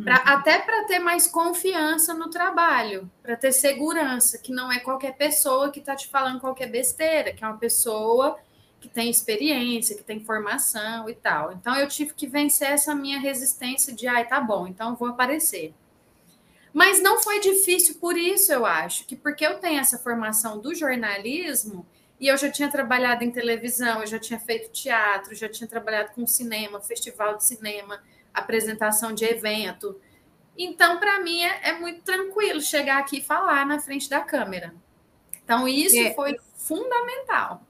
Pra, 0.05 0.17
uhum. 0.17 0.23
Até 0.25 0.59
para 0.59 0.85
ter 0.85 0.99
mais 0.99 1.27
confiança 1.27 2.15
no 2.15 2.31
trabalho, 2.31 3.11
para 3.23 3.37
ter 3.37 3.53
segurança, 3.53 4.39
que 4.39 4.53
não 4.53 4.71
é 4.71 4.79
qualquer 4.79 5.17
pessoa 5.17 5.71
que 5.71 5.81
está 5.81 5.97
te 5.97 6.09
falando 6.09 6.41
qualquer 6.41 6.71
besteira, 6.71 7.33
que 7.33 7.43
é 7.43 7.47
uma 7.47 7.59
pessoa 7.59 8.39
que 8.81 8.89
tem 8.89 9.11
experiência, 9.11 9.97
que 9.97 10.05
tem 10.05 10.25
formação 10.25 11.09
e 11.09 11.15
tal. 11.15 11.53
Então 11.53 11.75
eu 11.77 11.89
tive 11.89 12.15
que 12.15 12.27
vencer 12.27 12.71
essa 12.71 12.95
minha 12.95 13.19
resistência 13.19 13.93
de, 13.93 14.07
ai, 14.07 14.27
tá 14.27 14.41
bom, 14.41 14.67
então 14.67 14.95
vou 14.95 15.09
aparecer. 15.09 15.75
Mas 16.73 17.03
não 17.03 17.21
foi 17.21 17.41
difícil 17.41 17.97
por 17.97 18.17
isso, 18.17 18.53
eu 18.53 18.65
acho, 18.65 19.05
que 19.05 19.17
porque 19.17 19.45
eu 19.45 19.59
tenho 19.59 19.81
essa 19.81 19.99
formação 19.99 20.59
do 20.59 20.73
jornalismo, 20.75 21.85
e 22.21 22.29
eu 22.29 22.37
já 22.37 22.51
tinha 22.51 22.71
trabalhado 22.71 23.25
em 23.25 23.31
televisão, 23.31 24.03
eu 24.03 24.07
já 24.07 24.19
tinha 24.19 24.39
feito 24.39 24.71
teatro, 24.71 25.35
já 25.35 25.49
tinha 25.49 25.67
trabalhado 25.67 26.11
com 26.15 26.27
cinema, 26.27 26.79
festival 26.79 27.39
de 27.39 27.45
cinema, 27.47 28.03
apresentação 28.35 29.15
de 29.15 29.25
evento. 29.25 29.99
Então, 30.57 31.01
para 31.01 31.19
mim, 31.21 31.43
é, 31.43 31.71
é, 31.71 31.73
muito 31.81 32.03
tranquilo 32.03 32.61
chegar 32.61 32.99
aqui 32.99 33.19
e 33.19 33.23
falar 33.23 33.65
na 33.65 33.81
frente 33.81 34.11
da 34.11 34.21
câmera. 34.21 34.75
Então, 35.43 35.67
isso 35.67 35.99
é. 35.99 36.13
foi 36.13 36.37
fundamental. 36.55 37.63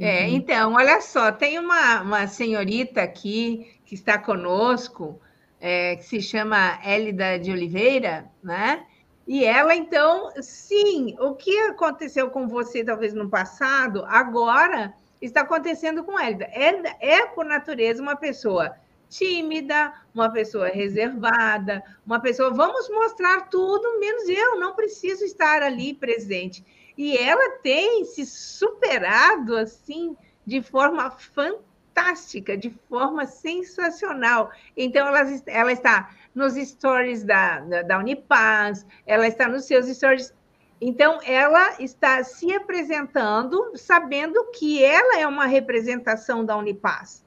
É, 0.00 0.22
uhum. 0.22 0.34
então, 0.34 0.74
olha 0.74 1.00
só, 1.00 1.30
tem 1.30 1.58
uma, 1.60 2.02
uma 2.02 2.26
senhorita 2.26 3.02
aqui 3.02 3.78
que 3.86 3.94
está 3.94 4.18
conosco, 4.18 5.20
é, 5.60 5.94
que 5.94 6.04
se 6.04 6.20
chama 6.20 6.80
Hélida 6.82 7.38
de 7.38 7.52
Oliveira, 7.52 8.28
né? 8.42 8.84
E 9.26 9.44
ela, 9.44 9.74
então, 9.74 10.30
sim, 10.40 11.16
o 11.20 11.34
que 11.34 11.56
aconteceu 11.60 12.30
com 12.30 12.48
você, 12.48 12.84
talvez 12.84 13.14
no 13.14 13.28
passado, 13.28 14.04
agora 14.06 14.92
está 15.20 15.42
acontecendo 15.42 16.02
com 16.02 16.18
ela. 16.18 16.44
Ela 16.52 16.96
é, 17.00 17.26
por 17.26 17.44
natureza, 17.44 18.02
uma 18.02 18.16
pessoa 18.16 18.76
tímida, 19.08 19.92
uma 20.14 20.30
pessoa 20.30 20.68
reservada, 20.68 21.82
uma 22.04 22.18
pessoa, 22.18 22.50
vamos 22.50 22.88
mostrar 22.88 23.48
tudo, 23.48 24.00
menos 24.00 24.28
eu, 24.28 24.58
não 24.58 24.74
preciso 24.74 25.24
estar 25.24 25.62
ali 25.62 25.94
presente. 25.94 26.64
E 26.96 27.16
ela 27.16 27.58
tem 27.58 28.04
se 28.04 28.24
superado, 28.26 29.56
assim, 29.56 30.16
de 30.46 30.62
forma 30.62 31.10
fantástica, 31.10 32.56
de 32.56 32.70
forma 32.88 33.26
sensacional. 33.26 34.50
Então, 34.76 35.06
ela, 35.06 35.20
ela 35.46 35.72
está 35.72 36.10
nos 36.34 36.54
stories 36.54 37.24
da, 37.24 37.60
da, 37.60 37.82
da 37.82 37.98
Unipaz, 37.98 38.86
ela 39.06 39.26
está 39.26 39.48
nos 39.48 39.64
seus 39.64 39.86
stories. 39.86 40.34
Então, 40.80 41.20
ela 41.24 41.76
está 41.80 42.24
se 42.24 42.52
apresentando, 42.52 43.72
sabendo 43.76 44.50
que 44.52 44.82
ela 44.82 45.18
é 45.18 45.26
uma 45.26 45.46
representação 45.46 46.44
da 46.44 46.56
Unipaz, 46.56 47.24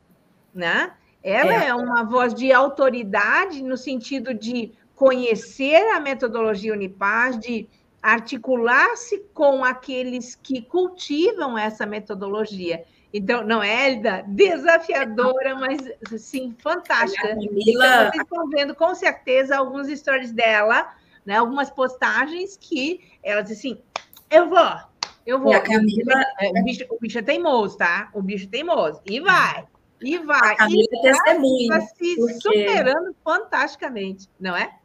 né? 0.54 0.94
Ela 1.24 1.64
é. 1.64 1.68
é 1.70 1.74
uma 1.74 2.04
voz 2.04 2.34
de 2.34 2.52
autoridade 2.52 3.64
no 3.64 3.78
sentido 3.78 4.34
de 4.34 4.74
conhecer 4.96 5.90
a 5.92 6.00
metodologia 6.00 6.74
Unipaz, 6.74 7.40
de 7.40 7.68
articular-se 8.02 9.20
com 9.34 9.66
aqueles 9.66 10.36
que 10.36 10.62
cultivam 10.62 11.58
essa 11.58 11.86
metodologia. 11.86 12.86
Então, 13.18 13.46
não 13.46 13.64
é, 13.64 13.88
Elida? 13.88 14.26
Desafiadora, 14.28 15.56
mas 15.56 15.80
sim, 16.22 16.54
fantástica. 16.60 17.30
Camila... 17.30 17.54
Então, 17.66 18.12
vocês 18.12 18.24
estão 18.24 18.50
vendo 18.50 18.76
com 18.76 18.94
certeza 18.94 19.56
alguns 19.56 19.88
stories 19.88 20.34
dela, 20.34 20.94
né? 21.26 21.38
Algumas 21.38 21.70
postagens 21.70 22.58
que 22.58 23.00
ela 23.24 23.42
diz 23.42 23.58
assim: 23.58 23.82
eu 24.30 24.50
vou, 24.50 24.78
eu 25.26 25.40
vou. 25.40 25.54
Camila... 25.62 26.26
o, 26.60 26.64
bicho, 26.66 26.86
o 26.90 27.00
bicho 27.00 27.20
é 27.20 27.22
teimoso, 27.22 27.78
tá? 27.78 28.10
O 28.14 28.22
bicho 28.22 28.48
é 28.48 28.50
teimoso. 28.50 29.02
E 29.06 29.22
vai, 29.22 29.66
e 30.02 30.18
vai. 30.18 30.52
A 30.52 30.58
Camila 30.58 30.88
e 30.92 30.98
é 30.98 31.02
testemunha. 31.02 31.78
Está 31.78 31.82
se 31.96 32.16
porque... 32.18 32.34
superando 32.34 33.16
fantasticamente, 33.24 34.30
não 34.38 34.58
é? 34.58 34.78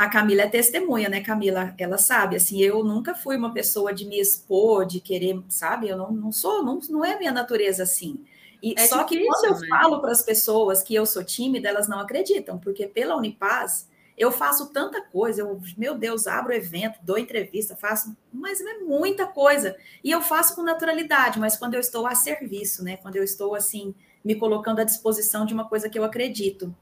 A 0.00 0.08
Camila 0.08 0.40
é 0.40 0.48
testemunha, 0.48 1.10
né, 1.10 1.20
Camila? 1.20 1.74
Ela 1.76 1.98
sabe, 1.98 2.34
assim, 2.34 2.58
eu 2.62 2.82
nunca 2.82 3.14
fui 3.14 3.36
uma 3.36 3.52
pessoa 3.52 3.92
de 3.92 4.06
me 4.06 4.18
expor, 4.18 4.86
de 4.86 4.98
querer, 4.98 5.38
sabe? 5.46 5.90
Eu 5.90 5.96
não, 5.98 6.10
não 6.10 6.32
sou, 6.32 6.64
não, 6.64 6.78
não 6.88 7.04
é 7.04 7.18
minha 7.18 7.30
natureza 7.30 7.82
assim. 7.82 8.24
E 8.62 8.72
é 8.78 8.86
só 8.86 9.02
difícil, 9.02 9.26
que 9.26 9.28
quando 9.28 9.44
eu 9.44 9.60
né? 9.60 9.68
falo 9.68 10.00
para 10.00 10.10
as 10.10 10.22
pessoas 10.22 10.82
que 10.82 10.94
eu 10.94 11.04
sou 11.04 11.22
tímida, 11.22 11.68
elas 11.68 11.86
não 11.86 12.00
acreditam, 12.00 12.56
porque 12.56 12.86
pela 12.86 13.14
Unipaz 13.14 13.90
eu 14.16 14.32
faço 14.32 14.72
tanta 14.72 15.02
coisa, 15.02 15.42
eu, 15.42 15.60
meu 15.76 15.94
Deus, 15.94 16.26
abro 16.26 16.54
evento, 16.54 16.98
dou 17.02 17.18
entrevista, 17.18 17.76
faço, 17.76 18.16
mas 18.32 18.58
é 18.58 18.78
muita 18.78 19.26
coisa. 19.26 19.76
E 20.02 20.10
eu 20.10 20.22
faço 20.22 20.54
com 20.54 20.62
naturalidade, 20.62 21.38
mas 21.38 21.58
quando 21.58 21.74
eu 21.74 21.80
estou 21.80 22.06
a 22.06 22.14
serviço, 22.14 22.82
né? 22.82 22.96
Quando 22.96 23.16
eu 23.16 23.22
estou 23.22 23.54
assim, 23.54 23.94
me 24.24 24.34
colocando 24.34 24.80
à 24.80 24.84
disposição 24.84 25.44
de 25.44 25.52
uma 25.52 25.68
coisa 25.68 25.90
que 25.90 25.98
eu 25.98 26.04
acredito. 26.04 26.74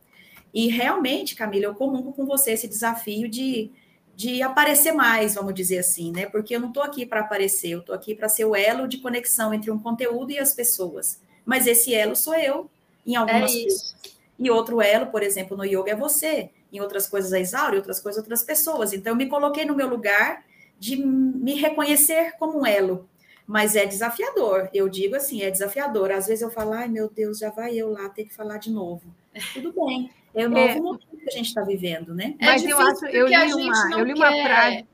E 0.52 0.68
realmente, 0.68 1.34
Camila, 1.34 1.66
eu 1.66 1.74
comungo 1.74 2.12
com 2.12 2.24
você 2.24 2.52
esse 2.52 2.66
desafio 2.66 3.28
de, 3.28 3.70
de 4.16 4.42
aparecer 4.42 4.92
mais, 4.92 5.34
vamos 5.34 5.54
dizer 5.54 5.78
assim, 5.78 6.11
né? 6.11 6.26
Porque 6.26 6.56
eu 6.56 6.61
não 6.61 6.68
estou 6.68 6.82
aqui 6.82 7.04
para 7.04 7.20
aparecer, 7.20 7.70
eu 7.70 7.80
estou 7.80 7.94
aqui 7.94 8.14
para 8.14 8.28
ser 8.28 8.44
o 8.44 8.56
elo 8.56 8.88
de 8.88 8.98
conexão 8.98 9.52
entre 9.52 9.70
um 9.70 9.78
conteúdo 9.78 10.32
e 10.32 10.38
as 10.38 10.54
pessoas. 10.54 11.20
Mas 11.44 11.66
esse 11.66 11.94
elo 11.94 12.16
sou 12.16 12.34
eu, 12.34 12.70
em 13.06 13.16
algumas 13.16 13.52
é 13.52 13.62
coisas. 13.62 13.96
E 14.38 14.50
outro 14.50 14.80
elo, 14.80 15.06
por 15.06 15.22
exemplo, 15.22 15.56
no 15.56 15.64
yoga 15.64 15.92
é 15.92 15.96
você. 15.96 16.50
Em 16.72 16.80
outras 16.80 17.08
coisas 17.08 17.32
a 17.32 17.40
Isaura, 17.40 17.74
em 17.74 17.78
outras 17.78 17.98
coisas 17.98 18.18
outras 18.18 18.42
pessoas. 18.42 18.92
Então, 18.92 19.12
eu 19.12 19.16
me 19.16 19.26
coloquei 19.26 19.64
no 19.64 19.74
meu 19.74 19.88
lugar 19.88 20.44
de 20.78 20.96
me 20.96 21.54
reconhecer 21.54 22.32
como 22.38 22.61
um 22.61 22.66
elo. 22.66 23.08
Mas 23.46 23.74
é 23.74 23.87
desafiador. 23.87 24.68
Eu 24.72 24.88
digo 24.88 25.16
assim, 25.16 25.42
é 25.42 25.50
desafiador. 25.50 26.12
Às 26.12 26.26
vezes 26.26 26.42
eu 26.42 26.50
falo, 26.50 26.72
ai 26.72 26.87
meu 26.87 27.08
Deus, 27.08 27.38
já 27.38 27.50
vai 27.50 27.74
eu 27.74 27.90
lá 27.90 28.08
ter 28.11 28.24
que 28.24 28.34
falar 28.34 28.58
de 28.58 28.70
novo. 28.70 29.02
tudo 29.54 29.72
bem. 29.72 30.11
É 30.38 30.46
o 30.46 30.51
novo 30.51 30.68
é. 30.68 30.81
momento 30.81 31.07
que 31.09 31.29
a 31.29 31.33
gente 31.33 31.46
está 31.46 31.62
vivendo, 31.62 32.14
né? 32.14 32.37
É 32.38 32.46
Mas 32.46 32.64
eu 32.64 32.79
acho, 32.79 33.07
eu 33.07 33.27
li 33.27 33.53
uma, 33.53 33.90
eu 33.98 34.05
li 34.05 34.14
uma 34.14 34.31
frase. 34.31 34.87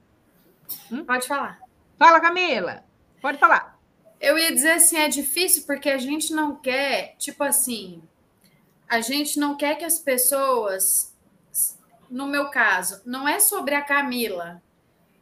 Hum? 0.90 1.04
Pode 1.04 1.28
falar. 1.28 1.60
Fala, 1.98 2.18
Camila. 2.18 2.82
Pode 3.20 3.36
falar. 3.36 3.78
Eu 4.18 4.38
ia 4.38 4.50
dizer 4.50 4.72
assim, 4.72 4.96
é 4.96 5.06
difícil 5.06 5.64
porque 5.66 5.90
a 5.90 5.98
gente 5.98 6.32
não 6.32 6.56
quer, 6.56 7.14
tipo 7.18 7.44
assim, 7.44 8.02
a 8.88 9.02
gente 9.02 9.38
não 9.38 9.54
quer 9.54 9.74
que 9.74 9.84
as 9.84 9.98
pessoas, 9.98 11.14
no 12.10 12.26
meu 12.26 12.48
caso, 12.48 13.02
não 13.04 13.28
é 13.28 13.38
sobre 13.38 13.74
a 13.74 13.82
Camila, 13.82 14.62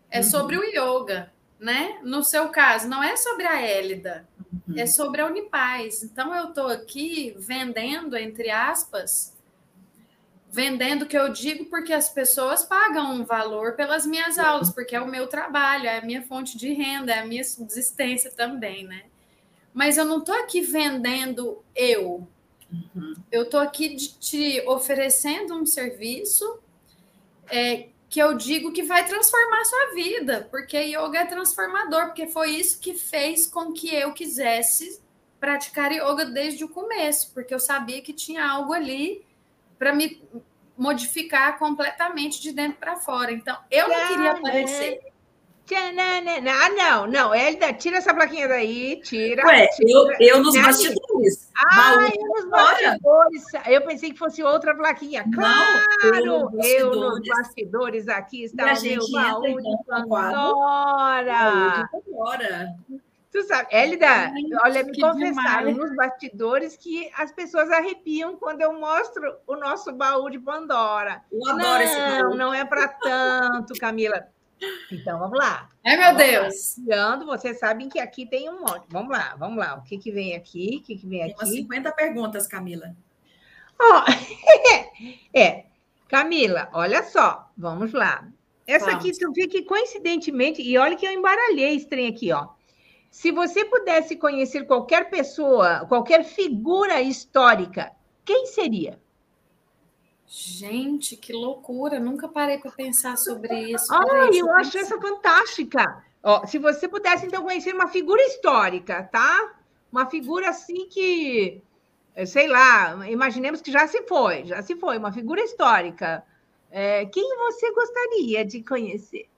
é 0.08 0.18
uhum. 0.18 0.22
sobre 0.22 0.56
o 0.56 0.62
yoga, 0.62 1.32
né? 1.58 1.98
No 2.04 2.22
seu 2.22 2.48
caso, 2.50 2.88
não 2.88 3.02
é 3.02 3.16
sobre 3.16 3.44
a 3.44 3.61
Hélida, 3.61 4.28
uhum. 4.68 4.78
é 4.78 4.87
sobre 4.87 5.20
a 5.20 5.26
Unipaz. 5.26 6.04
Então 6.04 6.32
eu 6.32 6.50
estou 6.50 6.68
aqui 6.68 7.35
vendendo, 7.38 8.16
entre 8.16 8.50
aspas, 8.50 9.31
vendendo 10.52 11.02
o 11.02 11.06
que 11.06 11.16
eu 11.16 11.30
digo 11.30 11.64
porque 11.64 11.94
as 11.94 12.10
pessoas 12.10 12.62
pagam 12.62 13.14
um 13.14 13.24
valor 13.24 13.72
pelas 13.72 14.04
minhas 14.04 14.38
aulas, 14.38 14.68
porque 14.68 14.94
é 14.94 15.00
o 15.00 15.10
meu 15.10 15.26
trabalho, 15.26 15.86
é 15.86 15.96
a 15.96 16.04
minha 16.04 16.20
fonte 16.20 16.58
de 16.58 16.74
renda, 16.74 17.10
é 17.10 17.20
a 17.20 17.26
minha 17.26 17.42
subsistência 17.42 18.30
também, 18.30 18.84
né? 18.84 19.04
Mas 19.72 19.96
eu 19.96 20.04
não 20.04 20.18
estou 20.18 20.34
aqui 20.34 20.60
vendendo 20.60 21.64
eu. 21.74 22.28
Uhum. 22.70 23.14
Eu 23.32 23.44
estou 23.44 23.60
aqui 23.60 23.96
te 23.96 24.62
oferecendo 24.66 25.54
um 25.54 25.64
serviço 25.64 26.58
é, 27.48 27.88
que 28.10 28.20
eu 28.20 28.34
digo 28.34 28.72
que 28.72 28.82
vai 28.82 29.06
transformar 29.06 29.62
a 29.62 29.64
sua 29.64 29.94
vida, 29.94 30.48
porque 30.50 30.76
yoga 30.76 31.20
é 31.20 31.24
transformador, 31.24 32.08
porque 32.08 32.26
foi 32.26 32.50
isso 32.50 32.78
que 32.78 32.92
fez 32.92 33.46
com 33.46 33.72
que 33.72 33.88
eu 33.88 34.12
quisesse 34.12 35.00
praticar 35.40 35.90
yoga 35.90 36.26
desde 36.26 36.62
o 36.62 36.68
começo, 36.68 37.32
porque 37.32 37.54
eu 37.54 37.58
sabia 37.58 38.02
que 38.02 38.12
tinha 38.12 38.46
algo 38.46 38.74
ali 38.74 39.24
para 39.82 39.92
me 39.92 40.22
modificar 40.78 41.58
completamente 41.58 42.40
de 42.40 42.52
dentro 42.52 42.78
para 42.78 42.94
fora. 42.94 43.32
Então, 43.32 43.58
eu 43.68 43.88
não 43.88 44.06
queria 44.06 44.30
aparecer. 44.30 45.00
Ah, 45.74 46.68
não, 46.70 47.06
não, 47.08 47.34
Elida, 47.34 47.72
tira 47.72 47.96
essa 47.96 48.14
plaquinha 48.14 48.46
daí, 48.46 49.00
tira. 49.02 49.44
Ué, 49.44 49.66
tira, 49.68 49.90
eu, 49.90 50.12
eu 50.20 50.42
nos 50.42 50.54
bastidores. 50.54 51.50
Ah, 51.56 52.08
eu 52.14 52.28
nos 52.28 52.48
bastidores. 52.48 53.44
Eu 53.66 53.82
pensei 53.82 54.12
que 54.12 54.18
fosse 54.18 54.40
outra 54.42 54.72
plaquinha. 54.76 55.24
Claro, 55.34 56.24
não, 56.24 56.50
eu, 56.62 56.92
eu 56.92 56.94
nos 56.94 57.26
bastidores 57.26 58.06
aqui 58.08 58.44
está 58.44 58.74
o 58.74 58.82
meu 58.82 59.10
baú 59.10 59.60
de 59.60 59.84
Pandora. 59.84 61.32
Tu 63.32 63.42
sabe, 63.44 63.74
Elida, 63.74 64.06
Ai, 64.06 64.32
olha, 64.62 64.84
me 64.84 65.00
confessaram 65.00 65.72
nos 65.72 65.96
bastidores 65.96 66.76
que 66.76 67.10
as 67.16 67.32
pessoas 67.32 67.70
arrepiam 67.70 68.36
quando 68.36 68.60
eu 68.60 68.78
mostro 68.78 69.38
o 69.46 69.56
nosso 69.56 69.90
baú 69.90 70.28
de 70.28 70.38
Pandora. 70.38 71.22
Eu 71.32 71.48
adoro 71.48 71.62
não, 71.62 71.80
esse 71.80 71.96
baú. 71.96 72.36
Não 72.36 72.54
é 72.54 72.62
para 72.62 72.88
tanto, 72.88 73.72
Camila. 73.80 74.28
Então, 74.92 75.18
vamos 75.18 75.38
lá. 75.38 75.66
É, 75.82 75.96
meu 75.96 76.14
vamos 76.14 76.22
Deus. 76.22 76.76
Lá. 76.86 77.16
Vocês 77.24 77.58
sabem 77.58 77.88
que 77.88 77.98
aqui 77.98 78.26
tem 78.26 78.50
um 78.50 78.60
monte. 78.60 78.84
Vamos 78.90 79.10
lá, 79.10 79.34
vamos 79.38 79.56
lá. 79.56 79.76
O 79.76 79.82
que, 79.82 79.96
que 79.96 80.12
vem 80.12 80.36
aqui? 80.36 80.80
O 80.82 80.86
que, 80.86 80.96
que 80.96 81.06
vem 81.06 81.20
tem 81.20 81.32
aqui? 81.32 81.42
Umas 81.42 81.54
50 81.54 81.92
perguntas, 81.92 82.46
Camila. 82.46 82.94
Oh, 83.80 84.02
é, 85.34 85.64
Camila, 86.06 86.68
olha 86.74 87.02
só. 87.02 87.50
Vamos 87.56 87.94
lá. 87.94 88.28
Essa 88.66 88.90
vamos. 88.90 89.00
aqui, 89.00 89.18
tu 89.18 89.32
vê 89.32 89.48
que 89.48 89.62
coincidentemente, 89.62 90.60
e 90.60 90.76
olha 90.76 90.96
que 90.96 91.06
eu 91.06 91.12
embaralhei 91.12 91.74
esse 91.76 91.88
trem 91.88 92.08
aqui, 92.08 92.30
ó. 92.30 92.48
Se 93.12 93.31
você 93.31 93.62
pudesse 93.66 94.16
conhecer 94.16 94.66
qualquer 94.66 95.11
pessoa, 95.11 95.85
qualquer 95.87 96.25
figura 96.25 96.98
histórica, 97.03 97.92
quem 98.25 98.46
seria? 98.46 98.98
Gente, 100.27 101.14
que 101.18 101.31
loucura! 101.31 102.01
Nunca 102.01 102.27
parei 102.27 102.57
para 102.57 102.70
pensar 102.70 103.18
sobre 103.18 103.70
isso. 103.70 103.92
Ah, 103.92 104.31
eu 104.33 104.51
acho 104.53 104.79
essa 104.79 104.98
fantástica. 104.98 106.03
Ó, 106.22 106.46
se 106.46 106.59
você 106.59 106.88
pudesse, 106.88 107.27
então, 107.27 107.42
conhecer 107.42 107.75
uma 107.75 107.88
figura 107.88 108.22
histórica, 108.22 109.03
tá? 109.12 109.57
Uma 109.92 110.09
figura 110.09 110.48
assim 110.48 110.88
que, 110.88 111.61
sei 112.27 112.48
lá, 112.48 113.07
imaginemos 113.11 113.61
que 113.61 113.70
já 113.70 113.87
se 113.87 114.05
foi, 114.05 114.46
já 114.46 114.62
se 114.62 114.75
foi, 114.75 114.96
uma 114.96 115.12
figura 115.12 115.42
histórica. 115.42 116.25
É, 116.70 117.05
quem 117.05 117.37
você 117.37 117.70
gostaria 117.72 118.42
de 118.42 118.62
conhecer? 118.62 119.29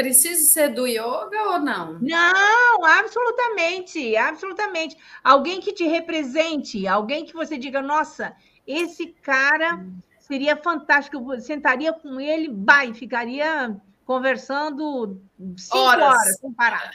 Precisa 0.00 0.50
ser 0.50 0.68
do 0.70 0.86
yoga 0.86 1.50
ou 1.50 1.58
não? 1.60 1.98
Não, 2.00 2.84
absolutamente, 2.86 4.16
absolutamente. 4.16 4.96
Alguém 5.22 5.60
que 5.60 5.74
te 5.74 5.86
represente, 5.86 6.86
alguém 6.86 7.26
que 7.26 7.34
você 7.34 7.58
diga, 7.58 7.82
nossa, 7.82 8.34
esse 8.66 9.08
cara 9.08 9.84
seria 10.18 10.56
fantástico. 10.56 11.34
Eu 11.34 11.40
sentaria 11.42 11.92
com 11.92 12.18
ele, 12.18 12.48
vai, 12.50 12.94
ficaria 12.94 13.76
conversando 14.06 15.20
cinco 15.58 15.76
horas, 15.76 16.08
horas 16.08 16.38
sem 16.40 16.50
parar. 16.54 16.92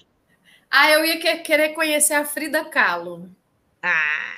Ah, 0.71 0.89
eu 0.89 1.05
ia 1.05 1.19
querer 1.43 1.73
conhecer 1.73 2.15
a 2.15 2.25
Frida 2.25 2.65
Kahlo. 2.65 3.29
Ah, 3.83 4.33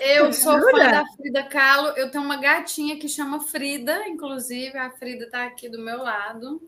eu 0.00 0.32
sou 0.34 0.58
Jura? 0.58 0.70
fã 0.70 0.90
da 0.90 1.04
Frida 1.16 1.42
Kahlo. 1.42 1.88
Eu 1.98 2.10
tenho 2.10 2.24
uma 2.24 2.38
gatinha 2.38 2.98
que 2.98 3.10
chama 3.10 3.40
Frida, 3.40 4.08
inclusive 4.08 4.78
a 4.78 4.90
Frida 4.90 5.26
está 5.26 5.44
aqui 5.44 5.68
do 5.68 5.84
meu 5.84 5.98
lado. 5.98 6.62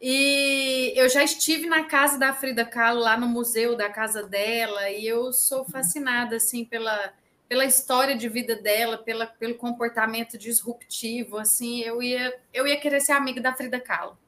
E 0.00 0.92
eu 0.94 1.08
já 1.08 1.22
estive 1.22 1.66
na 1.66 1.84
casa 1.84 2.18
da 2.18 2.32
Frida 2.32 2.64
Kahlo, 2.64 3.00
lá 3.00 3.16
no 3.16 3.26
museu 3.26 3.76
da 3.76 3.88
casa 3.88 4.22
dela, 4.22 4.90
e 4.90 5.06
eu 5.06 5.32
sou 5.32 5.64
fascinada 5.64 6.36
assim 6.36 6.64
pela, 6.64 7.14
pela 7.48 7.64
história 7.64 8.14
de 8.14 8.28
vida 8.28 8.56
dela, 8.56 8.98
pela, 8.98 9.26
pelo 9.26 9.54
comportamento 9.54 10.36
disruptivo, 10.36 11.38
assim, 11.38 11.80
eu 11.80 12.02
ia 12.02 12.34
eu 12.52 12.66
ia 12.66 12.76
querer 12.76 13.00
ser 13.00 13.12
amiga 13.12 13.40
da 13.40 13.54
Frida 13.54 13.80
Kahlo. 13.80 14.18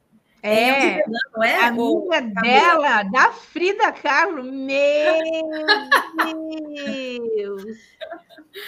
É, 0.41 1.05
não 1.09 1.43
é? 1.43 1.65
Amiga 1.65 2.21
dela, 2.21 3.03
da 3.03 3.33
Frida 3.33 3.91
Kahlo, 3.93 4.45
meu 4.45 5.19
Deus! 7.35 7.79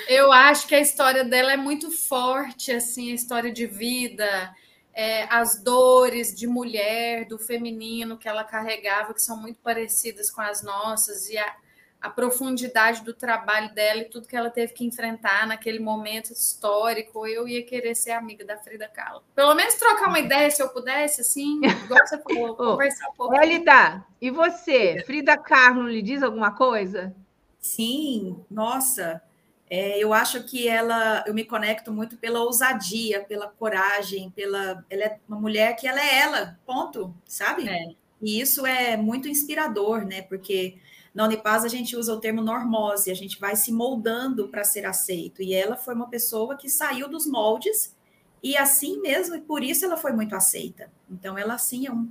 Eu 0.08 0.32
acho 0.32 0.66
que 0.66 0.74
a 0.74 0.80
história 0.80 1.24
dela 1.24 1.52
é 1.52 1.56
muito 1.56 1.90
forte, 1.90 2.72
assim, 2.72 3.12
a 3.12 3.14
história 3.14 3.52
de 3.52 3.66
vida, 3.66 4.52
é, 4.92 5.24
as 5.32 5.62
dores 5.62 6.34
de 6.34 6.46
mulher, 6.46 7.26
do 7.26 7.38
feminino 7.38 8.18
que 8.18 8.28
ela 8.28 8.44
carregava, 8.44 9.14
que 9.14 9.22
são 9.22 9.40
muito 9.40 9.58
parecidas 9.60 10.30
com 10.30 10.40
as 10.40 10.62
nossas, 10.62 11.28
e 11.28 11.38
a, 11.38 11.56
a 12.00 12.08
profundidade 12.08 13.04
do 13.04 13.12
trabalho 13.12 13.72
dela 13.74 14.00
e 14.00 14.04
tudo 14.06 14.26
que 14.26 14.36
ela 14.36 14.50
teve 14.50 14.72
que 14.72 14.84
enfrentar 14.84 15.46
naquele 15.46 15.78
momento 15.78 16.32
histórico, 16.32 17.26
eu 17.26 17.46
ia 17.46 17.62
querer 17.64 17.94
ser 17.94 18.12
amiga 18.12 18.44
da 18.44 18.56
Frida 18.56 18.88
Kahlo. 18.88 19.22
Pelo 19.34 19.54
menos 19.54 19.74
trocar 19.74 20.08
uma 20.08 20.18
ideia, 20.18 20.50
se 20.50 20.62
eu 20.62 20.68
pudesse, 20.70 21.20
assim, 21.20 21.60
igual 21.64 22.06
você 22.06 22.18
falou, 22.18 22.56
conversar 22.56 23.08
um 23.10 23.14
pouco. 23.14 23.34
Elida, 23.34 24.04
e 24.20 24.30
você? 24.30 25.02
Frida 25.04 25.36
Kahlo 25.36 25.88
lhe 25.88 26.02
diz 26.02 26.22
alguma 26.22 26.52
coisa? 26.52 27.14
Sim, 27.60 28.42
nossa, 28.50 29.22
é, 29.70 30.02
eu 30.02 30.12
acho 30.12 30.42
que 30.42 30.66
ela, 30.66 31.22
eu 31.28 31.32
me 31.32 31.44
conecto 31.44 31.92
muito 31.92 32.16
pela 32.16 32.40
ousadia, 32.40 33.24
pela 33.24 33.46
coragem, 33.46 34.28
pela, 34.30 34.84
ela 34.90 35.04
é 35.04 35.20
uma 35.28 35.38
mulher 35.38 35.76
que 35.76 35.86
ela 35.86 36.00
é 36.00 36.18
ela, 36.18 36.58
ponto, 36.66 37.14
sabe? 37.24 37.68
É. 37.68 37.94
E 38.20 38.40
isso 38.40 38.66
é 38.66 38.96
muito 38.96 39.28
inspirador, 39.28 40.04
né? 40.04 40.22
Porque 40.22 40.76
na 41.14 41.24
Unipaz 41.24 41.64
a 41.64 41.68
gente 41.68 41.96
usa 41.96 42.12
o 42.12 42.18
termo 42.18 42.42
normose, 42.42 43.12
a 43.12 43.14
gente 43.14 43.38
vai 43.38 43.54
se 43.54 43.72
moldando 43.72 44.48
para 44.48 44.64
ser 44.64 44.84
aceito. 44.84 45.40
E 45.40 45.54
ela 45.54 45.76
foi 45.76 45.94
uma 45.94 46.08
pessoa 46.08 46.56
que 46.56 46.68
saiu 46.68 47.08
dos 47.08 47.24
moldes 47.24 47.96
e 48.42 48.56
assim 48.56 49.00
mesmo, 49.00 49.36
e 49.36 49.40
por 49.40 49.62
isso 49.62 49.84
ela 49.84 49.96
foi 49.96 50.12
muito 50.12 50.34
aceita. 50.34 50.90
Então 51.08 51.38
ela 51.38 51.54
assim 51.54 51.86
é 51.86 51.92
um, 51.92 52.10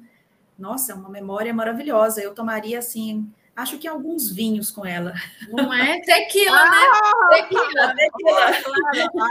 nossa, 0.58 0.94
é 0.94 0.96
uma 0.96 1.10
memória 1.10 1.54
maravilhosa. 1.54 2.22
Eu 2.22 2.34
tomaria 2.34 2.80
assim 2.80 3.30
acho 3.60 3.78
que 3.78 3.88
alguns 3.88 4.32
vinhos 4.32 4.72
com 4.72 4.86
ela. 4.86 5.14
Não 5.50 5.74
é 5.74 6.00
tequila, 6.06 6.70
né? 6.70 6.78
ah, 6.94 7.30
né? 7.30 7.42
Tequila. 7.42 7.96
tequila. 7.96 9.30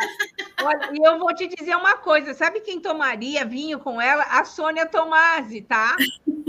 Olha, 0.62 0.90
e 0.92 1.06
eu 1.06 1.18
vou 1.18 1.34
te 1.34 1.46
dizer 1.48 1.74
uma 1.76 1.96
coisa: 1.96 2.34
sabe 2.34 2.60
quem 2.60 2.80
tomaria 2.80 3.44
vinho 3.44 3.78
com 3.78 4.00
ela? 4.00 4.22
A 4.24 4.44
Sônia 4.44 4.86
Tomasi, 4.86 5.62
tá? 5.62 5.96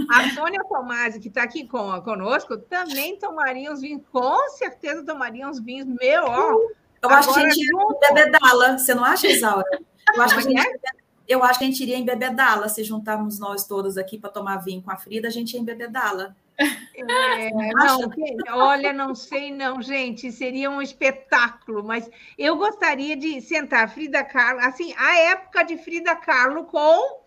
A 0.09 0.29
Sônia 0.31 0.61
Tomasi, 0.67 1.19
que 1.19 1.27
está 1.27 1.43
aqui 1.43 1.67
com, 1.67 2.01
conosco, 2.01 2.57
também 2.57 3.17
tomaria 3.17 3.71
uns 3.71 3.81
vinhos, 3.81 4.03
com 4.11 4.49
certeza 4.49 5.05
tomaria 5.05 5.47
uns 5.47 5.59
vinhos, 5.59 5.87
meu, 5.87 6.23
ó. 6.25 6.55
Eu 7.01 7.09
acho 7.09 7.33
que 7.33 7.39
a 7.39 7.49
gente 7.49 7.61
iria 7.61 7.83
embebedá-la, 7.83 8.77
você 8.77 8.93
não 8.93 9.05
acha, 9.05 9.27
Isaura? 9.27 9.65
Eu 10.13 10.21
acho, 10.21 10.33
que 10.35 10.39
a 10.39 10.43
gente, 10.43 10.67
é? 10.67 10.91
eu 11.27 11.43
acho 11.43 11.59
que 11.59 11.65
a 11.65 11.67
gente 11.67 11.81
iria 11.81 11.97
embebedá-la, 11.97 12.67
se 12.67 12.83
juntarmos 12.83 13.39
nós 13.39 13.65
todos 13.65 13.97
aqui 13.97 14.17
para 14.17 14.29
tomar 14.29 14.57
vinho 14.57 14.81
com 14.81 14.91
a 14.91 14.97
Frida, 14.97 15.27
a 15.27 15.31
gente 15.31 15.53
ia 15.53 15.59
embebedá-la. 15.59 16.35
É, 16.59 17.49
não, 17.73 18.11
olha, 18.57 18.91
não 18.91 19.15
sei 19.15 19.51
não, 19.51 19.81
gente, 19.81 20.31
seria 20.31 20.69
um 20.69 20.81
espetáculo, 20.81 21.81
mas 21.81 22.09
eu 22.37 22.57
gostaria 22.57 23.15
de 23.15 23.39
sentar 23.41 23.89
Frida 23.89 24.23
Kahlo, 24.23 24.59
assim, 24.59 24.93
a 24.97 25.17
época 25.19 25.63
de 25.63 25.77
Frida 25.77 26.13
Kahlo 26.17 26.65
com 26.65 27.21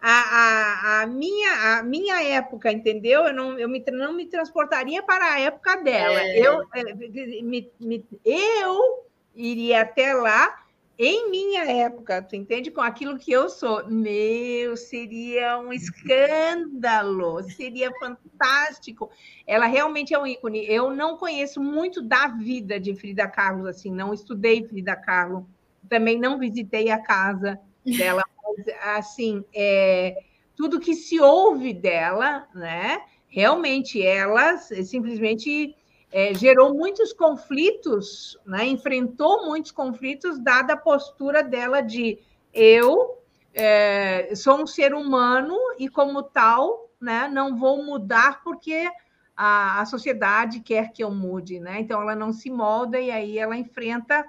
a, 0.00 0.10
a, 0.10 1.02
a, 1.02 1.06
minha, 1.06 1.78
a 1.78 1.82
minha 1.82 2.22
época, 2.22 2.70
entendeu? 2.70 3.26
Eu 3.26 3.34
não, 3.34 3.58
eu 3.58 3.68
me, 3.68 3.84
não 3.90 4.12
me 4.12 4.26
transportaria 4.26 5.02
para 5.02 5.32
a 5.32 5.40
época 5.40 5.76
dela. 5.78 6.20
É. 6.20 6.38
Eu, 6.38 6.62
é, 6.72 6.94
me, 7.42 7.68
me, 7.80 8.06
eu 8.24 9.04
iria 9.34 9.82
até 9.82 10.14
lá 10.14 10.56
em 10.98 11.30
minha 11.30 11.64
época, 11.64 12.20
tu 12.20 12.34
entende? 12.34 12.72
Com 12.72 12.80
aquilo 12.80 13.16
que 13.16 13.30
eu 13.30 13.48
sou, 13.48 13.86
meu, 13.88 14.76
seria 14.76 15.56
um 15.56 15.72
escândalo, 15.72 17.40
seria 17.44 17.92
fantástico. 18.00 19.08
Ela 19.46 19.66
realmente 19.66 20.12
é 20.12 20.18
um 20.18 20.26
ícone. 20.26 20.66
Eu 20.66 20.90
não 20.90 21.16
conheço 21.16 21.62
muito 21.62 22.02
da 22.02 22.26
vida 22.26 22.80
de 22.80 22.96
Frida 22.96 23.28
Kahlo, 23.28 23.68
assim, 23.68 23.92
não 23.92 24.12
estudei 24.12 24.66
Frida 24.66 24.96
Kahlo, 24.96 25.48
também 25.88 26.18
não 26.18 26.36
visitei 26.36 26.90
a 26.90 26.98
casa 26.98 27.60
dela, 27.84 28.24
mas, 28.42 28.66
assim, 28.96 29.44
é, 29.54 30.20
tudo 30.56 30.80
que 30.80 30.96
se 30.96 31.20
ouve 31.20 31.72
dela, 31.72 32.48
né? 32.52 33.02
Realmente, 33.28 34.02
ela 34.02 34.56
simplesmente 34.56 35.76
é, 36.10 36.32
gerou 36.34 36.74
muitos 36.74 37.12
conflitos, 37.12 38.38
né? 38.46 38.66
enfrentou 38.66 39.46
muitos 39.46 39.70
conflitos, 39.70 40.38
dada 40.38 40.72
a 40.72 40.76
postura 40.76 41.42
dela 41.42 41.80
de 41.80 42.18
eu 42.52 43.18
é, 43.52 44.34
sou 44.34 44.62
um 44.62 44.66
ser 44.66 44.94
humano 44.94 45.56
e, 45.78 45.88
como 45.88 46.22
tal, 46.22 46.90
né, 47.00 47.28
não 47.28 47.56
vou 47.56 47.82
mudar 47.84 48.42
porque 48.42 48.88
a, 49.36 49.80
a 49.80 49.86
sociedade 49.86 50.60
quer 50.60 50.92
que 50.92 51.02
eu 51.02 51.10
mude. 51.10 51.60
Né? 51.60 51.80
Então, 51.80 52.00
ela 52.00 52.14
não 52.14 52.32
se 52.32 52.50
molda 52.50 52.98
e 53.00 53.10
aí 53.10 53.38
ela 53.38 53.56
enfrenta 53.56 54.24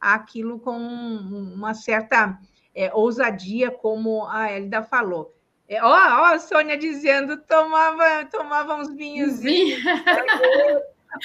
aquilo 0.00 0.58
com 0.58 0.76
uma 0.76 1.74
certa 1.74 2.38
é, 2.74 2.92
ousadia, 2.94 3.70
como 3.70 4.26
a 4.26 4.52
Elida 4.52 4.82
falou. 4.82 5.34
É, 5.68 5.82
ó, 5.84 5.88
ó, 5.88 6.24
a 6.34 6.38
Sônia 6.38 6.76
dizendo, 6.76 7.36
tomava, 7.36 8.24
tomava 8.24 8.74
uns 8.76 8.92
vinhos. 8.94 9.40
Vinho. 9.40 9.78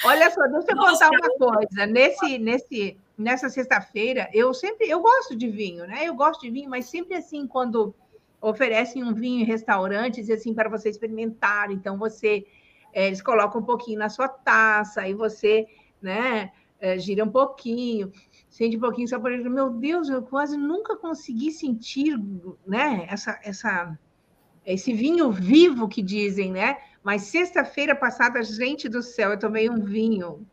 Olha 0.04 0.30
só, 0.30 0.46
deixa 0.46 0.72
eu 0.72 0.76
Nossa, 0.76 1.08
contar 1.08 1.10
uma 1.10 1.54
coisa. 1.54 1.86
Nesse, 1.86 2.38
nesse, 2.38 2.98
nessa 3.16 3.48
sexta-feira, 3.48 4.28
eu 4.32 4.52
sempre 4.52 4.88
eu 4.88 5.00
gosto 5.00 5.36
de 5.36 5.48
vinho, 5.48 5.86
né? 5.86 6.04
Eu 6.04 6.14
gosto 6.14 6.42
de 6.42 6.50
vinho, 6.50 6.68
mas 6.68 6.86
sempre 6.86 7.16
assim, 7.16 7.46
quando 7.46 7.94
oferecem 8.40 9.02
um 9.02 9.14
vinho 9.14 9.42
em 9.42 9.44
restaurantes, 9.44 10.28
assim, 10.30 10.54
para 10.54 10.68
você 10.68 10.88
experimentar, 10.88 11.70
então 11.70 11.96
você 11.98 12.44
é, 12.92 13.08
eles 13.08 13.20
colocam 13.20 13.60
um 13.60 13.64
pouquinho 13.64 13.98
na 13.98 14.08
sua 14.08 14.28
taça, 14.28 15.06
e 15.06 15.14
você, 15.14 15.66
né, 16.00 16.50
é, 16.80 16.98
gira 16.98 17.24
um 17.24 17.30
pouquinho, 17.30 18.10
sente 18.48 18.76
um 18.76 18.80
pouquinho 18.80 19.06
só 19.06 19.18
por 19.18 19.30
exemplo, 19.30 19.52
meu 19.52 19.70
Deus, 19.70 20.08
eu 20.08 20.22
quase 20.22 20.56
nunca 20.56 20.96
consegui 20.96 21.50
sentir, 21.50 22.18
né, 22.66 23.06
essa, 23.10 23.38
essa, 23.44 23.98
esse 24.64 24.92
vinho 24.92 25.30
vivo 25.30 25.88
que 25.88 26.02
dizem, 26.02 26.50
né? 26.50 26.78
Mas 27.06 27.22
sexta-feira 27.22 27.94
passada, 27.94 28.42
gente 28.42 28.88
do 28.88 29.00
céu, 29.00 29.30
eu 29.30 29.38
tomei 29.38 29.70
um 29.70 29.78
vinho. 29.78 30.44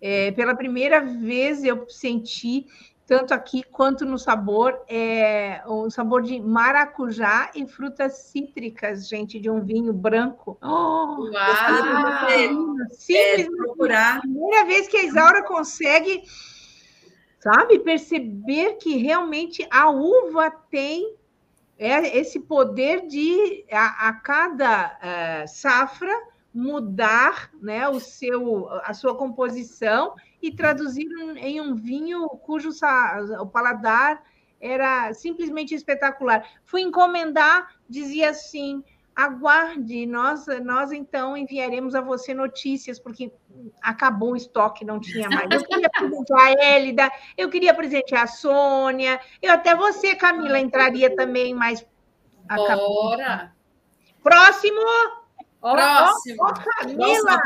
É, 0.00 0.30
pela 0.30 0.54
primeira 0.54 1.00
vez 1.00 1.64
eu 1.64 1.90
senti, 1.90 2.64
tanto 3.04 3.34
aqui 3.34 3.64
quanto 3.72 4.04
no 4.04 4.16
sabor, 4.16 4.80
é, 4.86 5.64
um 5.66 5.90
sabor 5.90 6.22
de 6.22 6.38
maracujá 6.38 7.50
e 7.56 7.66
frutas 7.66 8.18
cítricas, 8.18 9.08
gente, 9.08 9.40
de 9.40 9.50
um 9.50 9.64
vinho 9.64 9.92
branco. 9.92 10.56
Oh, 10.62 11.28
Uau! 11.32 11.32
Simples, 12.90 13.48
é, 13.48 13.56
procurar. 13.56 14.20
Primeira 14.20 14.66
vez 14.66 14.86
que 14.86 14.96
a 14.96 15.02
Isaura 15.02 15.42
consegue, 15.42 16.22
sabe, 17.40 17.80
perceber 17.80 18.74
que 18.74 18.96
realmente 18.98 19.66
a 19.72 19.90
uva 19.90 20.52
tem 20.70 21.16
é 21.78 22.16
esse 22.16 22.40
poder 22.40 23.06
de, 23.06 23.64
a, 23.70 24.08
a 24.08 24.12
cada 24.12 24.98
uh, 25.44 25.48
safra, 25.48 26.12
mudar 26.52 27.50
né, 27.60 27.88
o 27.88 27.98
seu, 27.98 28.68
a 28.84 28.94
sua 28.94 29.16
composição 29.16 30.14
e 30.40 30.52
traduzir 30.52 31.08
em 31.36 31.60
um 31.60 31.74
vinho 31.74 32.28
cujo 32.28 32.70
o 33.40 33.46
paladar 33.46 34.22
era 34.60 35.12
simplesmente 35.12 35.74
espetacular. 35.74 36.48
Fui 36.64 36.80
encomendar, 36.80 37.74
dizia 37.88 38.30
assim: 38.30 38.84
aguarde, 39.14 40.06
nós, 40.06 40.46
nós 40.62 40.90
então 40.90 41.36
enviaremos 41.36 41.94
a 41.94 42.00
você 42.00 42.34
notícias, 42.34 42.98
porque 42.98 43.32
acabou 43.80 44.32
o 44.32 44.36
estoque, 44.36 44.84
não 44.84 44.98
tinha 44.98 45.28
mais. 45.28 45.48
Eu 45.50 45.64
queria 45.64 45.88
presentear 45.88 46.40
a 46.40 46.52
Hélida, 46.52 47.12
eu 47.36 47.48
queria 47.48 47.74
presentear 47.74 48.24
a 48.24 48.26
Sônia, 48.26 49.20
eu 49.40 49.52
até 49.52 49.74
você, 49.74 50.14
Camila, 50.16 50.58
entraria 50.58 51.14
também, 51.14 51.54
mas 51.54 51.86
acabou. 52.48 53.10
Bora! 53.10 53.54
Próximo! 54.22 54.80
Próximo! 55.60 56.38
Oh, 56.40 56.48
oh, 56.48 56.78
Camila, 56.78 57.42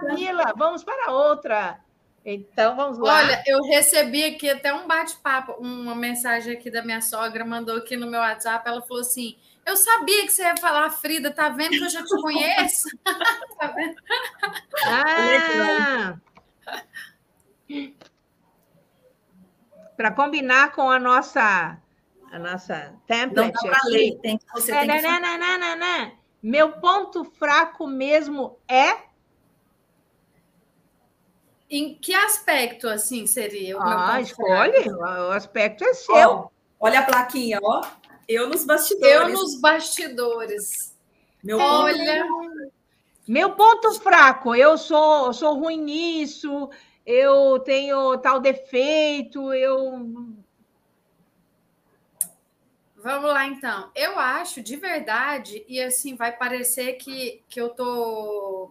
Camila, 0.00 0.54
vamos 0.56 0.82
para 0.82 1.12
outra. 1.12 1.80
Então, 2.24 2.76
vamos 2.76 2.98
lá. 2.98 3.18
Olha, 3.18 3.42
eu 3.46 3.62
recebi 3.62 4.24
aqui 4.24 4.50
até 4.50 4.72
um 4.74 4.86
bate-papo, 4.86 5.52
uma 5.52 5.94
mensagem 5.94 6.54
aqui 6.54 6.70
da 6.70 6.82
minha 6.82 7.00
sogra, 7.00 7.44
mandou 7.44 7.76
aqui 7.76 7.96
no 7.96 8.06
meu 8.06 8.20
WhatsApp, 8.20 8.68
ela 8.68 8.82
falou 8.82 9.00
assim, 9.00 9.36
eu 9.70 9.76
sabia 9.76 10.26
que 10.26 10.32
você 10.32 10.42
ia 10.42 10.56
falar, 10.56 10.90
Frida, 10.90 11.30
tá 11.30 11.48
vendo 11.48 11.70
que 11.70 11.84
eu 11.84 11.88
já 11.88 12.02
te 12.02 12.20
conheço? 12.20 12.88
tá 13.58 13.68
vendo? 13.68 13.94
Ah! 14.84 16.16
Para 19.96 20.10
combinar 20.10 20.72
com 20.72 20.90
a 20.90 20.98
nossa 20.98 21.78
a 22.32 22.38
nossa 22.38 22.94
template 23.06 23.52
não 23.64 23.70
dá 23.70 23.80
ler, 23.86 24.18
tem, 24.22 24.38
você 24.54 24.72
é, 24.72 24.86
tem 24.86 25.00
que... 25.00 25.02
Não, 25.02 25.20
não, 25.20 25.58
não, 25.58 25.76
não, 25.76 26.12
Meu 26.40 26.72
ponto 26.72 27.24
fraco 27.24 27.86
mesmo 27.88 28.56
é 28.68 29.10
em 31.68 31.94
que 31.94 32.14
aspecto 32.14 32.88
assim 32.88 33.26
seria 33.26 33.76
o 33.76 33.80
ah, 33.82 34.20
escolhe, 34.20 34.82
fraco? 34.82 35.00
o 35.00 35.30
aspecto 35.32 35.84
é 35.84 35.94
seu. 35.94 36.30
Ó, 36.30 36.48
olha 36.80 37.00
a 37.00 37.04
plaquinha, 37.04 37.60
ó. 37.62 37.99
Eu 38.30 38.48
nos 38.48 38.64
bastidores. 38.64 39.12
Eu 39.12 39.28
nos 39.28 39.60
bastidores. 39.60 40.96
Meu 41.42 41.58
Olha. 41.58 42.24
Ponto... 42.28 42.72
Meu 43.26 43.56
ponto 43.56 43.92
fraco, 43.94 44.54
eu 44.54 44.78
sou, 44.78 45.32
sou 45.32 45.58
ruim 45.58 45.80
nisso, 45.80 46.70
eu 47.04 47.58
tenho 47.58 48.16
tal 48.18 48.38
defeito, 48.38 49.52
eu. 49.52 50.36
Vamos 52.96 53.30
lá, 53.30 53.46
então. 53.46 53.90
Eu 53.96 54.16
acho 54.16 54.62
de 54.62 54.76
verdade, 54.76 55.64
e 55.68 55.80
assim, 55.80 56.14
vai 56.14 56.30
parecer 56.30 56.94
que, 56.94 57.42
que 57.48 57.60
eu 57.60 57.70
tô 57.70 58.70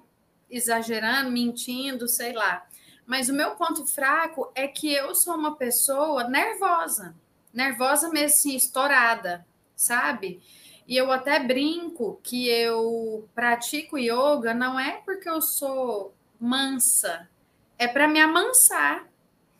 exagerando, 0.49 1.31
mentindo, 1.31 2.07
sei 2.07 2.31
lá. 2.31 2.65
Mas 3.05 3.27
o 3.27 3.33
meu 3.33 3.55
ponto 3.55 3.85
fraco 3.85 4.51
é 4.55 4.69
que 4.69 4.93
eu 4.93 5.13
sou 5.15 5.35
uma 5.35 5.57
pessoa 5.57 6.29
nervosa. 6.29 7.13
Nervosa 7.53 8.07
mesmo, 8.09 8.27
assim, 8.27 8.55
estourada 8.55 9.45
sabe? 9.79 10.41
E 10.85 10.97
eu 10.97 11.09
até 11.09 11.39
brinco 11.39 12.19
que 12.21 12.49
eu 12.49 13.29
pratico 13.33 13.97
yoga 13.97 14.53
não 14.53 14.77
é 14.77 15.01
porque 15.05 15.29
eu 15.29 15.41
sou 15.41 16.13
mansa, 16.39 17.29
é 17.77 17.87
para 17.87 18.07
me 18.07 18.19
amansar. 18.19 19.07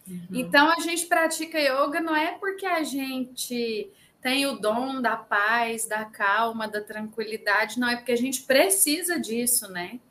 Uhum. 0.05 0.27
Então 0.33 0.69
a 0.69 0.81
gente 0.81 1.05
pratica 1.05 1.57
yoga 1.57 2.01
não 2.01 2.13
é 2.13 2.33
porque 2.37 2.65
a 2.65 2.83
gente 2.83 3.89
tem 4.21 4.45
o 4.45 4.59
dom 4.59 5.01
da 5.01 5.15
paz, 5.15 5.87
da 5.87 6.03
calma, 6.03 6.67
da 6.67 6.81
tranquilidade, 6.81 7.79
não 7.79 7.87
é 7.87 7.95
porque 7.95 8.11
a 8.11 8.17
gente 8.17 8.41
precisa 8.41 9.17
disso, 9.17 9.71
né? 9.71 10.01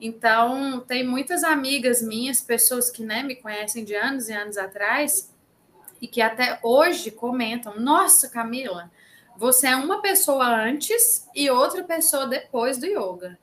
Então, 0.00 0.78
tem 0.86 1.04
muitas 1.04 1.42
amigas 1.42 2.00
minhas, 2.00 2.40
pessoas 2.40 2.88
que 2.88 3.02
né, 3.02 3.24
me 3.24 3.34
conhecem 3.34 3.84
de 3.84 3.96
anos 3.96 4.28
e 4.28 4.32
anos 4.32 4.56
atrás, 4.56 5.34
e 6.00 6.06
que 6.06 6.22
até 6.22 6.60
hoje 6.62 7.10
comentam: 7.10 7.80
Nossa, 7.80 8.28
Camila, 8.28 8.92
você 9.38 9.68
é 9.68 9.76
uma 9.76 10.02
pessoa 10.02 10.44
antes 10.48 11.28
e 11.32 11.48
outra 11.48 11.84
pessoa 11.84 12.26
depois 12.26 12.76
do 12.76 12.86
yoga. 12.86 13.38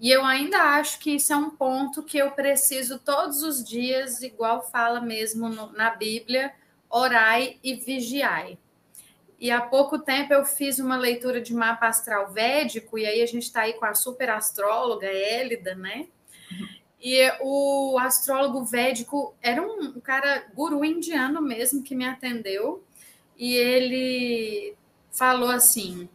E 0.00 0.08
eu 0.08 0.24
ainda 0.24 0.56
acho 0.76 1.00
que 1.00 1.16
isso 1.16 1.32
é 1.32 1.36
um 1.36 1.50
ponto 1.50 2.04
que 2.04 2.16
eu 2.16 2.30
preciso 2.30 3.00
todos 3.00 3.42
os 3.42 3.64
dias, 3.64 4.22
igual 4.22 4.62
fala 4.62 5.00
mesmo 5.00 5.48
no, 5.48 5.72
na 5.72 5.90
Bíblia, 5.90 6.54
orai 6.88 7.58
e 7.62 7.74
vigiai. 7.74 8.56
E 9.38 9.50
há 9.50 9.60
pouco 9.60 9.98
tempo 9.98 10.32
eu 10.32 10.44
fiz 10.44 10.78
uma 10.78 10.96
leitura 10.96 11.40
de 11.40 11.52
mapa 11.52 11.88
astral 11.88 12.30
védico, 12.30 12.96
e 12.96 13.04
aí 13.04 13.20
a 13.20 13.26
gente 13.26 13.42
está 13.42 13.62
aí 13.62 13.72
com 13.72 13.84
a 13.84 13.94
super 13.94 14.30
astróloga 14.30 15.08
Élida, 15.08 15.74
né? 15.74 16.06
E 17.00 17.18
o 17.40 17.98
astrólogo 17.98 18.64
védico 18.64 19.34
era 19.42 19.60
um 19.60 20.00
cara 20.00 20.46
guru 20.54 20.84
indiano 20.84 21.42
mesmo 21.42 21.82
que 21.82 21.96
me 21.96 22.06
atendeu, 22.06 22.84
e 23.36 23.56
ele 23.56 24.76
falou 25.12 25.50
assim: 25.50 26.08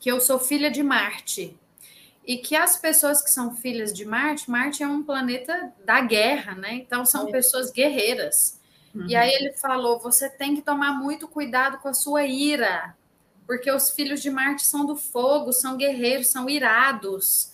que 0.00 0.10
eu 0.10 0.20
sou 0.20 0.38
filha 0.38 0.70
de 0.70 0.82
Marte. 0.82 1.56
E 2.26 2.38
que 2.38 2.56
as 2.56 2.76
pessoas 2.76 3.22
que 3.22 3.30
são 3.30 3.54
filhas 3.54 3.92
de 3.92 4.04
Marte, 4.04 4.50
Marte 4.50 4.82
é 4.82 4.88
um 4.88 5.02
planeta 5.02 5.72
da 5.84 6.00
guerra, 6.00 6.56
né? 6.56 6.74
Então 6.74 7.06
são 7.06 7.28
é. 7.28 7.30
pessoas 7.30 7.70
guerreiras. 7.70 8.60
Uhum. 8.92 9.06
E 9.08 9.14
aí 9.14 9.30
ele 9.30 9.52
falou: 9.52 9.98
você 9.98 10.28
tem 10.28 10.56
que 10.56 10.62
tomar 10.62 10.92
muito 10.92 11.28
cuidado 11.28 11.78
com 11.78 11.88
a 11.88 11.94
sua 11.94 12.24
ira, 12.24 12.96
porque 13.46 13.70
os 13.70 13.90
filhos 13.90 14.20
de 14.20 14.30
Marte 14.30 14.66
são 14.66 14.84
do 14.84 14.96
fogo, 14.96 15.52
são 15.52 15.76
guerreiros, 15.76 16.28
são 16.28 16.48
irados. 16.48 17.52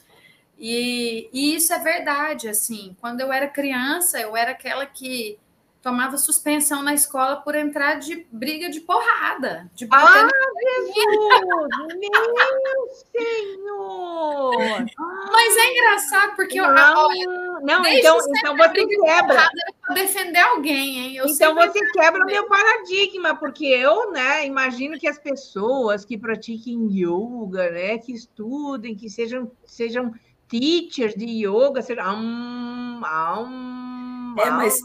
E, 0.59 1.29
e, 1.33 1.55
isso 1.55 1.73
é 1.73 1.79
verdade, 1.79 2.49
assim. 2.49 2.97
Quando 3.01 3.21
eu 3.21 3.33
era 3.33 3.49
criança, 3.49 4.21
eu 4.21 4.37
era 4.37 4.53
aquela 4.53 4.87
que 4.87 5.39
tomava 5.83 6.17
suspensão 6.17 6.81
na 6.81 6.95
escola 6.95 7.37
por 7.37 7.57
entrar 7.57 7.97
de 7.97 8.25
briga 8.31 8.71
de 8.71 8.81
porrada. 8.81 9.69
De 9.75 9.89
ah, 9.91 10.29
Jesus! 10.63 11.69
Meu 11.99 12.87
Senhor! 13.11 14.87
Mas 15.33 15.57
é 15.57 15.71
engraçado, 15.73 16.37
porque 16.37 16.61
não, 16.61 17.17
eu, 17.17 17.61
não 17.63 17.85
então, 17.87 18.17
então 18.29 18.57
você 18.57 18.87
quebra. 18.87 19.51
De 19.89 19.95
defender 19.95 20.39
alguém, 20.39 20.99
hein? 20.99 21.17
Eu 21.17 21.27
então 21.27 21.55
você 21.55 21.79
quebra 21.91 22.23
o 22.23 22.27
meu 22.27 22.47
paradigma, 22.47 23.35
porque 23.35 23.67
eu, 23.67 24.13
né, 24.13 24.47
imagino 24.47 24.99
que 24.99 25.09
as 25.09 25.19
pessoas 25.19 26.05
que 26.05 26.17
pratiquem 26.17 26.89
yoga, 26.93 27.71
né, 27.71 27.99
que 27.99 28.13
estudem, 28.13 28.95
que 28.95 29.11
sejam, 29.11 29.51
sejam 29.67 30.15
teachers 30.49 31.15
de 31.15 31.27
yoga, 31.45 31.83
sejam. 31.83 32.15
Um, 32.15 33.01
um, 33.01 33.92
é, 34.39 34.51
mas 34.51 34.79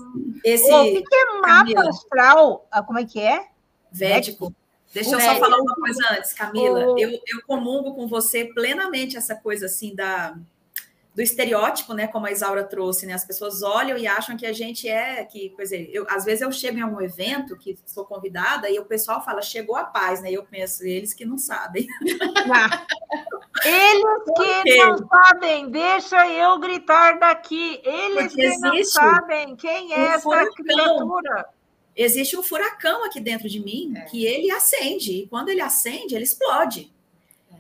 esse. 0.43 0.71
O 0.73 1.03
que 1.03 1.15
é 1.15 1.33
mapa 1.33 1.47
Camila, 1.47 1.89
astral? 1.89 2.67
Ah, 2.71 2.83
como 2.83 2.99
é 2.99 3.05
que 3.05 3.19
é? 3.19 3.47
Védico. 3.91 4.53
Deixa 4.93 5.09
o 5.09 5.13
eu 5.13 5.19
védico. 5.19 5.35
só 5.35 5.41
falar 5.41 5.57
uma 5.61 5.75
coisa 5.75 6.07
antes, 6.11 6.33
Camila. 6.33 6.93
O... 6.93 6.99
Eu, 6.99 7.11
eu 7.11 7.41
comungo 7.45 7.93
com 7.93 8.07
você 8.07 8.45
plenamente 8.45 9.17
essa 9.17 9.35
coisa 9.35 9.65
assim 9.65 9.93
da 9.93 10.37
do 11.17 11.23
estereótipo, 11.23 11.95
né, 11.95 12.05
como 12.05 12.27
a 12.27 12.31
Isaura 12.31 12.63
trouxe, 12.63 13.07
né, 13.07 13.13
as 13.13 13.25
pessoas 13.25 13.63
olham 13.63 13.97
e 13.97 14.05
acham 14.05 14.37
que 14.37 14.45
a 14.45 14.53
gente 14.53 14.87
é, 14.87 15.25
que, 15.25 15.49
por 15.49 15.63
exemplo, 15.63 15.89
eu, 15.91 16.05
às 16.07 16.23
vezes 16.23 16.41
eu 16.43 16.51
chego 16.51 16.77
em 16.77 16.81
algum 16.81 17.01
evento 17.01 17.57
que 17.57 17.75
sou 17.87 18.05
convidada 18.05 18.69
e 18.69 18.77
o 18.77 18.85
pessoal 18.85 19.25
fala, 19.25 19.41
chegou 19.41 19.75
a 19.75 19.83
paz, 19.83 20.21
né, 20.21 20.29
e 20.29 20.35
eu 20.35 20.43
penso, 20.43 20.83
eles 20.83 21.15
que 21.15 21.25
não 21.25 21.39
sabem. 21.39 21.87
Ah. 22.49 22.85
Eles 23.65 24.63
que 24.63 24.75
não 24.77 24.97
sabem, 25.07 25.69
deixa 25.69 26.27
eu 26.31 26.57
gritar 26.59 27.19
daqui, 27.19 27.81
eles 27.83 28.27
Porque 28.27 28.51
que 28.51 28.57
não 28.59 28.83
sabem 28.83 29.55
quem 29.55 29.93
é 29.93 29.97
um 29.97 30.03
essa 30.05 30.19
furacão. 30.21 30.53
criatura. 30.53 31.49
Existe 31.95 32.37
um 32.37 32.43
furacão 32.43 33.03
aqui 33.03 33.19
dentro 33.19 33.49
de 33.49 33.59
mim 33.59 33.93
é. 33.97 34.01
que 34.01 34.25
ele 34.25 34.51
acende, 34.51 35.23
e 35.23 35.27
quando 35.27 35.49
ele 35.49 35.61
acende, 35.61 36.15
ele 36.15 36.23
explode. 36.23 36.93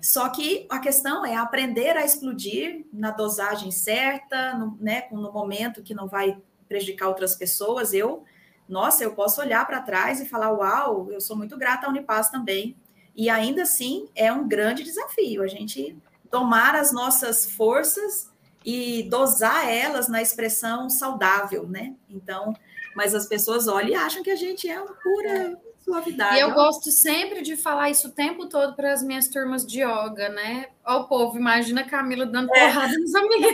Só 0.01 0.29
que 0.29 0.65
a 0.69 0.79
questão 0.79 1.25
é 1.25 1.35
aprender 1.35 1.97
a 1.97 2.05
explodir 2.05 2.85
na 2.91 3.11
dosagem 3.11 3.71
certa, 3.71 4.53
no, 4.53 4.77
né, 4.79 5.07
no 5.11 5.31
momento 5.31 5.83
que 5.83 5.93
não 5.93 6.07
vai 6.07 6.37
prejudicar 6.67 7.07
outras 7.07 7.35
pessoas. 7.35 7.93
Eu, 7.93 8.23
nossa, 8.67 9.03
eu 9.03 9.13
posso 9.13 9.41
olhar 9.41 9.65
para 9.65 9.81
trás 9.81 10.19
e 10.19 10.25
falar, 10.25 10.51
uau, 10.51 11.11
eu 11.11 11.21
sou 11.21 11.35
muito 11.35 11.57
grata 11.57 11.87
à 11.87 11.89
Unipaz 11.89 12.29
também. 12.29 12.75
E 13.15 13.29
ainda 13.29 13.63
assim 13.63 14.07
é 14.15 14.31
um 14.31 14.47
grande 14.47 14.83
desafio 14.83 15.41
a 15.41 15.47
gente 15.47 15.97
tomar 16.29 16.75
as 16.75 16.91
nossas 16.91 17.49
forças 17.49 18.29
e 18.65 19.03
dosar 19.03 19.67
elas 19.67 20.07
na 20.07 20.21
expressão 20.21 20.89
saudável, 20.89 21.67
né? 21.67 21.95
Então, 22.09 22.53
mas 22.95 23.15
as 23.15 23.25
pessoas 23.25 23.67
olham 23.67 23.91
e 23.91 23.95
acham 23.95 24.21
que 24.21 24.29
a 24.29 24.35
gente 24.35 24.69
é 24.69 24.79
uma 24.79 24.93
pura 24.93 25.57
Suavidade. 25.87 26.35
E 26.35 26.39
eu 26.41 26.49
ó. 26.49 26.53
gosto 26.53 26.91
sempre 26.91 27.41
de 27.41 27.55
falar 27.55 27.89
isso 27.89 28.09
o 28.09 28.11
tempo 28.11 28.49
todo 28.49 28.75
para 28.75 28.91
as 28.91 29.01
minhas 29.01 29.29
turmas 29.29 29.65
de 29.65 29.81
yoga, 29.81 30.27
né? 30.27 30.67
Ó, 30.85 31.01
o 31.01 31.07
povo, 31.07 31.37
imagina 31.37 31.79
a 31.81 31.89
Camila 31.89 32.25
dando 32.25 32.53
é. 32.53 32.67
porrada 32.67 32.93
nos 32.99 33.15
amigos. 33.15 33.53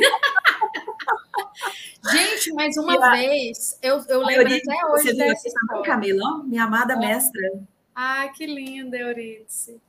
Gente, 2.12 2.52
mas 2.54 2.76
uma 2.76 3.12
vez, 3.12 3.78
eu, 3.84 4.04
eu 4.10 4.20
lembro 4.26 4.42
Euridice, 4.42 4.72
até 4.72 4.86
hoje 4.88 5.04
você 5.04 5.14
dessa 5.14 5.50
viu 5.72 5.84
Camila, 5.84 6.44
minha 6.44 6.64
amada 6.64 6.98
mestra. 6.98 7.52
Ai, 7.94 8.32
que 8.32 8.48
linda, 8.48 8.98
Euridice. 8.98 9.80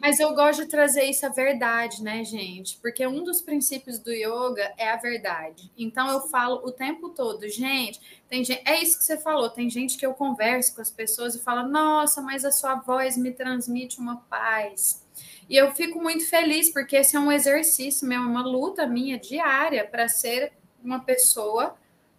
Mas 0.00 0.20
eu 0.20 0.34
gosto 0.34 0.62
de 0.64 0.68
trazer 0.68 1.04
isso 1.04 1.24
à 1.26 1.28
verdade, 1.28 2.02
né, 2.02 2.24
gente? 2.24 2.78
Porque 2.80 3.06
um 3.06 3.22
dos 3.22 3.40
princípios 3.40 3.98
do 3.98 4.12
yoga 4.12 4.72
é 4.76 4.90
a 4.90 4.96
verdade. 4.96 5.70
Então 5.76 6.10
eu 6.10 6.20
falo 6.28 6.56
o 6.64 6.72
tempo 6.72 7.10
todo, 7.10 7.48
gente, 7.48 8.00
tem 8.28 8.44
gente, 8.44 8.62
é 8.68 8.82
isso 8.82 8.98
que 8.98 9.04
você 9.04 9.16
falou, 9.16 9.48
tem 9.48 9.70
gente 9.70 9.96
que 9.96 10.04
eu 10.04 10.14
converso 10.14 10.74
com 10.74 10.82
as 10.82 10.90
pessoas 10.90 11.34
e 11.34 11.40
fala: 11.40 11.62
"Nossa, 11.62 12.20
mas 12.20 12.44
a 12.44 12.52
sua 12.52 12.76
voz 12.76 13.16
me 13.16 13.32
transmite 13.32 13.98
uma 14.00 14.16
paz". 14.28 15.04
E 15.48 15.56
eu 15.56 15.74
fico 15.74 16.00
muito 16.00 16.28
feliz 16.28 16.70
porque 16.70 16.96
esse 16.96 17.16
é 17.16 17.20
um 17.20 17.32
exercício, 17.32 18.10
é 18.12 18.18
uma 18.18 18.42
luta 18.42 18.86
minha 18.86 19.18
diária 19.18 19.86
para 19.86 20.08
ser 20.08 20.52
uma 20.82 21.00
pessoa 21.00 21.74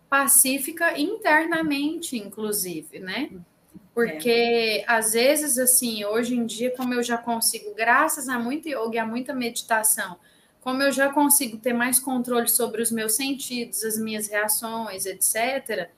pacífica 0.09 0.99
internamente, 0.99 2.17
inclusive, 2.17 2.99
né? 2.99 3.30
Porque 4.00 4.30
é. 4.30 4.86
às 4.88 5.12
vezes, 5.12 5.58
assim, 5.58 6.06
hoje 6.06 6.34
em 6.34 6.45
dia, 6.45 6.74
como 6.78 6.93
eu 6.93 7.04
já 7.04 7.18
consigo, 7.18 7.76
graças 7.76 8.30
a 8.30 8.39
muito 8.39 8.70
yoga 8.70 8.95
e 8.95 8.97
a 8.97 9.06
muita 9.06 9.34
meditação, 9.34 10.18
como 10.62 10.82
eu 10.82 10.89
já 10.89 11.12
consigo 11.12 11.58
ter 11.58 11.74
mais 11.74 12.00
controle 12.00 12.47
sobre 12.47 12.82
os 12.82 12.91
meus 12.91 13.14
sentidos, 13.14 13.84
as 13.84 13.97
minhas 13.97 14.30
reações, 14.30 15.06
etc. 15.06 15.89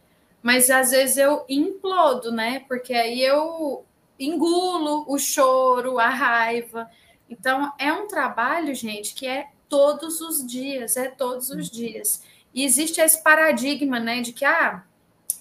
Mas 0.41 0.72
às 0.72 0.89
vezes 0.89 1.18
eu 1.18 1.45
implodo, 1.47 2.32
né? 2.32 2.66
Porque 2.68 2.91
aí 2.91 3.22
eu 3.22 3.86
engulo 4.20 5.06
o 5.08 5.20
choro, 5.20 5.99
a 5.99 6.10
raiva. 6.10 6.89
Então 7.30 7.72
é 7.78 7.93
um 7.93 8.08
trabalho, 8.08 8.74
gente, 8.74 9.14
que 9.14 9.28
é 9.28 9.47
todos 9.70 10.22
os 10.22 10.43
dias, 10.43 10.97
é 10.97 11.08
todos 11.08 11.52
os 11.52 11.70
dias. 11.70 12.24
E 12.52 12.64
existe 12.66 12.99
esse 12.99 13.22
paradigma, 13.24 13.99
né, 13.99 14.22
de 14.22 14.34
que 14.34 14.43
ah, 14.43 14.84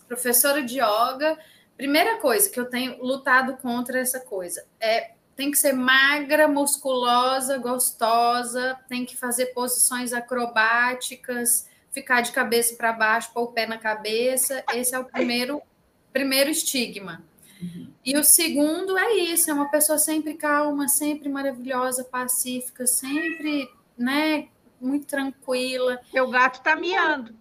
professora 0.06 0.62
de 0.62 0.78
yoga 0.78 1.38
Primeira 1.80 2.18
coisa 2.18 2.50
que 2.50 2.60
eu 2.60 2.66
tenho 2.66 3.02
lutado 3.02 3.56
contra 3.56 3.98
essa 3.98 4.20
coisa 4.20 4.66
é 4.78 5.12
tem 5.34 5.50
que 5.50 5.56
ser 5.56 5.72
magra, 5.72 6.46
musculosa, 6.46 7.56
gostosa, 7.56 8.78
tem 8.86 9.06
que 9.06 9.16
fazer 9.16 9.46
posições 9.54 10.12
acrobáticas, 10.12 11.66
ficar 11.90 12.20
de 12.20 12.32
cabeça 12.32 12.74
para 12.74 12.92
baixo, 12.92 13.32
pôr 13.32 13.44
o 13.44 13.52
pé 13.52 13.66
na 13.66 13.78
cabeça. 13.78 14.62
Esse 14.74 14.94
é 14.94 14.98
o 14.98 15.06
primeiro 15.06 15.62
primeiro 16.12 16.50
estigma. 16.50 17.24
Uhum. 17.62 17.90
E 18.04 18.14
o 18.14 18.24
segundo 18.24 18.98
é 18.98 19.14
isso, 19.14 19.50
é 19.50 19.54
uma 19.54 19.70
pessoa 19.70 19.96
sempre 19.96 20.34
calma, 20.34 20.86
sempre 20.86 21.30
maravilhosa, 21.30 22.04
pacífica, 22.04 22.86
sempre, 22.86 23.70
né, 23.96 24.48
muito 24.78 25.06
tranquila. 25.06 25.98
Seu 26.10 26.28
gato 26.28 26.60
tá 26.62 26.76
miando. 26.76 27.34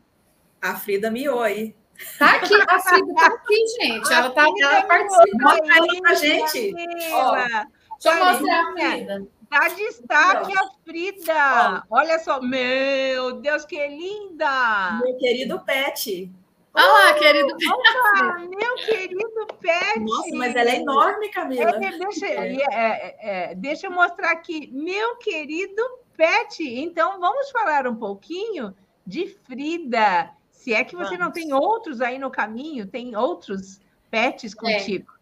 A 0.62 0.76
Frida 0.76 1.12
miou 1.12 1.42
aí. 1.42 1.76
Tá 2.18 2.36
aqui, 2.36 2.54
a 2.54 2.80
Frida 2.80 3.14
tá 3.14 3.26
aqui, 3.28 3.68
gente. 3.82 4.14
Ela 4.14 4.30
tá 4.30 4.46
ela 4.62 4.84
participando 4.84 5.72
aí 5.72 6.00
com 6.00 6.08
a 6.08 6.14
gente. 6.14 6.74
Ó, 7.14 7.36
deixa 7.36 8.20
eu 8.20 8.26
mostrar 8.26 8.62
a 8.62 8.72
Frida. 8.74 9.28
Dá 9.50 9.68
destaque 9.70 10.54
a 10.58 10.70
Frida. 10.86 11.84
Olha 11.90 12.20
só, 12.20 12.40
meu 12.42 13.34
Deus, 13.42 13.66
que 13.66 13.88
linda! 13.88 15.00
Meu 15.04 15.18
querido 15.18 15.60
Pet. 15.62 16.32
Olha 16.74 16.88
lá, 16.88 17.14
querido 17.16 17.58
Pet. 17.58 18.48
meu 18.48 18.76
querido 18.76 19.48
Pet. 19.60 20.00
Nossa, 20.00 20.36
mas 20.36 20.56
ela 20.56 20.70
é 20.70 20.76
enorme, 20.76 21.30
Camila. 21.30 21.72
É, 21.72 21.98
deixa, 21.98 22.26
é. 22.28 22.56
É, 22.72 23.16
é, 23.52 23.56
deixa 23.56 23.88
eu 23.88 23.92
mostrar 23.92 24.32
aqui. 24.32 24.70
Meu 24.72 25.18
querido 25.18 25.82
Pet. 26.16 26.64
Então, 26.64 27.20
vamos 27.20 27.50
falar 27.50 27.88
um 27.88 27.96
pouquinho 27.96 28.74
de 29.06 29.28
Frida. 29.46 30.32
Se 30.60 30.74
é 30.74 30.84
que 30.84 30.94
você 30.94 31.12
Vamos. 31.12 31.20
não 31.20 31.32
tem 31.32 31.54
outros 31.54 32.02
aí 32.02 32.20
no 32.20 32.30
caminho, 32.30 32.86
tem 32.86 33.16
outros 33.16 33.80
pets 34.12 34.52
é. 34.52 34.56
contigo. 34.58 35.14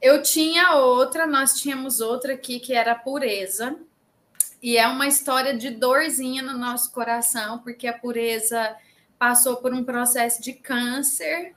É. 0.00 0.08
Eu 0.08 0.22
tinha 0.22 0.76
outra, 0.76 1.26
nós 1.26 1.54
tínhamos 1.54 2.00
outra 2.00 2.34
aqui 2.34 2.60
que 2.60 2.72
era 2.72 2.94
pureza. 2.94 3.76
E 4.62 4.76
é 4.76 4.86
uma 4.86 5.08
história 5.08 5.52
de 5.58 5.70
dorzinha 5.70 6.44
no 6.44 6.56
nosso 6.56 6.92
coração, 6.92 7.58
porque 7.58 7.88
a 7.88 7.98
pureza 7.98 8.76
passou 9.18 9.56
por 9.56 9.74
um 9.74 9.82
processo 9.82 10.40
de 10.40 10.52
câncer, 10.52 11.56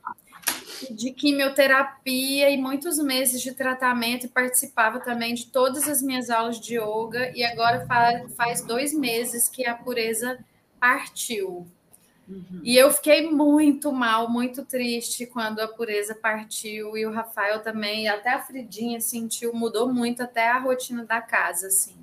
de 0.89 1.12
quimioterapia 1.12 2.49
e 2.49 2.58
muitos 2.58 2.97
meses 2.97 3.39
de 3.39 3.51
tratamento 3.51 4.26
e 4.26 4.30
participava 4.30 4.99
também 4.99 5.36
de 5.36 5.45
todas 5.45 5.88
as 5.88 6.01
minhas 6.01 6.32
aulas 6.32 6.60
de 6.60 6.80
yoga. 6.80 7.32
E 7.36 7.43
agora 7.43 7.86
faz 8.36 8.64
dois 8.64 8.95
meses 8.95 9.47
que 9.47 9.64
a 9.68 9.76
pureza 9.76 10.43
partiu. 10.80 11.68
Uhum. 12.28 12.61
E 12.63 12.76
eu 12.76 12.91
fiquei 12.91 13.30
muito 13.30 13.91
mal, 13.91 14.30
muito 14.30 14.65
triste 14.65 15.26
quando 15.26 15.59
a 15.59 15.67
pureza 15.67 16.15
partiu 16.15 16.97
e 16.97 17.05
o 17.05 17.11
Rafael 17.11 17.61
também, 17.61 18.07
até 18.07 18.34
a 18.34 18.41
Fridinha 18.41 18.99
sentiu, 18.99 19.53
mudou 19.53 19.93
muito 19.93 20.23
até 20.23 20.49
a 20.49 20.59
rotina 20.59 21.05
da 21.05 21.21
casa, 21.21 21.67
assim. 21.67 21.95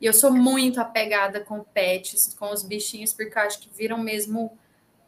E 0.00 0.06
eu 0.06 0.12
sou 0.12 0.30
muito 0.30 0.80
apegada 0.80 1.40
com 1.40 1.64
pets, 1.64 2.34
com 2.38 2.52
os 2.52 2.62
bichinhos, 2.62 3.12
porque 3.12 3.36
eu 3.36 3.42
acho 3.42 3.58
que 3.58 3.70
viram 3.74 3.98
mesmo 3.98 4.56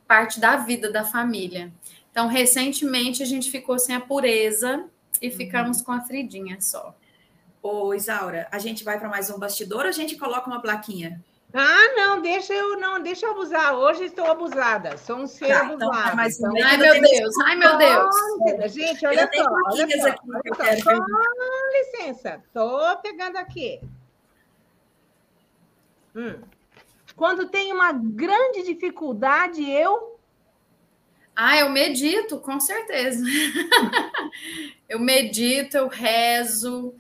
parte 0.07 0.41
da 0.41 0.57
vida 0.57 0.91
da 0.91 1.05
família. 1.05 1.73
Então, 2.11 2.27
recentemente 2.27 3.23
a 3.23 3.27
gente 3.27 3.51
ficou 3.51 3.79
sem 3.79 3.95
a 3.95 4.01
pureza 4.01 4.85
e 5.21 5.31
ficamos 5.31 5.79
uhum. 5.79 5.85
com 5.85 5.93
a 5.93 6.01
Fridinha 6.01 6.61
só. 6.61 6.97
Ô, 7.63 7.95
Isaura, 7.95 8.49
a 8.51 8.59
gente 8.59 8.85
vai 8.85 8.99
para 8.99 9.09
mais 9.09 9.31
um 9.31 9.39
bastidor 9.39 9.83
ou 9.83 9.89
a 9.89 9.93
gente 9.93 10.17
coloca 10.17 10.47
uma 10.47 10.61
plaquinha? 10.61 11.23
Ah, 11.53 11.95
não, 11.97 12.21
deixa 12.21 12.53
eu 12.53 12.79
não, 12.79 13.03
deixa 13.03 13.27
eu 13.27 13.33
abusar. 13.33 13.75
Hoje 13.75 14.05
estou 14.05 14.27
abusada, 14.27 14.97
sou 14.99 15.17
um 15.17 15.27
ser 15.27 15.49
tá, 15.49 15.65
então, 15.65 15.93
abusado. 15.93 16.03
Então, 16.03 16.17
mas, 16.17 16.39
então, 16.39 16.53
ai, 16.65 16.77
meu 16.77 17.01
Deus, 17.01 17.39
ai, 17.45 17.57
meu 17.57 17.79
Deus. 17.79 18.73
gente, 18.73 19.07
olha 19.07 19.31
só, 19.33 19.45
olha 19.67 19.89
só, 19.89 20.15
olha 20.63 20.83
só. 20.83 20.97
Com 20.97 21.73
licença, 21.73 22.43
estou 22.47 22.97
pegando 22.99 23.37
aqui. 23.37 23.81
Hum. 26.15 26.41
Quando 27.15 27.49
tem 27.49 27.73
uma 27.73 27.93
grande 27.93 28.63
dificuldade, 28.63 29.63
eu 29.71 30.19
Ah, 31.35 31.59
eu 31.59 31.71
medito, 31.71 32.39
com 32.39 32.59
certeza. 32.61 33.25
eu 34.89 34.99
medito, 34.99 35.77
eu 35.77 35.89
rezo, 35.89 36.95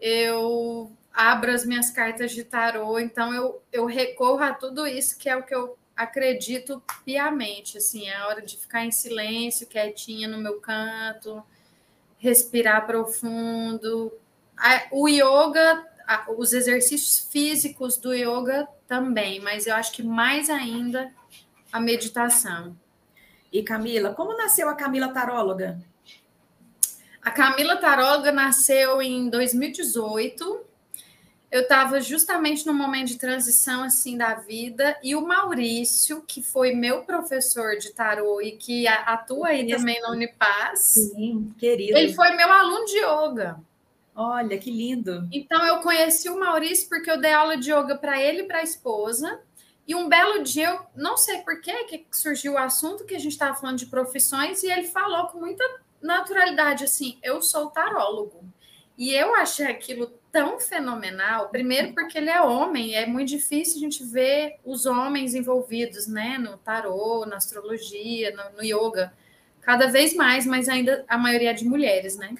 eu 0.00 0.90
abro 1.14 1.52
as 1.52 1.64
minhas 1.64 1.90
cartas 1.90 2.32
de 2.32 2.42
tarô, 2.42 2.98
então 2.98 3.32
eu, 3.32 3.62
eu 3.72 3.86
recorro 3.86 4.42
a 4.42 4.52
tudo 4.52 4.84
isso 4.84 5.16
que 5.16 5.28
é 5.28 5.36
o 5.36 5.44
que 5.44 5.54
eu 5.54 5.78
acredito 5.96 6.82
piamente, 7.04 7.78
assim, 7.78 8.08
é 8.08 8.16
a 8.16 8.26
hora 8.26 8.42
de 8.42 8.56
ficar 8.56 8.84
em 8.84 8.90
silêncio, 8.90 9.68
quietinha 9.68 10.26
no 10.26 10.38
meu 10.38 10.60
canto, 10.60 11.40
respirar 12.18 12.84
profundo. 12.84 14.12
O 14.90 15.08
yoga, 15.08 15.86
os 16.36 16.52
exercícios 16.52 17.28
físicos 17.30 17.96
do 17.96 18.12
yoga 18.12 18.66
também, 18.88 19.40
mas 19.40 19.68
eu 19.68 19.74
acho 19.76 19.92
que 19.92 20.02
mais 20.02 20.50
ainda 20.50 21.12
a 21.72 21.78
meditação. 21.78 22.76
E 23.52 23.62
Camila, 23.62 24.12
como 24.14 24.36
nasceu 24.36 24.68
a 24.68 24.74
Camila 24.74 25.12
Taróloga? 25.12 25.80
A 27.22 27.30
Camila 27.30 27.76
Taróloga 27.76 28.32
nasceu 28.32 29.00
em 29.00 29.30
2018. 29.30 30.73
Eu 31.54 31.60
estava 31.60 32.00
justamente 32.00 32.66
no 32.66 32.74
momento 32.74 33.06
de 33.06 33.16
transição 33.16 33.84
assim 33.84 34.18
da 34.18 34.34
vida 34.34 34.98
e 35.00 35.14
o 35.14 35.24
Maurício, 35.24 36.20
que 36.26 36.42
foi 36.42 36.74
meu 36.74 37.04
professor 37.04 37.76
de 37.78 37.92
tarô 37.92 38.40
e 38.40 38.56
que 38.56 38.88
atua 38.88 39.50
aí 39.50 39.68
também 39.68 40.00
na 40.00 40.10
Unipaz. 40.10 40.80
Sim, 40.80 41.54
querido. 41.56 41.96
Ele 41.96 42.12
foi 42.12 42.32
meu 42.32 42.50
aluno 42.50 42.84
de 42.86 42.98
yoga. 42.98 43.60
Olha, 44.16 44.58
que 44.58 44.68
lindo. 44.68 45.28
Então 45.30 45.64
eu 45.64 45.78
conheci 45.78 46.28
o 46.28 46.40
Maurício 46.40 46.88
porque 46.88 47.08
eu 47.08 47.20
dei 47.20 47.32
aula 47.32 47.56
de 47.56 47.70
yoga 47.70 47.94
para 47.94 48.20
ele 48.20 48.40
e 48.42 48.46
para 48.48 48.58
a 48.58 48.64
esposa. 48.64 49.40
E 49.86 49.94
um 49.94 50.08
belo 50.08 50.42
dia, 50.42 50.70
eu 50.70 50.80
não 50.96 51.16
sei 51.16 51.38
por 51.42 51.60
quê, 51.60 51.84
que 51.84 52.04
surgiu 52.10 52.54
o 52.54 52.58
assunto 52.58 53.04
que 53.04 53.14
a 53.14 53.18
gente 53.20 53.30
estava 53.30 53.54
falando 53.54 53.78
de 53.78 53.86
profissões, 53.86 54.64
e 54.64 54.72
ele 54.72 54.88
falou 54.88 55.28
com 55.28 55.38
muita 55.38 55.64
naturalidade 56.02 56.82
assim: 56.82 57.16
eu 57.22 57.40
sou 57.40 57.70
tarólogo. 57.70 58.44
E 58.98 59.14
eu 59.14 59.36
achei 59.36 59.66
aquilo 59.66 60.12
tão 60.34 60.58
fenomenal, 60.58 61.48
primeiro 61.48 61.94
porque 61.94 62.18
ele 62.18 62.28
é 62.28 62.40
homem, 62.40 62.96
é 62.96 63.06
muito 63.06 63.28
difícil 63.28 63.76
a 63.76 63.78
gente 63.78 64.02
ver 64.02 64.56
os 64.64 64.84
homens 64.84 65.32
envolvidos, 65.32 66.08
né, 66.08 66.38
no 66.38 66.56
tarô, 66.56 67.24
na 67.24 67.36
astrologia, 67.36 68.34
no, 68.34 68.56
no 68.56 68.64
yoga, 68.64 69.14
cada 69.60 69.86
vez 69.86 70.12
mais, 70.12 70.44
mas 70.44 70.68
ainda 70.68 71.04
a 71.06 71.16
maioria 71.16 71.50
é 71.50 71.54
de 71.54 71.64
mulheres, 71.64 72.16
né? 72.16 72.34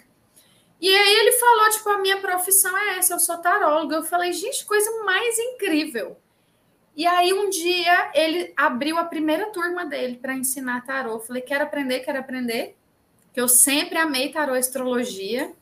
E 0.81 0.93
aí 0.93 1.17
ele 1.21 1.33
falou, 1.33 1.71
tipo, 1.71 1.89
a 1.89 1.99
minha 1.99 2.21
profissão 2.21 2.77
é 2.77 2.99
essa, 2.99 3.15
eu 3.15 3.21
sou 3.21 3.39
tarólogo. 3.39 3.95
Eu 3.95 4.03
falei, 4.03 4.33
gente, 4.33 4.67
coisa 4.67 4.91
mais 5.05 5.39
incrível. 5.39 6.19
E 6.97 7.07
aí 7.07 7.33
um 7.33 7.49
dia 7.49 8.11
ele 8.13 8.53
abriu 8.57 8.99
a 8.99 9.05
primeira 9.05 9.47
turma 9.47 9.87
dele 9.87 10.17
para 10.17 10.35
ensinar 10.35 10.85
tarô. 10.85 11.13
Eu 11.13 11.21
falei, 11.21 11.41
quero 11.41 11.63
aprender, 11.63 12.01
quero 12.01 12.19
aprender. 12.19 12.77
Que 13.33 13.41
eu 13.41 13.49
sempre 13.49 13.97
amei 13.97 14.31
tarô 14.31 14.53
astrologia. 14.53 15.55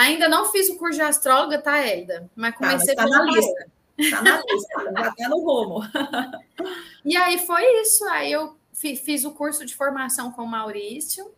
Ainda 0.00 0.30
não 0.30 0.46
fiz 0.46 0.70
o 0.70 0.78
curso 0.78 0.96
de 0.96 1.02
astróloga, 1.02 1.60
tá, 1.60 1.86
Elida? 1.86 2.30
Mas 2.34 2.56
comecei 2.56 2.94
tá, 2.94 3.02
mas 3.02 3.10
tá 3.10 3.18
na 3.18 3.30
lista. 3.30 3.70
Tá 4.10 4.22
na 4.22 4.42
lista, 4.50 4.92
já 4.96 5.12
tá 5.12 5.28
no 5.28 5.40
rumo. 5.40 5.82
e 7.04 7.14
aí 7.18 7.38
foi 7.46 7.62
isso. 7.82 8.02
Aí 8.08 8.32
eu 8.32 8.56
fiz 8.72 9.26
o 9.26 9.32
curso 9.32 9.66
de 9.66 9.76
formação 9.76 10.32
com 10.32 10.42
o 10.42 10.46
Maurício. 10.46 11.30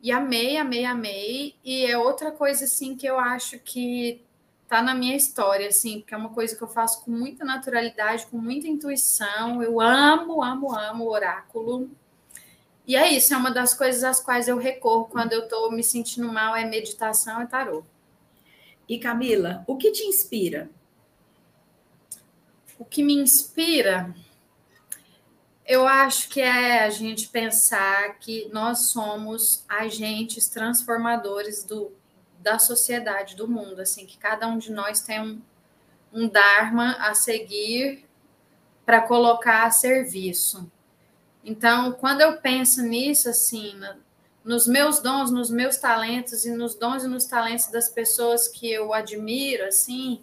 E 0.00 0.12
amei, 0.12 0.56
amei, 0.56 0.84
amei. 0.84 1.56
E 1.64 1.84
é 1.84 1.98
outra 1.98 2.30
coisa 2.30 2.66
assim 2.66 2.94
que 2.94 3.08
eu 3.08 3.18
acho 3.18 3.58
que 3.58 4.24
tá 4.68 4.80
na 4.80 4.94
minha 4.94 5.16
história, 5.16 5.66
assim, 5.66 5.98
porque 5.98 6.14
é 6.14 6.16
uma 6.16 6.30
coisa 6.30 6.54
que 6.54 6.62
eu 6.62 6.68
faço 6.68 7.04
com 7.04 7.10
muita 7.10 7.44
naturalidade, 7.44 8.26
com 8.26 8.38
muita 8.38 8.68
intuição. 8.68 9.60
Eu 9.64 9.80
amo, 9.80 10.44
amo, 10.44 10.72
amo 10.72 11.04
o 11.06 11.10
oráculo. 11.10 11.90
E 12.86 12.94
é 12.94 13.10
isso, 13.10 13.34
é 13.34 13.36
uma 13.36 13.50
das 13.50 13.74
coisas 13.74 14.04
às 14.04 14.20
quais 14.20 14.46
eu 14.46 14.56
recorro 14.56 15.06
quando 15.06 15.32
eu 15.32 15.42
estou 15.42 15.72
me 15.72 15.82
sentindo 15.82 16.32
mal, 16.32 16.54
é 16.54 16.64
meditação 16.64 17.42
e 17.42 17.46
tarô. 17.48 17.82
E 18.88 18.98
Camila, 18.98 19.64
o 19.66 19.76
que 19.76 19.90
te 19.90 20.04
inspira? 20.04 20.70
O 22.78 22.84
que 22.84 23.02
me 23.02 23.14
inspira, 23.14 24.14
eu 25.66 25.86
acho 25.86 26.28
que 26.28 26.40
é 26.40 26.84
a 26.84 26.90
gente 26.90 27.28
pensar 27.28 28.18
que 28.18 28.48
nós 28.52 28.90
somos 28.90 29.64
agentes 29.68 30.48
transformadores 30.48 31.64
do, 31.64 31.90
da 32.38 32.58
sociedade, 32.58 33.34
do 33.34 33.48
mundo, 33.48 33.80
assim, 33.80 34.06
que 34.06 34.16
cada 34.16 34.46
um 34.46 34.58
de 34.58 34.70
nós 34.70 35.00
tem 35.00 35.20
um, 35.20 35.42
um 36.12 36.28
Dharma 36.28 36.92
a 37.00 37.14
seguir 37.14 38.04
para 38.84 39.00
colocar 39.02 39.64
a 39.64 39.70
serviço. 39.72 40.70
Então, 41.44 41.92
quando 41.92 42.20
eu 42.20 42.36
penso 42.38 42.82
nisso, 42.82 43.28
assim, 43.28 43.80
nos 44.46 44.68
meus 44.68 45.00
dons, 45.00 45.32
nos 45.32 45.50
meus 45.50 45.76
talentos 45.76 46.44
e 46.44 46.52
nos 46.52 46.76
dons 46.76 47.02
e 47.02 47.08
nos 47.08 47.24
talentos 47.24 47.66
das 47.66 47.88
pessoas 47.88 48.46
que 48.46 48.70
eu 48.70 48.94
admiro, 48.94 49.64
assim, 49.64 50.22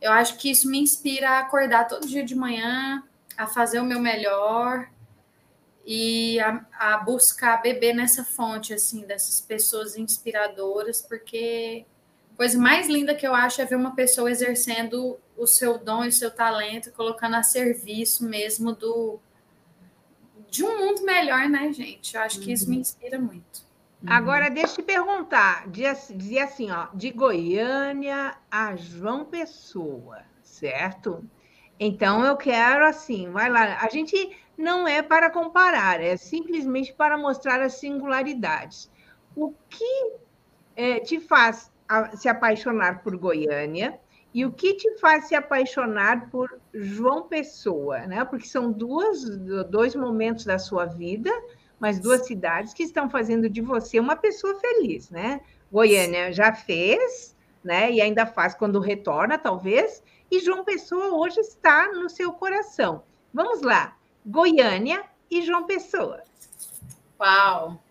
eu 0.00 0.10
acho 0.10 0.38
que 0.38 0.50
isso 0.50 0.68
me 0.68 0.78
inspira 0.78 1.28
a 1.28 1.40
acordar 1.40 1.86
todo 1.86 2.08
dia 2.08 2.24
de 2.24 2.34
manhã, 2.34 3.04
a 3.36 3.46
fazer 3.46 3.78
o 3.78 3.84
meu 3.84 4.00
melhor, 4.00 4.88
e 5.84 6.40
a, 6.40 6.64
a, 6.78 6.96
buscar 6.98 7.60
beber 7.60 7.94
nessa 7.94 8.24
fonte 8.24 8.72
assim 8.72 9.04
dessas 9.04 9.40
pessoas 9.40 9.96
inspiradoras, 9.96 11.02
porque 11.02 11.84
a 12.32 12.36
coisa 12.36 12.58
mais 12.58 12.88
linda 12.88 13.14
que 13.14 13.26
eu 13.26 13.34
acho 13.34 13.60
é 13.60 13.66
ver 13.66 13.76
uma 13.76 13.94
pessoa 13.94 14.30
exercendo 14.30 15.18
o 15.36 15.46
seu 15.46 15.76
dom 15.76 16.04
e 16.04 16.08
o 16.08 16.12
seu 16.12 16.30
talento, 16.30 16.90
colocando 16.92 17.34
a 17.34 17.42
serviço 17.42 18.24
mesmo 18.24 18.72
do 18.72 19.20
de 20.52 20.62
um 20.62 20.78
mundo 20.78 21.02
melhor, 21.02 21.48
né, 21.48 21.72
gente? 21.72 22.14
Eu 22.14 22.20
acho 22.20 22.38
que 22.38 22.52
isso 22.52 22.68
me 22.68 22.76
uhum. 22.76 22.82
inspira 22.82 23.18
muito. 23.18 23.64
Agora, 24.06 24.50
deixa 24.50 24.72
eu 24.72 24.76
te 24.76 24.82
perguntar, 24.82 25.66
dizia 25.68 26.44
assim, 26.44 26.70
ó, 26.70 26.88
de 26.92 27.10
Goiânia 27.10 28.36
a 28.50 28.76
João 28.76 29.24
Pessoa, 29.24 30.18
certo? 30.42 31.24
Então, 31.80 32.22
eu 32.24 32.36
quero 32.36 32.84
assim, 32.84 33.30
vai 33.30 33.48
lá, 33.48 33.78
a 33.80 33.88
gente 33.88 34.36
não 34.58 34.86
é 34.86 35.00
para 35.00 35.30
comparar, 35.30 36.02
é 36.02 36.16
simplesmente 36.16 36.92
para 36.92 37.16
mostrar 37.16 37.62
as 37.62 37.74
singularidades. 37.74 38.90
O 39.34 39.54
que 39.70 40.12
é, 40.76 41.00
te 41.00 41.18
faz 41.18 41.72
se 42.14 42.28
apaixonar 42.28 43.02
por 43.02 43.16
Goiânia 43.16 43.98
e 44.34 44.44
o 44.46 44.52
que 44.52 44.74
te 44.74 44.98
faz 44.98 45.26
se 45.26 45.34
apaixonar 45.34 46.30
por 46.30 46.58
João 46.72 47.22
Pessoa, 47.24 48.06
né? 48.06 48.24
Porque 48.24 48.46
são 48.46 48.72
duas, 48.72 49.24
dois 49.68 49.94
momentos 49.94 50.44
da 50.44 50.58
sua 50.58 50.86
vida, 50.86 51.30
mas 51.78 51.98
duas 51.98 52.26
cidades 52.26 52.72
que 52.72 52.82
estão 52.82 53.10
fazendo 53.10 53.48
de 53.48 53.60
você 53.60 54.00
uma 54.00 54.16
pessoa 54.16 54.58
feliz, 54.58 55.10
né? 55.10 55.40
Goiânia 55.70 56.32
já 56.32 56.52
fez, 56.54 57.36
né? 57.62 57.90
E 57.92 58.00
ainda 58.00 58.24
faz 58.24 58.54
quando 58.54 58.80
retorna, 58.80 59.36
talvez. 59.36 60.02
E 60.30 60.40
João 60.40 60.64
Pessoa 60.64 61.14
hoje 61.14 61.40
está 61.40 61.92
no 61.92 62.08
seu 62.08 62.32
coração. 62.32 63.02
Vamos 63.34 63.60
lá. 63.60 63.96
Goiânia 64.24 65.04
e 65.30 65.42
João 65.42 65.64
Pessoa. 65.64 66.22
Uau! 67.20 67.82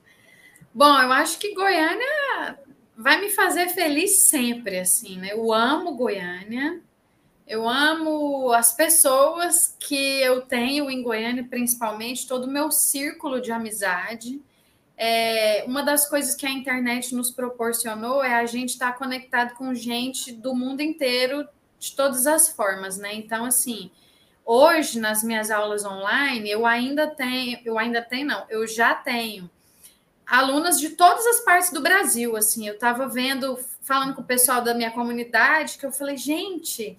Bom, 0.74 1.02
eu 1.02 1.12
acho 1.12 1.38
que 1.38 1.54
Goiânia 1.54 2.58
vai 3.02 3.20
me 3.20 3.30
fazer 3.30 3.70
feliz 3.70 4.28
sempre, 4.28 4.80
assim, 4.80 5.18
né? 5.18 5.30
Eu 5.32 5.52
amo 5.52 5.96
Goiânia, 5.96 6.82
eu 7.48 7.68
amo 7.68 8.52
as 8.54 8.74
pessoas 8.74 9.76
que 9.80 10.22
eu 10.22 10.42
tenho 10.42 10.90
em 10.90 11.02
Goiânia, 11.02 11.46
principalmente, 11.50 12.28
todo 12.28 12.46
o 12.46 12.52
meu 12.52 12.72
círculo 12.72 13.42
de 13.42 13.52
amizade. 13.52 14.42
É, 14.96 15.64
uma 15.66 15.82
das 15.82 16.08
coisas 16.08 16.36
que 16.36 16.46
a 16.46 16.52
internet 16.52 17.16
nos 17.16 17.32
proporcionou 17.32 18.24
é 18.24 18.36
a 18.36 18.46
gente 18.46 18.70
estar 18.70 18.94
conectado 18.94 19.56
com 19.56 19.74
gente 19.74 20.32
do 20.32 20.56
mundo 20.56 20.82
inteiro, 20.82 21.48
de 21.80 21.96
todas 21.96 22.28
as 22.28 22.50
formas, 22.50 22.98
né? 22.98 23.16
Então, 23.16 23.44
assim, 23.44 23.90
Hoje, 24.46 25.00
nas 25.00 25.24
minhas 25.24 25.52
aulas 25.52 25.86
online, 25.86 26.50
eu 26.50 26.66
ainda 26.66 27.08
tenho, 27.08 27.60
eu 27.64 27.78
ainda 27.78 28.02
tenho, 28.02 28.28
não, 28.28 28.46
eu 28.50 28.68
já 28.68 28.94
tenho 28.94 29.50
alunas 30.32 30.80
de 30.80 30.92
todas 30.92 31.26
as 31.28 31.42
partes 31.42 31.74
do 31.74 31.82
Brasil. 31.82 32.38
Assim, 32.38 32.66
eu 32.66 32.76
estava 32.76 33.06
vendo, 33.06 33.60
falando 33.82 34.16
com 34.16 34.22
o 34.22 34.26
pessoal 34.26 34.62
da 34.62 34.74
minha 34.74 34.90
comunidade, 34.90 35.78
que 35.78 35.86
eu 35.86 35.92
falei, 35.92 36.16
gente, 36.16 36.98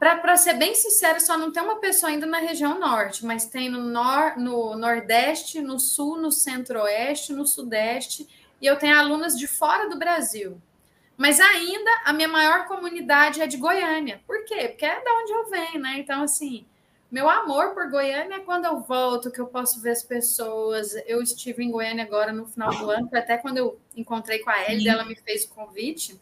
para 0.00 0.36
ser 0.36 0.54
bem 0.54 0.74
sincero, 0.74 1.20
só 1.20 1.38
não 1.38 1.52
tem 1.52 1.62
uma 1.62 1.76
pessoa 1.76 2.10
ainda 2.10 2.26
na 2.26 2.38
região 2.38 2.80
norte, 2.80 3.24
mas 3.24 3.46
tem 3.46 3.70
no, 3.70 3.80
nor, 3.84 4.36
no 4.36 4.76
Nordeste, 4.76 5.60
no 5.60 5.78
Sul, 5.78 6.16
no 6.16 6.32
Centro-Oeste, 6.32 7.32
no 7.32 7.46
Sudeste, 7.46 8.28
e 8.60 8.66
eu 8.66 8.76
tenho 8.76 8.98
alunas 8.98 9.38
de 9.38 9.46
fora 9.46 9.88
do 9.88 9.96
Brasil. 9.96 10.60
Mas 11.16 11.38
ainda 11.38 11.90
a 12.04 12.12
minha 12.12 12.28
maior 12.28 12.66
comunidade 12.66 13.40
é 13.40 13.46
de 13.46 13.56
Goiânia. 13.56 14.20
Por 14.26 14.44
quê? 14.44 14.68
Porque 14.68 14.84
é 14.84 15.02
da 15.02 15.14
onde 15.14 15.32
eu 15.32 15.48
venho, 15.48 15.80
né? 15.80 15.98
Então, 15.98 16.22
assim, 16.22 16.66
meu 17.16 17.30
amor 17.30 17.72
por 17.72 17.88
Goiânia 17.88 18.36
é 18.36 18.40
quando 18.40 18.66
eu 18.66 18.78
volto, 18.80 19.30
que 19.30 19.40
eu 19.40 19.46
posso 19.46 19.80
ver 19.80 19.92
as 19.92 20.02
pessoas. 20.02 20.94
Eu 21.06 21.22
estive 21.22 21.64
em 21.64 21.70
Goiânia 21.70 22.04
agora 22.04 22.30
no 22.30 22.44
final 22.46 22.68
do 22.68 22.90
ano, 22.90 23.08
até 23.10 23.38
quando 23.38 23.56
eu 23.56 23.80
encontrei 23.96 24.40
com 24.40 24.50
a 24.50 24.70
Ellie, 24.70 24.86
ela 24.86 25.02
me 25.02 25.16
fez 25.16 25.44
o 25.44 25.48
convite. 25.48 26.20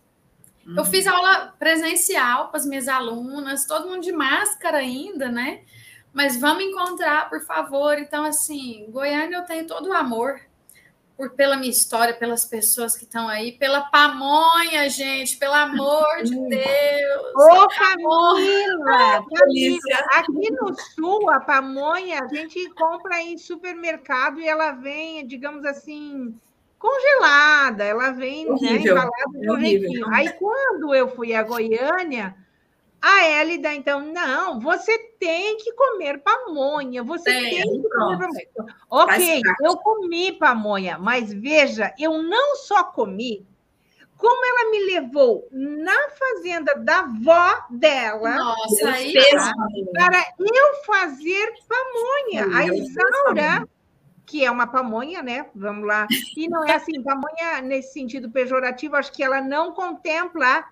Uhum. 0.64 0.76
Eu 0.76 0.84
fiz 0.84 1.04
aula 1.08 1.52
presencial 1.58 2.46
para 2.48 2.60
as 2.60 2.64
minhas 2.64 2.86
alunas, 2.86 3.66
todo 3.66 3.88
mundo 3.88 4.02
de 4.02 4.12
máscara 4.12 4.78
ainda, 4.78 5.28
né? 5.28 5.62
Mas 6.12 6.40
vamos 6.40 6.62
encontrar, 6.62 7.28
por 7.28 7.40
favor. 7.40 7.98
Então, 7.98 8.24
assim, 8.24 8.86
Goiânia 8.88 9.38
eu 9.38 9.44
tenho 9.46 9.66
todo 9.66 9.88
o 9.88 9.92
amor 9.92 10.40
por 11.16 11.30
pela 11.30 11.56
minha 11.56 11.70
história, 11.70 12.14
pelas 12.14 12.44
pessoas 12.44 12.96
que 12.96 13.04
estão 13.04 13.28
aí, 13.28 13.52
pela 13.52 13.82
pamonha, 13.82 14.88
gente, 14.88 15.36
pelo 15.36 15.54
amor 15.54 16.22
de 16.24 16.36
Deus. 16.48 17.32
Ô, 17.36 17.68
Camila, 17.68 19.24
Camila, 19.32 19.98
aqui 20.12 20.50
no 20.50 20.74
sul, 20.94 21.30
a 21.30 21.40
pamonha 21.40 22.20
a 22.22 22.28
gente 22.28 22.68
compra 22.70 23.20
em 23.20 23.38
supermercado 23.38 24.40
e 24.40 24.48
ela 24.48 24.72
vem, 24.72 25.24
digamos 25.26 25.64
assim, 25.64 26.34
congelada, 26.78 27.84
ela 27.84 28.10
vem 28.10 28.46
né, 28.46 28.72
embalada 28.72 29.12
de 29.32 29.50
um 29.50 29.60
jeitinho. 29.60 30.06
Aí, 30.12 30.30
quando 30.32 30.94
eu 30.94 31.08
fui 31.14 31.32
a 31.32 31.42
Goiânia, 31.42 32.34
a 33.04 33.22
Hélida, 33.22 33.74
então, 33.74 34.00
não, 34.00 34.58
você 34.58 34.96
tem 35.20 35.58
que 35.58 35.70
comer 35.74 36.22
pamonha, 36.22 37.02
você 37.02 37.24
tem, 37.24 37.62
tem 37.62 37.82
que 37.82 37.88
comer 37.90 38.18
pamonha. 38.18 38.76
Ok, 38.88 39.42
eu 39.62 39.76
comi 39.76 40.32
pamonha, 40.32 40.96
mas 40.96 41.30
veja, 41.30 41.92
eu 41.98 42.22
não 42.22 42.56
só 42.56 42.82
comi, 42.82 43.46
como 44.16 44.46
ela 44.46 44.70
me 44.70 44.86
levou 44.86 45.46
na 45.52 46.08
fazenda 46.18 46.76
da 46.76 47.00
avó 47.00 47.66
dela 47.68 48.36
Nossa, 48.36 48.88
aí, 48.88 49.12
para 49.92 50.24
eu 50.38 50.74
fazer 50.86 51.52
pamonha. 51.68 52.56
A 52.56 52.64
Isaura, 52.64 53.68
que 54.24 54.42
é 54.42 54.50
uma 54.50 54.66
pamonha, 54.66 55.22
né? 55.22 55.44
Vamos 55.54 55.86
lá. 55.86 56.06
E 56.34 56.48
não 56.48 56.64
é 56.64 56.72
assim, 56.72 57.02
pamonha 57.02 57.60
nesse 57.60 57.92
sentido 57.92 58.30
pejorativo, 58.30 58.96
acho 58.96 59.12
que 59.12 59.22
ela 59.22 59.42
não 59.42 59.74
contempla 59.74 60.64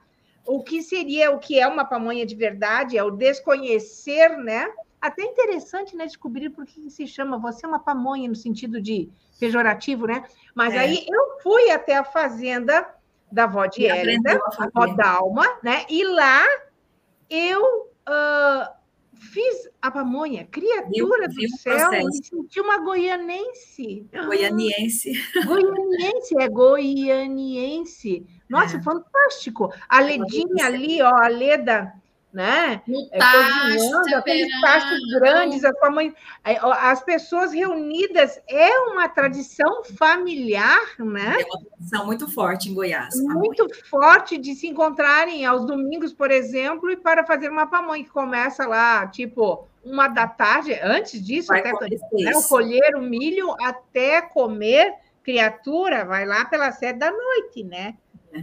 o 0.47 0.63
que 0.63 0.83
seria, 0.83 1.31
o 1.31 1.39
que 1.39 1.59
é 1.59 1.67
uma 1.67 1.85
pamonha 1.85 2.27
de 2.27 2.35
verdade, 2.35 2.99
é 2.99 3.03
o 3.03 3.11
desconhecer, 3.11 4.37
né? 4.39 4.67
Até 5.01 5.23
interessante, 5.23 5.97
né, 5.97 6.07
descobrir 6.07 6.51
por 6.51 6.65
que 6.65 6.89
se 6.91 7.07
chama 7.07 7.39
você 7.39 7.67
é 7.67 7.69
uma 7.69 7.81
pamonha 7.81 8.29
no 8.29 8.37
sentido 8.37 8.81
de 8.81 9.09
pejorativo, 9.39 10.07
né? 10.07 10.25
Mas 10.55 10.75
é. 10.75 10.79
aí 10.79 11.07
eu 11.09 11.41
fui 11.43 11.71
até 11.71 11.97
a 11.97 12.05
fazenda 12.05 12.87
da 13.31 13.45
avó 13.45 13.67
de 13.67 13.87
Hélida, 13.87 14.41
a 14.59 14.65
avó 14.65 14.95
Dalma, 14.95 15.47
né? 15.63 15.85
E 15.89 16.05
lá 16.05 16.45
eu 17.29 17.63
uh, 18.09 18.83
fiz 19.15 19.71
a 19.81 19.91
pamonha, 19.91 20.47
criatura 20.51 21.29
viu, 21.29 21.49
do 21.49 21.57
céu, 21.59 21.91
me 21.91 22.25
senti 22.25 22.61
uma 22.61 22.79
goianense. 22.79 24.07
Goianiense. 24.13 25.13
Goianiense, 25.47 26.37
é 26.39 26.49
goianiense. 26.49 28.27
Nossa, 28.53 28.77
é. 28.77 28.83
fantástico. 28.83 29.73
A 29.89 30.01
Ledinha 30.01 30.67
ali, 30.67 31.01
ó, 31.01 31.09
a 31.09 31.27
Leda, 31.27 31.95
né? 32.31 32.83
No 32.87 33.09
é, 33.11 33.19
tacho, 33.19 34.15
aqueles 34.15 34.61
tachos 34.61 35.01
grandes, 35.15 35.65
a 35.65 35.73
sua 35.73 35.91
mãe, 35.91 36.15
é, 36.45 36.59
as 36.61 37.03
pessoas 37.03 37.51
reunidas 37.53 38.39
é 38.47 38.79
uma 38.81 39.09
tradição 39.09 39.83
familiar, 39.97 40.83
né? 40.99 41.41
É 41.41 41.45
uma 41.47 41.65
tradição 41.65 42.07
muito 42.07 42.31
forte 42.31 42.69
em 42.69 42.75
Goiás. 42.75 43.15
Muito 43.23 43.67
forte 43.89 44.37
de 44.37 44.55
se 44.55 44.67
encontrarem 44.67 45.47
aos 45.47 45.65
domingos, 45.65 46.13
por 46.13 46.31
exemplo, 46.31 46.91
e 46.91 46.97
para 46.97 47.25
fazer 47.25 47.51
uma 47.51 47.67
pamonha 47.67 48.05
que 48.05 48.11
começa 48.11 48.67
lá, 48.67 49.07
tipo, 49.07 49.67
uma 49.83 50.09
da 50.09 50.29
tarde, 50.29 50.79
antes 50.83 51.25
disso, 51.25 51.49
vai 51.49 51.61
até 51.61 51.89
né, 51.89 52.33
colher 52.51 52.97
o 52.97 53.01
milho 53.01 53.57
até 53.63 54.21
comer 54.21 54.95
criatura, 55.23 56.05
vai 56.05 56.27
lá 56.27 56.45
pela 56.45 56.71
sete 56.71 56.99
da 56.99 57.11
noite, 57.11 57.65
né? 57.65 57.95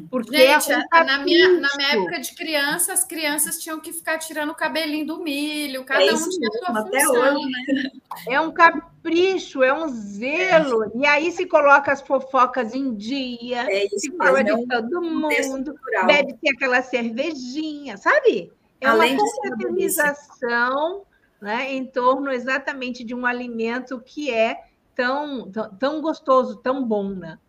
Porque 0.10 0.38
Gente, 0.38 0.72
é 0.72 1.04
na, 1.04 1.20
minha, 1.20 1.60
na 1.60 1.70
minha 1.76 1.94
época 1.94 2.20
de 2.20 2.36
criança, 2.36 2.94
as 2.94 3.04
crianças 3.04 3.58
tinham 3.58 3.80
que 3.80 3.92
ficar 3.92 4.20
tirando 4.20 4.52
o 4.52 4.56
cabelinho 4.56 5.06
do 5.06 5.20
milho, 5.20 5.84
cada 5.84 6.04
é 6.04 6.14
um 6.14 6.30
tinha 6.30 6.52
sua 6.52 6.80
até 6.80 7.00
função. 7.02 7.36
Hoje, 7.38 7.50
né? 7.50 7.92
É 8.28 8.40
um 8.40 8.52
capricho, 8.52 9.64
é 9.64 9.74
um 9.74 9.88
zelo. 9.88 10.84
É. 10.84 10.90
E 10.94 11.06
aí 11.06 11.32
se 11.32 11.46
coloca 11.46 11.92
as 11.92 12.02
fofocas 12.02 12.76
em 12.76 12.94
dia, 12.94 13.66
é 13.70 13.86
isso 13.86 14.00
se 14.00 14.16
fala 14.16 14.44
de 14.44 14.52
é 14.52 14.56
todo 14.56 15.02
mundo, 15.02 15.76
bebe 16.06 16.38
aquela 16.56 16.82
cervejinha, 16.82 17.98
sabe? 17.98 18.52
É 18.80 18.88
Além 18.88 19.16
uma 19.16 19.24
confraternização 19.24 21.04
né, 21.42 21.74
em 21.74 21.86
torno 21.86 22.32
exatamente 22.32 23.04
de 23.04 23.16
um 23.16 23.26
alimento 23.26 24.00
que 24.00 24.32
é 24.32 24.66
tão, 24.94 25.50
tão, 25.50 25.76
tão 25.76 26.02
gostoso, 26.02 26.58
tão 26.58 26.84
bom, 26.84 27.10
né? 27.10 27.40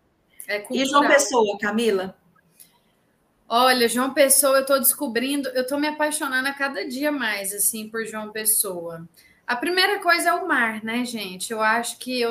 É 0.48 0.64
e 0.70 0.84
João 0.84 1.06
Pessoa, 1.06 1.58
Camila? 1.58 2.16
Olha, 3.52 3.88
João 3.88 4.14
Pessoa, 4.14 4.58
eu 4.58 4.60
estou 4.60 4.78
descobrindo, 4.78 5.48
eu 5.48 5.62
estou 5.62 5.76
me 5.76 5.88
apaixonando 5.88 6.46
a 6.46 6.54
cada 6.54 6.86
dia 6.86 7.10
mais, 7.10 7.52
assim, 7.52 7.88
por 7.88 8.06
João 8.06 8.30
Pessoa. 8.30 9.08
A 9.44 9.56
primeira 9.56 9.98
coisa 9.98 10.28
é 10.28 10.32
o 10.34 10.46
mar, 10.46 10.84
né, 10.84 11.04
gente? 11.04 11.50
Eu 11.50 11.60
acho 11.60 11.98
que 11.98 12.20
eu, 12.20 12.30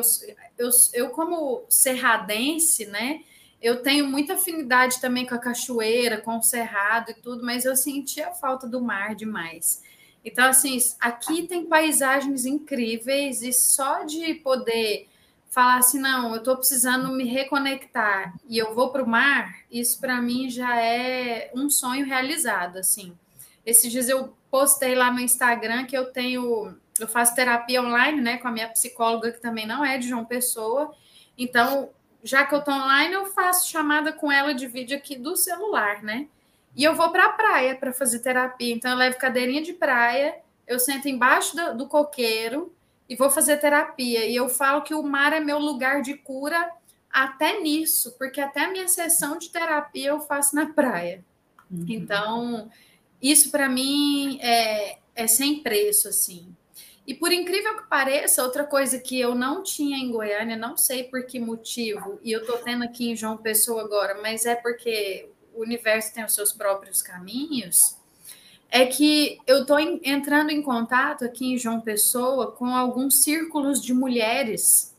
eu, 0.57 0.70
eu 0.93 1.09
como 1.09 1.65
serradense, 1.67 2.86
né, 2.86 3.20
eu 3.61 3.84
tenho 3.84 4.07
muita 4.07 4.36
afinidade 4.36 5.01
também 5.01 5.26
com 5.26 5.36
a 5.36 5.39
cachoeira, 5.39 6.22
com 6.22 6.38
o 6.38 6.41
cerrado 6.41 7.11
e 7.11 7.15
tudo, 7.15 7.43
mas 7.43 7.65
eu 7.65 7.76
senti 7.76 8.22
a 8.22 8.32
falta 8.32 8.65
do 8.65 8.80
mar 8.80 9.13
demais. 9.13 9.84
Então, 10.24 10.45
assim, 10.45 10.78
aqui 11.01 11.45
tem 11.45 11.65
paisagens 11.65 12.45
incríveis 12.45 13.41
e 13.41 13.51
só 13.51 14.05
de 14.05 14.36
poder 14.36 15.09
falar 15.50 15.78
assim, 15.78 16.00
não, 16.00 16.32
eu 16.32 16.38
estou 16.38 16.56
precisando 16.56 17.12
me 17.12 17.26
reconectar 17.26 18.36
e 18.47 18.58
eu 18.58 18.74
vou 18.74 18.91
para 18.91 19.04
o 19.04 19.08
mar, 19.08 19.54
isso 19.72 20.00
para 20.00 20.22
mim 20.22 20.50
já 20.50 20.82
é 20.82 21.52
um 21.56 21.70
sonho 21.70 22.06
realizado, 22.06 22.78
assim. 22.78 23.18
Esses 23.66 23.91
dias 23.91 24.08
eu 24.08 24.34
postei 24.50 24.95
lá 24.95 25.12
no 25.12 25.20
Instagram 25.20 25.86
que 25.86 25.97
eu 25.97 26.12
tenho, 26.12 26.76
eu 27.00 27.08
faço 27.08 27.36
terapia 27.36 27.82
online, 27.82 28.22
né, 28.22 28.38
com 28.38 28.47
a 28.47 28.52
minha 28.52 28.70
psicóloga 28.70 29.32
que 29.32 29.41
também 29.41 29.66
não 29.66 29.84
é 29.84 29.97
de 29.97 30.08
João 30.08 30.24
Pessoa. 30.24 30.93
Então, 31.38 31.89
já 32.24 32.45
que 32.45 32.54
eu 32.54 32.60
estou 32.60 32.74
online, 32.74 33.14
eu 33.14 33.26
faço 33.28 33.70
chamada 33.70 34.12
com 34.14 34.32
ela 34.32 34.54
de 34.54 34.68
vídeo 34.68 34.97
aqui 34.97 35.16
do 35.16 35.36
celular, 35.36 36.04
né? 36.04 36.28
E 36.76 36.84
eu 36.84 36.93
vou 36.93 37.12
para 37.12 37.26
a 37.26 37.30
praia 37.30 37.76
para 37.76 37.93
fazer 37.93 38.20
terapia. 38.20 38.74
Então, 38.74 38.91
eu 38.91 38.97
levo 38.97 39.18
cadeirinha 39.18 39.62
de 39.62 39.74
praia, 39.74 40.36
eu 40.68 40.80
sento 40.80 41.08
embaixo 41.08 41.56
do, 41.56 41.78
do 41.78 41.88
coqueiro, 41.88 42.74
e 43.10 43.16
vou 43.16 43.30
fazer 43.30 43.57
terapia. 43.57 44.26
E 44.26 44.36
eu 44.36 44.47
falo 44.47 44.84
que 44.84 44.93
o 44.93 45.01
mar 45.01 45.34
é 45.34 45.39
meu 45.39 45.57
lugar 45.57 46.01
de 46.03 46.14
cura 46.14 46.72
até 47.10 47.60
nisso, 47.60 48.16
porque 48.20 48.39
até 48.39 48.66
a 48.66 48.72
minha 48.72 48.88
sessão 48.88 49.39
de 49.39 49.49
terapia 49.49 50.10
eu 50.10 50.20
faço 50.20 50.55
na 50.55 50.68
praia. 50.72 51.26
Uhum. 51.72 51.86
Então, 51.89 52.70
isso 53.20 53.49
para 53.49 53.68
mim 53.68 54.39
é, 54.41 54.99
é 55.16 55.26
sem 55.26 55.64
preço, 55.64 56.07
assim. 56.07 56.55
E 57.07 57.16
por 57.16 57.32
incrível 57.32 57.76
que 57.76 57.89
pareça, 57.89 58.43
outra 58.43 58.64
coisa 58.64 58.99
que 58.99 59.20
eu 59.20 59.34
não 59.34 59.64
tinha 59.64 59.97
em 59.97 60.12
Goiânia, 60.12 60.55
não 60.55 60.78
sei 60.78 61.05
por 61.05 61.26
que 61.26 61.39
motivo, 61.39 62.20
e 62.24 62.32
eu 62.32 62.45
tô 62.45 62.57
tendo 62.60 62.84
aqui 62.84 63.10
em 63.10 63.16
João 63.16 63.36
Pessoa 63.36 63.82
agora, 63.82 64.22
mas 64.22 64.45
é 64.45 64.53
porque 64.53 65.28
o 65.55 65.62
universo 65.62 66.14
tem 66.14 66.24
os 66.24 66.36
seus 66.36 66.53
próprios 66.53 67.01
caminhos 67.01 67.99
é 68.72 68.86
que 68.86 69.39
eu 69.47 69.61
estou 69.61 69.80
entrando 69.80 70.51
em 70.51 70.61
contato 70.61 71.26
aqui 71.26 71.53
em 71.53 71.57
João 71.57 71.82
Pessoa 71.82 72.51
com 72.51 72.67
alguns 72.76 73.24
círculos 73.24 73.82
de 73.82 73.93
mulheres 73.93 74.95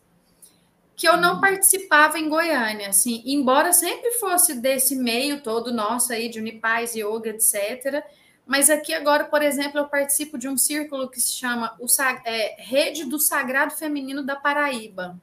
que 0.96 1.08
eu 1.08 1.16
não 1.16 1.40
participava 1.40 2.18
em 2.18 2.28
Goiânia, 2.28 2.90
assim, 2.90 3.22
embora 3.24 3.72
sempre 3.72 4.10
fosse 4.12 4.60
desse 4.60 4.94
meio 4.94 5.40
todo 5.40 5.72
nosso 5.72 6.12
aí 6.12 6.28
de 6.28 6.38
Unipaz, 6.38 6.94
Yoga, 6.94 7.30
etc. 7.30 8.04
Mas 8.44 8.68
aqui 8.68 8.92
agora, 8.92 9.24
por 9.24 9.40
exemplo, 9.40 9.78
eu 9.78 9.86
participo 9.86 10.36
de 10.36 10.46
um 10.46 10.58
círculo 10.58 11.08
que 11.08 11.18
se 11.18 11.32
chama 11.32 11.74
o, 11.78 11.86
é, 12.26 12.56
Rede 12.58 13.06
do 13.06 13.18
Sagrado 13.18 13.74
Feminino 13.74 14.22
da 14.22 14.36
Paraíba, 14.36 15.18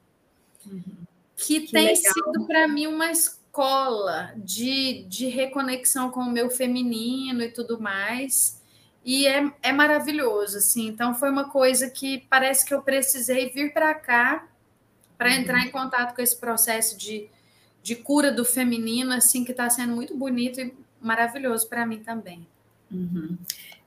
uhum. 0.65 0.81
que, 1.35 1.59
que, 1.59 1.71
tem 1.71 1.87
legal. 1.87 2.13
sido 2.13 2.47
para 2.47 2.67
mim 2.67 2.87
uma 2.87 3.11
escola 3.11 3.36
de, 4.37 5.05
de 5.07 5.27
reconexão 5.27 6.11
com 6.11 6.21
o 6.21 6.31
meu 6.31 6.49
feminino 6.49 7.41
e 7.41 7.49
tudo 7.49 7.79
mais. 7.79 8.61
E 9.03 9.25
é, 9.25 9.51
é 9.63 9.71
maravilhoso, 9.71 10.57
assim. 10.57 10.87
Então, 10.87 11.15
foi 11.15 11.29
uma 11.29 11.49
coisa 11.49 11.89
que 11.89 12.25
parece 12.29 12.65
que 12.65 12.73
eu 12.73 12.81
precisei 12.81 13.49
vir 13.49 13.73
para 13.73 13.93
cá 13.93 14.47
para 15.17 15.29
uhum. 15.29 15.35
entrar 15.35 15.65
em 15.65 15.71
contato 15.71 16.15
com 16.15 16.21
esse 16.21 16.35
processo 16.35 16.97
de, 16.97 17.29
de 17.81 17.95
cura 17.95 18.31
do 18.31 18.43
feminino, 18.43 19.13
assim, 19.13 19.43
que 19.43 19.51
está 19.51 19.69
sendo 19.69 19.95
muito 19.95 20.15
bonito 20.15 20.59
e 20.59 20.73
maravilhoso 21.01 21.67
para 21.67 21.85
mim 21.85 21.99
também. 21.99 22.45
Uhum. 22.91 23.37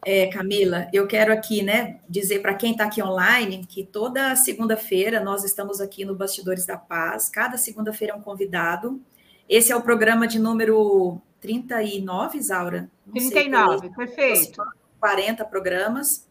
É, 0.05 0.27
Camila, 0.29 0.89
eu 0.93 1.07
quero 1.07 1.33
aqui, 1.33 1.63
né, 1.63 1.99
dizer 2.09 2.41
para 2.41 2.55
quem 2.55 2.73
está 2.73 2.85
aqui 2.85 3.03
online 3.03 3.67
que 3.69 3.85
toda 3.85 4.35
segunda-feira 4.35 5.21
nós 5.21 5.45
estamos 5.45 5.81
aqui 5.81 6.05
no 6.05 6.15
Bastidores 6.15 6.65
da 6.65 6.79
Paz. 6.79 7.29
Cada 7.29 7.59
segunda-feira 7.59 8.15
é 8.15 8.17
um 8.17 8.23
convidado. 8.23 9.01
Esse 9.51 9.73
é 9.73 9.77
o 9.77 9.83
programa 9.83 10.29
de 10.29 10.39
número 10.39 11.21
39, 11.41 12.41
Zaura? 12.41 12.89
Não 13.05 13.15
39, 13.15 13.81
sei, 13.81 13.91
perfeito. 13.91 14.63
40 15.01 15.45
programas. 15.45 16.25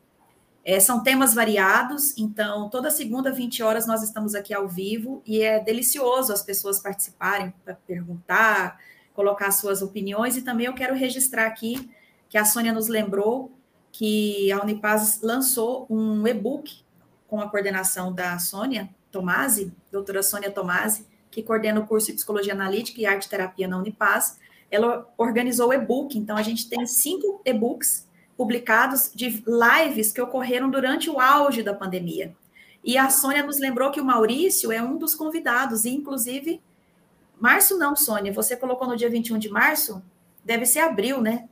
É, 0.64 0.80
são 0.80 1.04
temas 1.04 1.34
variados, 1.34 2.18
então 2.18 2.70
toda 2.70 2.90
segunda, 2.90 3.30
20 3.30 3.62
horas, 3.62 3.86
nós 3.86 4.02
estamos 4.04 4.36
aqui 4.36 4.54
ao 4.54 4.70
vivo 4.70 5.22
e 5.26 5.42
é 5.42 5.60
delicioso 5.60 6.32
as 6.32 6.42
pessoas 6.44 6.80
participarem 6.80 7.54
para 7.66 7.76
perguntar, 7.86 8.80
colocar 9.14 9.52
suas 9.52 9.82
opiniões, 9.82 10.38
e 10.38 10.42
também 10.42 10.68
eu 10.68 10.74
quero 10.74 10.96
registrar 10.96 11.46
aqui 11.46 11.92
que 12.30 12.38
a 12.38 12.46
Sônia 12.46 12.72
nos 12.72 12.88
lembrou 12.88 13.52
que 13.92 14.50
a 14.50 14.62
Unipaz 14.62 15.20
lançou 15.22 15.86
um 15.90 16.26
e-book 16.26 16.86
com 17.28 17.42
a 17.42 17.50
coordenação 17.50 18.14
da 18.14 18.40
Sônia 18.40 18.90
Tomasi, 19.12 19.74
doutora 19.92 20.24
Sônia 20.24 20.52
Tomasi, 20.52 21.09
que 21.32 21.44
coordena 21.44 21.80
o 21.80 21.88
curso 21.88 22.08
de 22.08 22.14
Psicologia 22.14 22.54
Analítica 22.54 23.02
e 23.02 23.06
Arte 23.06 23.30
Terapia 23.30 23.68
na 23.68 23.78
Unipaz. 23.78 24.40
Ela 24.72 25.08
organizou 25.18 25.70
o 25.70 25.74
e-book, 25.74 26.18
então 26.18 26.38
a 26.38 26.42
gente 26.42 26.70
tem 26.70 26.86
cinco 26.86 27.42
e-books 27.46 28.08
publicados 28.38 29.12
de 29.14 29.44
lives 29.46 30.12
que 30.12 30.22
ocorreram 30.22 30.70
durante 30.70 31.10
o 31.10 31.20
auge 31.20 31.62
da 31.62 31.74
pandemia. 31.74 32.36
E 32.84 32.98
a 32.98 33.10
Sônia 33.10 33.44
nos 33.44 33.60
lembrou 33.60 33.92
que 33.92 34.00
o 34.00 34.06
Maurício 34.06 34.72
é 34.72 34.82
um 34.82 34.98
dos 34.98 35.14
convidados, 35.14 35.84
e 35.86 35.90
inclusive, 35.90 36.62
março 37.40 37.78
não, 37.78 37.96
Sônia, 37.96 38.32
você 38.32 38.56
colocou 38.56 38.88
no 38.88 38.96
dia 38.96 39.10
21 39.10 39.38
de 39.38 39.50
março? 39.50 40.02
Deve 40.44 40.66
ser 40.66 40.80
abril, 40.80 41.22
né? 41.22 41.50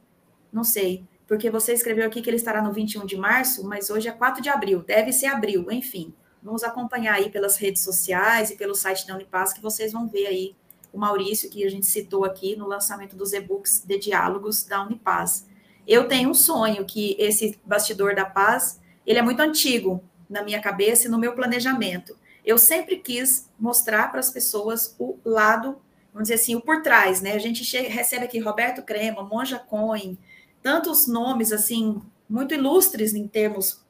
Não 0.52 0.64
sei, 0.64 1.04
porque 1.28 1.50
você 1.50 1.74
escreveu 1.74 2.08
aqui 2.08 2.22
que 2.22 2.30
ele 2.30 2.38
estará 2.38 2.62
no 2.62 2.72
21 2.72 3.06
de 3.06 3.18
março, 3.18 3.68
mas 3.68 3.90
hoje 3.90 4.08
é 4.08 4.12
4 4.12 4.42
de 4.42 4.50
abril, 4.50 4.82
deve 4.82 5.12
ser 5.12 5.28
abril, 5.28 5.70
enfim. 5.70 6.14
Vamos 6.48 6.64
acompanhar 6.64 7.16
aí 7.16 7.30
pelas 7.30 7.58
redes 7.58 7.84
sociais 7.84 8.50
e 8.50 8.56
pelo 8.56 8.74
site 8.74 9.06
da 9.06 9.14
Unipaz, 9.16 9.52
que 9.52 9.62
vocês 9.62 9.92
vão 9.92 10.08
ver 10.08 10.28
aí 10.28 10.56
o 10.94 10.98
Maurício, 10.98 11.50
que 11.50 11.66
a 11.66 11.70
gente 11.70 11.86
citou 11.86 12.24
aqui 12.24 12.56
no 12.56 12.66
lançamento 12.66 13.18
dos 13.18 13.34
e-books 13.34 13.84
de 13.86 14.00
diálogos 14.00 14.64
da 14.64 14.82
Unipaz. 14.82 15.46
Eu 15.86 16.08
tenho 16.08 16.30
um 16.30 16.34
sonho 16.34 16.86
que 16.86 17.18
esse 17.20 17.60
bastidor 17.66 18.16
da 18.16 18.24
paz, 18.24 18.80
ele 19.06 19.20
é 19.20 19.22
muito 19.22 19.42
antigo 19.42 20.02
na 20.30 20.42
minha 20.42 20.62
cabeça 20.62 21.08
e 21.08 21.12
no 21.12 21.20
meu 21.20 21.36
planejamento. 21.36 22.16
Eu 22.46 22.58
sempre 22.58 22.96
quis 22.96 23.50
mostrar 23.60 24.10
para 24.10 24.22
as 24.22 24.30
pessoas 24.30 24.96
o 24.98 25.18
lado, 25.26 25.76
vamos 26.14 26.30
dizer 26.30 26.36
assim, 26.36 26.56
o 26.56 26.62
por 26.62 26.82
trás, 26.82 27.20
né? 27.20 27.34
A 27.34 27.40
gente 27.40 27.66
chega, 27.66 27.90
recebe 27.90 28.24
aqui 28.24 28.40
Roberto 28.40 28.82
Crema, 28.84 29.22
Monja 29.22 29.60
Cohen, 29.60 30.18
tantos 30.64 31.08
nomes 31.08 31.52
assim 31.52 32.02
muito 32.30 32.54
ilustres 32.54 33.14
em 33.14 33.28
termos 33.28 33.86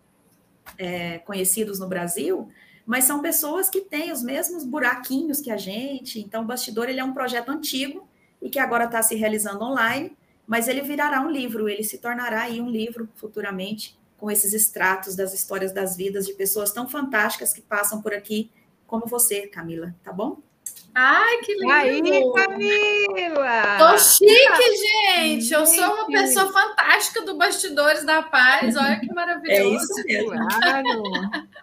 é, 0.78 1.20
conhecidos 1.20 1.80
no 1.80 1.88
Brasil, 1.88 2.50
mas 2.86 3.04
são 3.04 3.22
pessoas 3.22 3.70
que 3.70 3.82
têm 3.82 4.12
os 4.12 4.24
mesmos 4.24 4.64
buraquinhos 4.64 5.42
que 5.42 5.52
a 5.52 5.58
gente. 5.58 6.20
Então, 6.20 6.44
o 6.44 6.46
Bastidor 6.46 6.90
ele 6.90 7.00
é 7.00 7.04
um 7.04 7.14
projeto 7.14 7.50
antigo 7.50 8.08
e 8.42 8.50
que 8.50 8.60
agora 8.60 8.86
está 8.86 9.02
se 9.02 9.16
realizando 9.16 9.64
online, 9.64 10.16
mas 10.48 10.68
ele 10.68 10.82
virará 10.82 11.22
um 11.22 11.30
livro, 11.30 11.68
ele 11.68 11.84
se 11.84 11.98
tornará 11.98 12.44
aí 12.44 12.62
um 12.62 12.70
livro 12.70 13.10
futuramente 13.16 13.98
com 14.18 14.32
esses 14.32 14.54
extratos 14.54 15.16
das 15.16 15.34
histórias 15.34 15.72
das 15.72 15.96
vidas 15.96 16.26
de 16.26 16.34
pessoas 16.34 16.72
tão 16.72 16.88
fantásticas 16.88 17.54
que 17.54 17.62
passam 17.62 18.02
por 18.02 18.14
aqui, 18.14 18.50
como 18.88 19.06
você, 19.06 19.48
Camila, 19.48 19.94
tá 20.04 20.12
bom? 20.12 20.38
Ai, 21.00 21.38
que 21.44 21.54
lindo! 21.54 21.72
Aí, 21.72 22.02
Camila! 22.34 23.78
Tô 23.78 24.00
chique, 24.00 24.76
gente! 25.14 25.54
Eu 25.54 25.64
sou 25.68 25.94
uma 25.94 26.08
pessoa 26.08 26.52
fantástica 26.52 27.22
do 27.22 27.38
Bastidores 27.38 28.04
da 28.04 28.24
Paz. 28.24 28.76
Olha 28.76 29.00
que 29.00 29.14
maravilhoso. 29.14 29.48
É 29.62 29.64
isso 29.64 30.04
mesmo. 30.08 30.32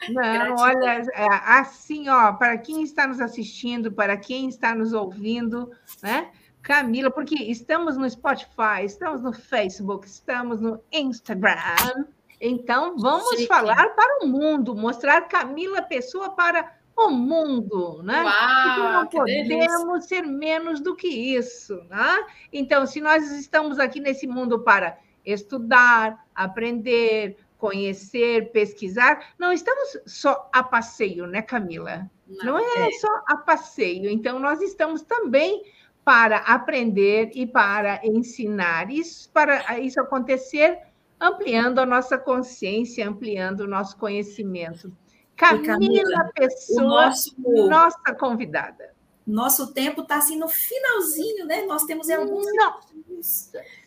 Claro. 0.07 0.51
Não, 0.51 0.57
olha, 0.57 1.03
é, 1.15 1.27
assim, 1.47 2.09
ó, 2.09 2.33
para 2.35 2.57
quem 2.59 2.85
está 2.85 3.09
nos 3.09 3.21
assistindo, 3.21 3.91
para 3.91 4.17
quem 4.17 4.49
está 4.49 4.73
nos 4.73 4.93
ouvindo, 4.93 5.73
né? 6.01 6.29
Camila, 6.63 7.11
porque 7.11 7.35
estamos 7.35 7.97
no 7.97 8.09
Spotify, 8.09 8.85
estamos 8.85 9.21
no 9.21 9.33
Facebook, 9.33 10.07
estamos 10.07 10.61
no 10.61 10.81
Instagram. 10.93 12.05
Então, 12.41 12.97
vamos 12.99 13.31
Chique. 13.31 13.49
falar 13.49 13.89
para 13.97 14.25
o 14.25 14.29
mundo, 14.29 14.77
mostrar 14.77 15.23
Camila 15.23 15.83
Pessoa 15.83 16.31
para 16.31 16.84
o 16.97 17.11
mundo, 17.11 18.03
né? 18.03 18.23
Uau, 18.23 18.93
não 18.93 19.07
podemos 19.07 20.05
ser 20.07 20.23
menos 20.23 20.81
do 20.81 20.95
que 20.95 21.09
isso, 21.09 21.83
né? 21.91 22.25
Então, 22.53 22.87
se 22.87 23.01
nós 23.01 23.31
estamos 23.33 23.79
aqui 23.79 24.01
nesse 24.01 24.27
mundo 24.27 24.61
para 24.61 24.99
estudar, 25.25 26.25
aprender, 26.35 27.37
conhecer, 27.59 28.53
pesquisar, 28.53 29.35
não 29.39 29.53
estamos 29.53 29.99
só 30.07 30.49
a 30.53 30.63
passeio, 30.63 31.27
né, 31.27 31.43
Camila? 31.43 32.09
Não, 32.27 32.55
não 32.55 32.59
é, 32.59 32.89
é 32.89 32.91
só 32.93 33.23
a 33.27 33.37
passeio. 33.39 34.09
Então, 34.09 34.39
nós 34.39 34.61
estamos 34.61 35.03
também 35.03 35.65
para 36.05 36.39
aprender 36.39 37.31
e 37.35 37.47
para 37.47 38.01
ensinar. 38.05 38.91
Isso 38.91 39.31
para 39.33 39.81
isso 39.81 40.01
acontecer, 40.01 40.79
ampliando 41.19 41.79
a 41.79 41.87
nossa 41.87 42.19
consciência, 42.19 43.09
ampliando 43.09 43.61
o 43.61 43.67
nosso 43.67 43.97
conhecimento. 43.97 44.93
Camila, 45.37 45.65
Camila 45.67 46.33
Pessoa, 46.35 46.83
nosso, 46.83 47.35
nossa 47.39 48.15
convidada. 48.15 48.95
Nosso 49.27 49.73
tempo 49.73 50.03
está 50.03 50.17
assim 50.17 50.39
no 50.39 50.49
finalzinho, 50.49 51.47
né? 51.47 51.63
Nós 51.63 51.85
temos 51.85 52.11
alguns. 52.11 52.47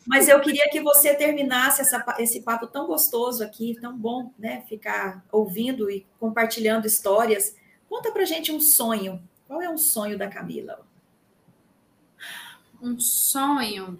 Mas 0.05 0.27
eu 0.27 0.41
queria 0.41 0.67
que 0.71 0.81
você 0.81 1.13
terminasse 1.13 1.81
essa, 1.81 2.03
esse 2.17 2.41
papo 2.41 2.65
tão 2.65 2.87
gostoso 2.87 3.43
aqui, 3.43 3.77
tão 3.79 3.95
bom, 3.95 4.31
né? 4.37 4.63
Ficar 4.67 5.23
ouvindo 5.31 5.91
e 5.91 6.07
compartilhando 6.19 6.87
histórias. 6.87 7.55
Conta 7.87 8.11
pra 8.11 8.25
gente 8.25 8.51
um 8.51 8.59
sonho. 8.59 9.21
Qual 9.47 9.61
é 9.61 9.69
um 9.69 9.77
sonho 9.77 10.17
da 10.17 10.27
Camila? 10.27 10.85
Um 12.81 12.99
sonho. 12.99 13.99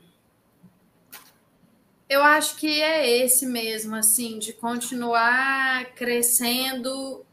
Eu 2.09 2.23
acho 2.23 2.55
que 2.55 2.81
é 2.81 3.07
esse 3.07 3.45
mesmo, 3.45 3.95
assim, 3.95 4.39
de 4.39 4.53
continuar 4.53 5.93
crescendo 5.93 7.26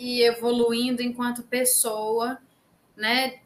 e 0.00 0.22
evoluindo 0.22 1.02
enquanto 1.02 1.42
pessoa, 1.42 2.38
né? 2.96 3.40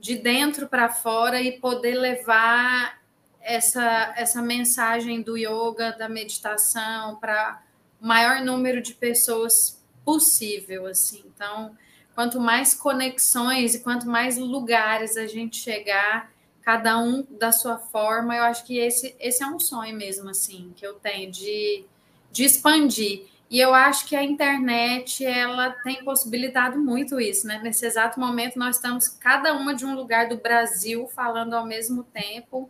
De 0.00 0.16
dentro 0.16 0.66
para 0.66 0.88
fora 0.88 1.40
e 1.40 1.60
poder 1.60 1.94
levar 1.94 3.00
essa, 3.40 4.12
essa 4.16 4.42
mensagem 4.42 5.22
do 5.22 5.36
yoga, 5.36 5.92
da 5.92 6.08
meditação 6.08 7.14
para 7.16 7.62
o 8.02 8.06
maior 8.06 8.44
número 8.44 8.82
de 8.82 8.94
pessoas 8.94 9.80
possível, 10.04 10.86
assim. 10.86 11.22
Então, 11.32 11.78
quanto 12.16 12.40
mais 12.40 12.74
conexões 12.74 13.76
e 13.76 13.80
quanto 13.80 14.08
mais 14.08 14.36
lugares 14.36 15.16
a 15.16 15.28
gente 15.28 15.56
chegar, 15.56 16.32
cada 16.62 16.98
um 16.98 17.24
da 17.38 17.52
sua 17.52 17.78
forma, 17.78 18.34
eu 18.34 18.42
acho 18.42 18.66
que 18.66 18.76
esse, 18.76 19.14
esse 19.20 19.40
é 19.40 19.46
um 19.46 19.60
sonho 19.60 19.96
mesmo, 19.96 20.28
assim, 20.28 20.72
que 20.74 20.84
eu 20.84 20.94
tenho 20.94 21.30
de, 21.30 21.84
de 22.32 22.42
expandir. 22.42 23.35
E 23.48 23.60
eu 23.60 23.72
acho 23.72 24.06
que 24.06 24.16
a 24.16 24.24
internet 24.24 25.24
ela 25.24 25.70
tem 25.70 26.04
possibilitado 26.04 26.78
muito 26.78 27.20
isso, 27.20 27.46
né? 27.46 27.60
Nesse 27.62 27.86
exato 27.86 28.18
momento 28.18 28.58
nós 28.58 28.76
estamos 28.76 29.08
cada 29.08 29.54
uma 29.54 29.72
de 29.72 29.86
um 29.86 29.94
lugar 29.94 30.28
do 30.28 30.36
Brasil 30.36 31.06
falando 31.14 31.54
ao 31.54 31.64
mesmo 31.64 32.02
tempo. 32.02 32.68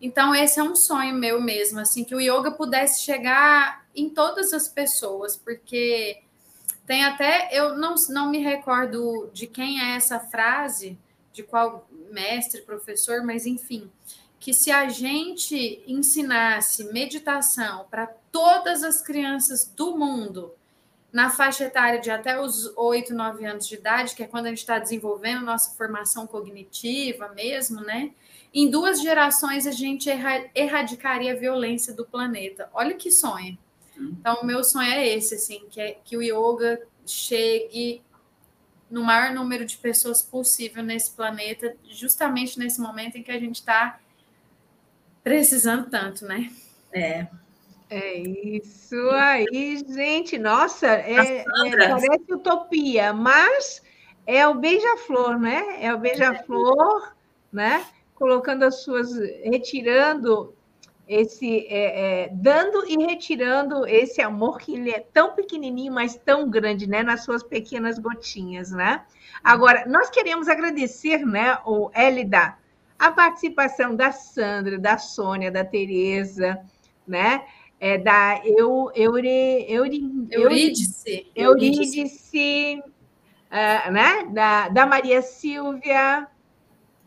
Então 0.00 0.34
esse 0.34 0.58
é 0.58 0.62
um 0.62 0.74
sonho 0.74 1.14
meu 1.14 1.40
mesmo, 1.40 1.78
assim 1.78 2.04
que 2.04 2.14
o 2.14 2.20
yoga 2.20 2.50
pudesse 2.50 3.02
chegar 3.02 3.86
em 3.94 4.08
todas 4.08 4.52
as 4.54 4.66
pessoas, 4.66 5.36
porque 5.36 6.22
tem 6.86 7.04
até 7.04 7.50
eu 7.52 7.76
não, 7.76 7.94
não 8.08 8.30
me 8.30 8.38
recordo 8.38 9.30
de 9.32 9.46
quem 9.46 9.80
é 9.80 9.94
essa 9.94 10.18
frase, 10.18 10.98
de 11.34 11.42
qual 11.42 11.86
mestre, 12.10 12.62
professor, 12.62 13.22
mas 13.22 13.46
enfim, 13.46 13.90
que 14.40 14.52
se 14.52 14.70
a 14.70 14.88
gente 14.88 15.84
ensinasse 15.86 16.92
meditação 16.92 17.86
para 17.90 18.12
todas 18.32 18.82
as 18.82 19.00
crianças 19.00 19.64
do 19.64 19.96
mundo, 19.96 20.52
na 21.12 21.30
faixa 21.30 21.64
etária 21.64 22.00
de 22.00 22.10
até 22.10 22.40
os 22.40 22.72
8, 22.76 23.14
9 23.14 23.44
anos 23.44 23.68
de 23.68 23.74
idade, 23.74 24.14
que 24.14 24.22
é 24.22 24.26
quando 24.26 24.46
a 24.46 24.48
gente 24.48 24.58
está 24.58 24.78
desenvolvendo 24.78 25.44
nossa 25.44 25.76
formação 25.76 26.26
cognitiva 26.26 27.28
mesmo, 27.28 27.82
né? 27.82 28.12
Em 28.52 28.68
duas 28.68 29.00
gerações 29.00 29.66
a 29.66 29.70
gente 29.70 30.10
erradicaria 30.54 31.32
a 31.32 31.36
violência 31.36 31.92
do 31.94 32.04
planeta. 32.04 32.68
Olha 32.72 32.94
que 32.94 33.10
sonho. 33.10 33.58
Então, 33.96 34.40
o 34.40 34.46
meu 34.46 34.64
sonho 34.64 34.90
é 34.90 35.06
esse, 35.06 35.34
assim, 35.34 35.66
que, 35.70 35.80
é, 35.80 35.98
que 36.02 36.16
o 36.16 36.22
yoga 36.22 36.80
chegue 37.06 38.02
no 38.90 39.04
maior 39.04 39.32
número 39.34 39.64
de 39.64 39.76
pessoas 39.76 40.22
possível 40.22 40.82
nesse 40.82 41.10
planeta, 41.12 41.76
justamente 41.90 42.58
nesse 42.58 42.80
momento 42.80 43.16
em 43.16 43.22
que 43.22 43.30
a 43.30 43.38
gente 43.38 43.56
está 43.56 44.00
Precisando 45.22 45.88
tanto, 45.88 46.26
né? 46.26 46.50
É. 46.92 47.28
É 47.94 48.16
isso 48.16 49.10
aí, 49.10 49.84
gente. 49.86 50.38
Nossa, 50.38 50.86
é, 50.86 51.40
é, 51.40 51.44
parece 51.44 52.32
utopia, 52.32 53.12
mas 53.12 53.82
é 54.26 54.48
o 54.48 54.54
beija-flor, 54.54 55.38
né? 55.38 55.76
É 55.78 55.92
o 55.92 55.98
beija-flor, 55.98 57.12
né? 57.52 57.84
Colocando 58.14 58.62
as 58.62 58.76
suas, 58.76 59.14
retirando 59.44 60.54
esse, 61.06 61.66
é, 61.68 62.22
é, 62.22 62.28
dando 62.32 62.88
e 62.88 62.96
retirando 63.04 63.86
esse 63.86 64.22
amor 64.22 64.58
que 64.58 64.74
ele 64.74 64.90
é 64.90 65.00
tão 65.12 65.34
pequenininho, 65.34 65.92
mas 65.92 66.14
tão 66.16 66.48
grande, 66.48 66.88
né? 66.88 67.02
Nas 67.02 67.24
suas 67.24 67.42
pequenas 67.42 67.98
gotinhas, 67.98 68.70
né? 68.70 69.04
Agora, 69.44 69.84
nós 69.86 70.08
queremos 70.08 70.48
agradecer, 70.48 71.26
né, 71.26 71.58
o 71.66 71.90
Elida, 71.94 72.56
a 72.98 73.10
participação 73.10 73.94
da 73.94 74.12
Sandra, 74.12 74.78
da 74.78 74.96
Sônia, 74.96 75.50
da 75.50 75.62
Tereza, 75.62 76.58
né? 77.06 77.44
É, 77.84 77.98
da 77.98 78.40
Eu, 78.44 78.92
Euri, 78.94 79.66
Euri, 79.68 80.28
Eurídice, 80.30 81.26
Eurídice, 81.34 82.80
uh, 82.80 83.90
né? 83.90 84.24
Da, 84.32 84.68
da 84.68 84.86
Maria 84.86 85.20
Silvia, 85.20 86.28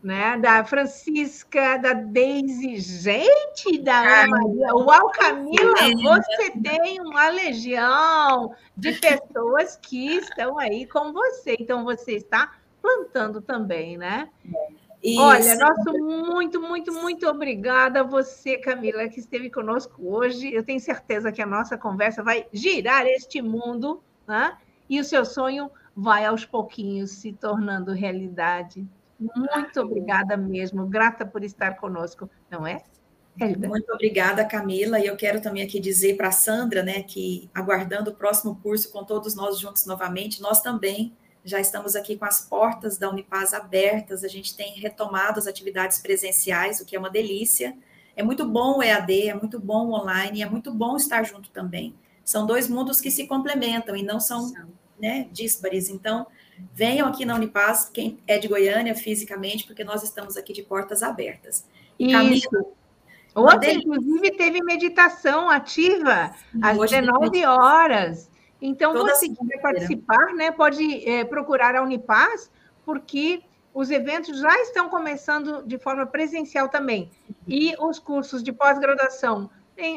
né? 0.02 0.36
Da 0.36 0.62
Francisca, 0.66 1.78
da 1.78 1.94
Daisy, 1.94 2.76
gente, 2.76 3.78
da 3.78 4.24
Ana 4.24 4.28
Maria. 4.28 4.74
Uau, 4.74 5.10
Camila, 5.12 5.80
você 6.02 6.50
tem 6.62 7.00
uma 7.00 7.30
legião 7.30 8.54
de 8.76 8.92
pessoas 9.00 9.78
que 9.80 10.16
estão 10.16 10.58
aí 10.58 10.84
com 10.86 11.10
você. 11.10 11.56
Então, 11.58 11.84
você 11.84 12.16
está 12.16 12.52
plantando 12.82 13.40
também, 13.40 13.96
né? 13.96 14.28
Isso. 15.02 15.20
Olha, 15.20 15.56
nosso 15.56 15.92
muito, 15.98 16.60
muito, 16.60 16.92
muito 16.92 17.28
obrigada 17.28 18.00
a 18.00 18.02
você, 18.02 18.58
Camila, 18.58 19.08
que 19.08 19.20
esteve 19.20 19.50
conosco 19.50 19.94
hoje. 20.04 20.52
Eu 20.52 20.64
tenho 20.64 20.80
certeza 20.80 21.30
que 21.30 21.42
a 21.42 21.46
nossa 21.46 21.76
conversa 21.78 22.22
vai 22.22 22.46
girar 22.52 23.06
este 23.06 23.40
mundo, 23.40 24.02
né? 24.26 24.56
E 24.88 24.98
o 25.00 25.04
seu 25.04 25.24
sonho 25.24 25.70
vai 25.94 26.24
aos 26.24 26.44
pouquinhos 26.44 27.10
se 27.10 27.32
tornando 27.32 27.92
realidade. 27.92 28.86
Muito 29.18 29.80
obrigada 29.80 30.36
mesmo, 30.36 30.86
grata 30.86 31.24
por 31.24 31.42
estar 31.42 31.76
conosco, 31.76 32.28
não 32.50 32.66
é? 32.66 32.82
Helda. 33.38 33.68
Muito 33.68 33.92
obrigada, 33.92 34.44
Camila. 34.44 34.98
E 34.98 35.06
eu 35.06 35.16
quero 35.16 35.40
também 35.40 35.62
aqui 35.62 35.78
dizer 35.78 36.16
para 36.16 36.28
a 36.28 36.32
Sandra, 36.32 36.82
né, 36.82 37.02
que 37.02 37.50
aguardando 37.54 38.10
o 38.10 38.14
próximo 38.14 38.58
curso 38.62 38.90
com 38.90 39.04
todos 39.04 39.34
nós 39.34 39.58
juntos 39.58 39.86
novamente, 39.86 40.40
nós 40.40 40.60
também 40.60 41.14
já 41.46 41.60
estamos 41.60 41.94
aqui 41.94 42.16
com 42.16 42.24
as 42.24 42.40
portas 42.40 42.98
da 42.98 43.08
Unipaz 43.08 43.54
abertas, 43.54 44.24
a 44.24 44.28
gente 44.28 44.56
tem 44.56 44.74
retomado 44.80 45.38
as 45.38 45.46
atividades 45.46 46.00
presenciais, 46.00 46.80
o 46.80 46.84
que 46.84 46.96
é 46.96 46.98
uma 46.98 47.08
delícia. 47.08 47.76
É 48.16 48.22
muito 48.22 48.44
bom 48.44 48.78
o 48.78 48.82
EAD, 48.82 49.28
é 49.28 49.34
muito 49.34 49.60
bom 49.60 49.86
o 49.86 49.94
online, 49.94 50.42
é 50.42 50.48
muito 50.48 50.72
bom 50.72 50.96
estar 50.96 51.22
junto 51.22 51.48
também. 51.50 51.94
São 52.24 52.44
dois 52.44 52.68
mundos 52.68 53.00
que 53.00 53.12
se 53.12 53.28
complementam 53.28 53.94
e 53.94 54.02
não 54.02 54.18
são 54.18 54.52
né, 54.98 55.28
díspares. 55.30 55.88
Então, 55.88 56.26
venham 56.74 57.06
aqui 57.06 57.24
na 57.24 57.36
Unipaz, 57.36 57.88
quem 57.94 58.18
é 58.26 58.38
de 58.38 58.48
Goiânia 58.48 58.96
fisicamente, 58.96 59.64
porque 59.64 59.84
nós 59.84 60.02
estamos 60.02 60.36
aqui 60.36 60.52
de 60.52 60.64
portas 60.64 61.00
abertas. 61.00 61.64
E 61.96 62.10
Camila, 62.10 62.66
Ontem, 63.36 63.76
inclusive, 63.76 64.30
teve 64.32 64.64
meditação 64.64 65.48
ativa 65.48 66.34
às 66.60 66.78
19 66.90 67.44
horas. 67.44 68.30
Então, 68.60 68.92
Toda 68.92 69.14
você 69.14 69.28
que 69.28 69.46
quer 69.46 69.60
participar, 69.60 70.34
né, 70.34 70.50
pode 70.50 71.08
é, 71.08 71.24
procurar 71.24 71.76
a 71.76 71.82
Unipaz, 71.82 72.50
porque 72.84 73.42
os 73.74 73.90
eventos 73.90 74.40
já 74.40 74.58
estão 74.62 74.88
começando 74.88 75.62
de 75.66 75.78
forma 75.78 76.06
presencial 76.06 76.68
também. 76.68 77.10
E 77.46 77.74
os 77.78 77.98
cursos 77.98 78.42
de 78.42 78.52
pós-graduação 78.52 79.50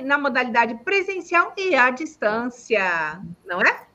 na 0.03 0.18
modalidade 0.18 0.76
presencial 0.84 1.53
e 1.57 1.74
à 1.74 1.89
distância, 1.89 3.22
não 3.45 3.62
é? 3.62 3.88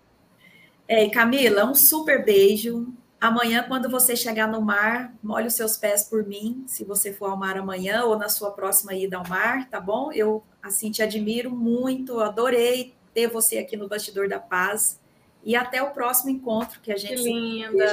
É, 0.89 1.09
Camila, 1.11 1.65
um 1.67 1.75
super 1.75 2.25
beijo. 2.25 2.87
Amanhã, 3.21 3.65
quando 3.67 3.91
você 3.91 4.17
chegar 4.17 4.47
no 4.47 4.61
mar, 4.61 5.15
molhe 5.23 5.47
os 5.47 5.55
seus 5.55 5.77
pés 5.77 6.05
por 6.05 6.27
mim, 6.27 6.65
se 6.67 6.85
você 6.85 7.12
for 7.12 7.31
ao 7.31 7.37
mar 7.37 7.57
amanhã 7.57 8.05
ou 8.05 8.19
na 8.19 8.29
sua 8.29 8.51
próxima 8.51 8.95
ida 8.95 9.17
ao 9.17 9.29
mar, 9.29 9.69
tá 9.69 9.81
bom? 9.81 10.12
Eu, 10.12 10.43
assim, 10.62 10.91
te 10.91 11.03
admiro 11.03 11.51
muito, 11.51 12.21
adorei 12.21 12.95
ter 13.15 13.29
você 13.29 13.59
aqui 13.59 13.77
no 13.77 13.89
Bastidor 13.89 14.29
da 14.29 14.39
Paz. 14.39 15.01
E 15.45 15.55
até 15.55 15.83
o 15.83 15.91
próximo 15.91 16.31
encontro 16.31 16.81
que 16.81 16.91
a 16.91 16.97
gente. 16.97 17.23
Que 17.23 17.23
linda! 17.23 17.87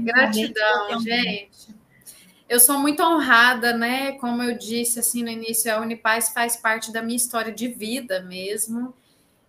Gratidão, 0.00 1.00
gente. 1.00 1.74
Eu 2.48 2.60
sou 2.60 2.78
muito 2.78 3.02
honrada, 3.02 3.76
né? 3.76 4.12
Como 4.12 4.42
eu 4.42 4.56
disse 4.56 5.00
assim 5.00 5.22
no 5.22 5.30
início, 5.30 5.72
a 5.74 5.80
Unipaz 5.80 6.28
faz 6.30 6.56
parte 6.56 6.92
da 6.92 7.02
minha 7.02 7.16
história 7.16 7.52
de 7.52 7.68
vida 7.68 8.20
mesmo. 8.20 8.94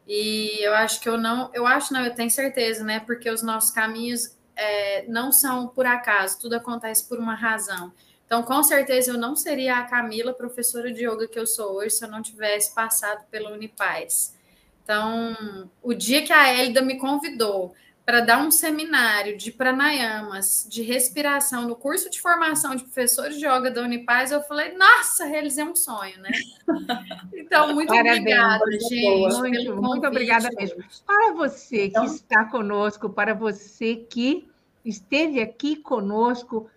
E 0.07 0.63
eu 0.63 0.73
acho 0.73 1.01
que 1.01 1.09
eu 1.09 1.17
não, 1.17 1.49
eu 1.53 1.65
acho 1.65 1.93
não, 1.93 2.03
eu 2.05 2.13
tenho 2.13 2.29
certeza, 2.31 2.83
né? 2.83 2.99
Porque 2.99 3.29
os 3.29 3.41
nossos 3.41 3.71
caminhos 3.71 4.35
é, 4.55 5.05
não 5.07 5.31
são 5.31 5.67
por 5.67 5.85
acaso, 5.85 6.39
tudo 6.39 6.55
acontece 6.55 7.07
por 7.07 7.19
uma 7.19 7.35
razão. 7.35 7.91
Então, 8.25 8.41
com 8.41 8.63
certeza, 8.63 9.11
eu 9.11 9.17
não 9.17 9.35
seria 9.35 9.77
a 9.77 9.83
Camila, 9.83 10.33
professora 10.33 10.91
de 10.91 11.05
yoga 11.05 11.27
que 11.27 11.37
eu 11.37 11.45
sou 11.45 11.75
hoje, 11.75 11.91
se 11.91 12.05
eu 12.05 12.09
não 12.09 12.21
tivesse 12.21 12.73
passado 12.73 13.25
pela 13.29 13.51
Unipaz. 13.51 14.34
Então, 14.85 15.67
o 15.81 15.95
dia 15.95 16.21
que 16.21 16.31
a 16.31 16.47
Hélida 16.47 16.79
me 16.79 16.99
convidou 16.99 17.73
para 18.05 18.21
dar 18.21 18.37
um 18.37 18.51
seminário 18.51 19.35
de 19.35 19.51
pranayamas, 19.51 20.67
de 20.69 20.83
respiração, 20.83 21.67
no 21.67 21.75
curso 21.75 22.07
de 22.07 22.21
formação 22.21 22.75
de 22.75 22.83
professores 22.83 23.39
de 23.39 23.47
yoga 23.47 23.71
da 23.71 23.81
Unipaz, 23.81 24.31
eu 24.31 24.43
falei, 24.43 24.77
nossa, 24.77 25.25
realizei 25.25 25.63
um 25.63 25.75
sonho, 25.75 26.21
né? 26.21 26.29
Então, 27.33 27.73
muito 27.73 27.89
Parabéns, 27.89 28.19
obrigada, 28.19 28.71
gente. 28.71 29.39
Muito, 29.39 29.81
muito 29.81 30.07
obrigada 30.07 30.49
mesmo. 30.55 30.83
Para 31.05 31.33
você 31.33 31.85
então... 31.85 32.05
que 32.05 32.11
está 32.11 32.45
conosco, 32.45 33.09
para 33.09 33.33
você 33.33 33.95
que 33.95 34.47
esteve 34.83 35.41
aqui 35.41 35.75
conosco, 35.75 36.69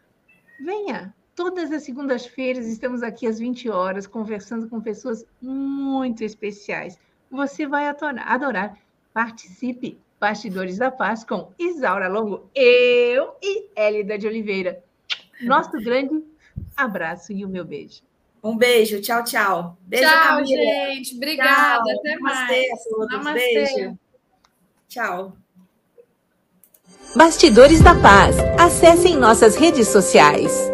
venha. 0.60 1.14
Todas 1.34 1.70
as 1.72 1.82
segundas-feiras 1.84 2.66
estamos 2.66 3.02
aqui 3.02 3.26
às 3.26 3.38
20 3.38 3.68
horas 3.68 4.06
conversando 4.06 4.68
com 4.68 4.80
pessoas 4.80 5.24
muito 5.40 6.24
especiais. 6.24 6.98
Você 7.30 7.66
vai 7.66 7.86
adorar. 7.86 8.76
Participe 9.12 9.98
Bastidores 10.20 10.78
da 10.78 10.90
Paz 10.90 11.22
com 11.22 11.52
Isaura 11.58 12.08
Longo, 12.08 12.50
eu 12.54 13.36
e 13.40 13.66
Hélida 13.76 14.18
de 14.18 14.26
Oliveira. 14.26 14.82
Nosso 15.40 15.70
grande 15.72 16.24
abraço 16.76 17.32
e 17.32 17.44
o 17.44 17.48
meu 17.48 17.64
beijo. 17.64 18.02
Um 18.42 18.56
beijo, 18.56 19.00
tchau, 19.00 19.22
tchau. 19.22 19.76
Beijo, 19.80 20.08
tchau, 20.08 20.22
Camila. 20.22 20.46
gente. 20.46 21.14
Obrigada. 21.16 21.84
Tchau. 21.84 21.98
Até 21.98 22.14
Namastê 22.16 22.68
mais. 22.68 22.72
A 22.72 22.84
todos. 22.88 23.32
Beijo. 23.32 23.98
Tchau. 24.88 25.36
Bastidores 27.14 27.80
da 27.80 27.94
Paz. 27.94 28.36
Acessem 28.58 29.16
nossas 29.16 29.56
redes 29.56 29.88
sociais. 29.88 30.70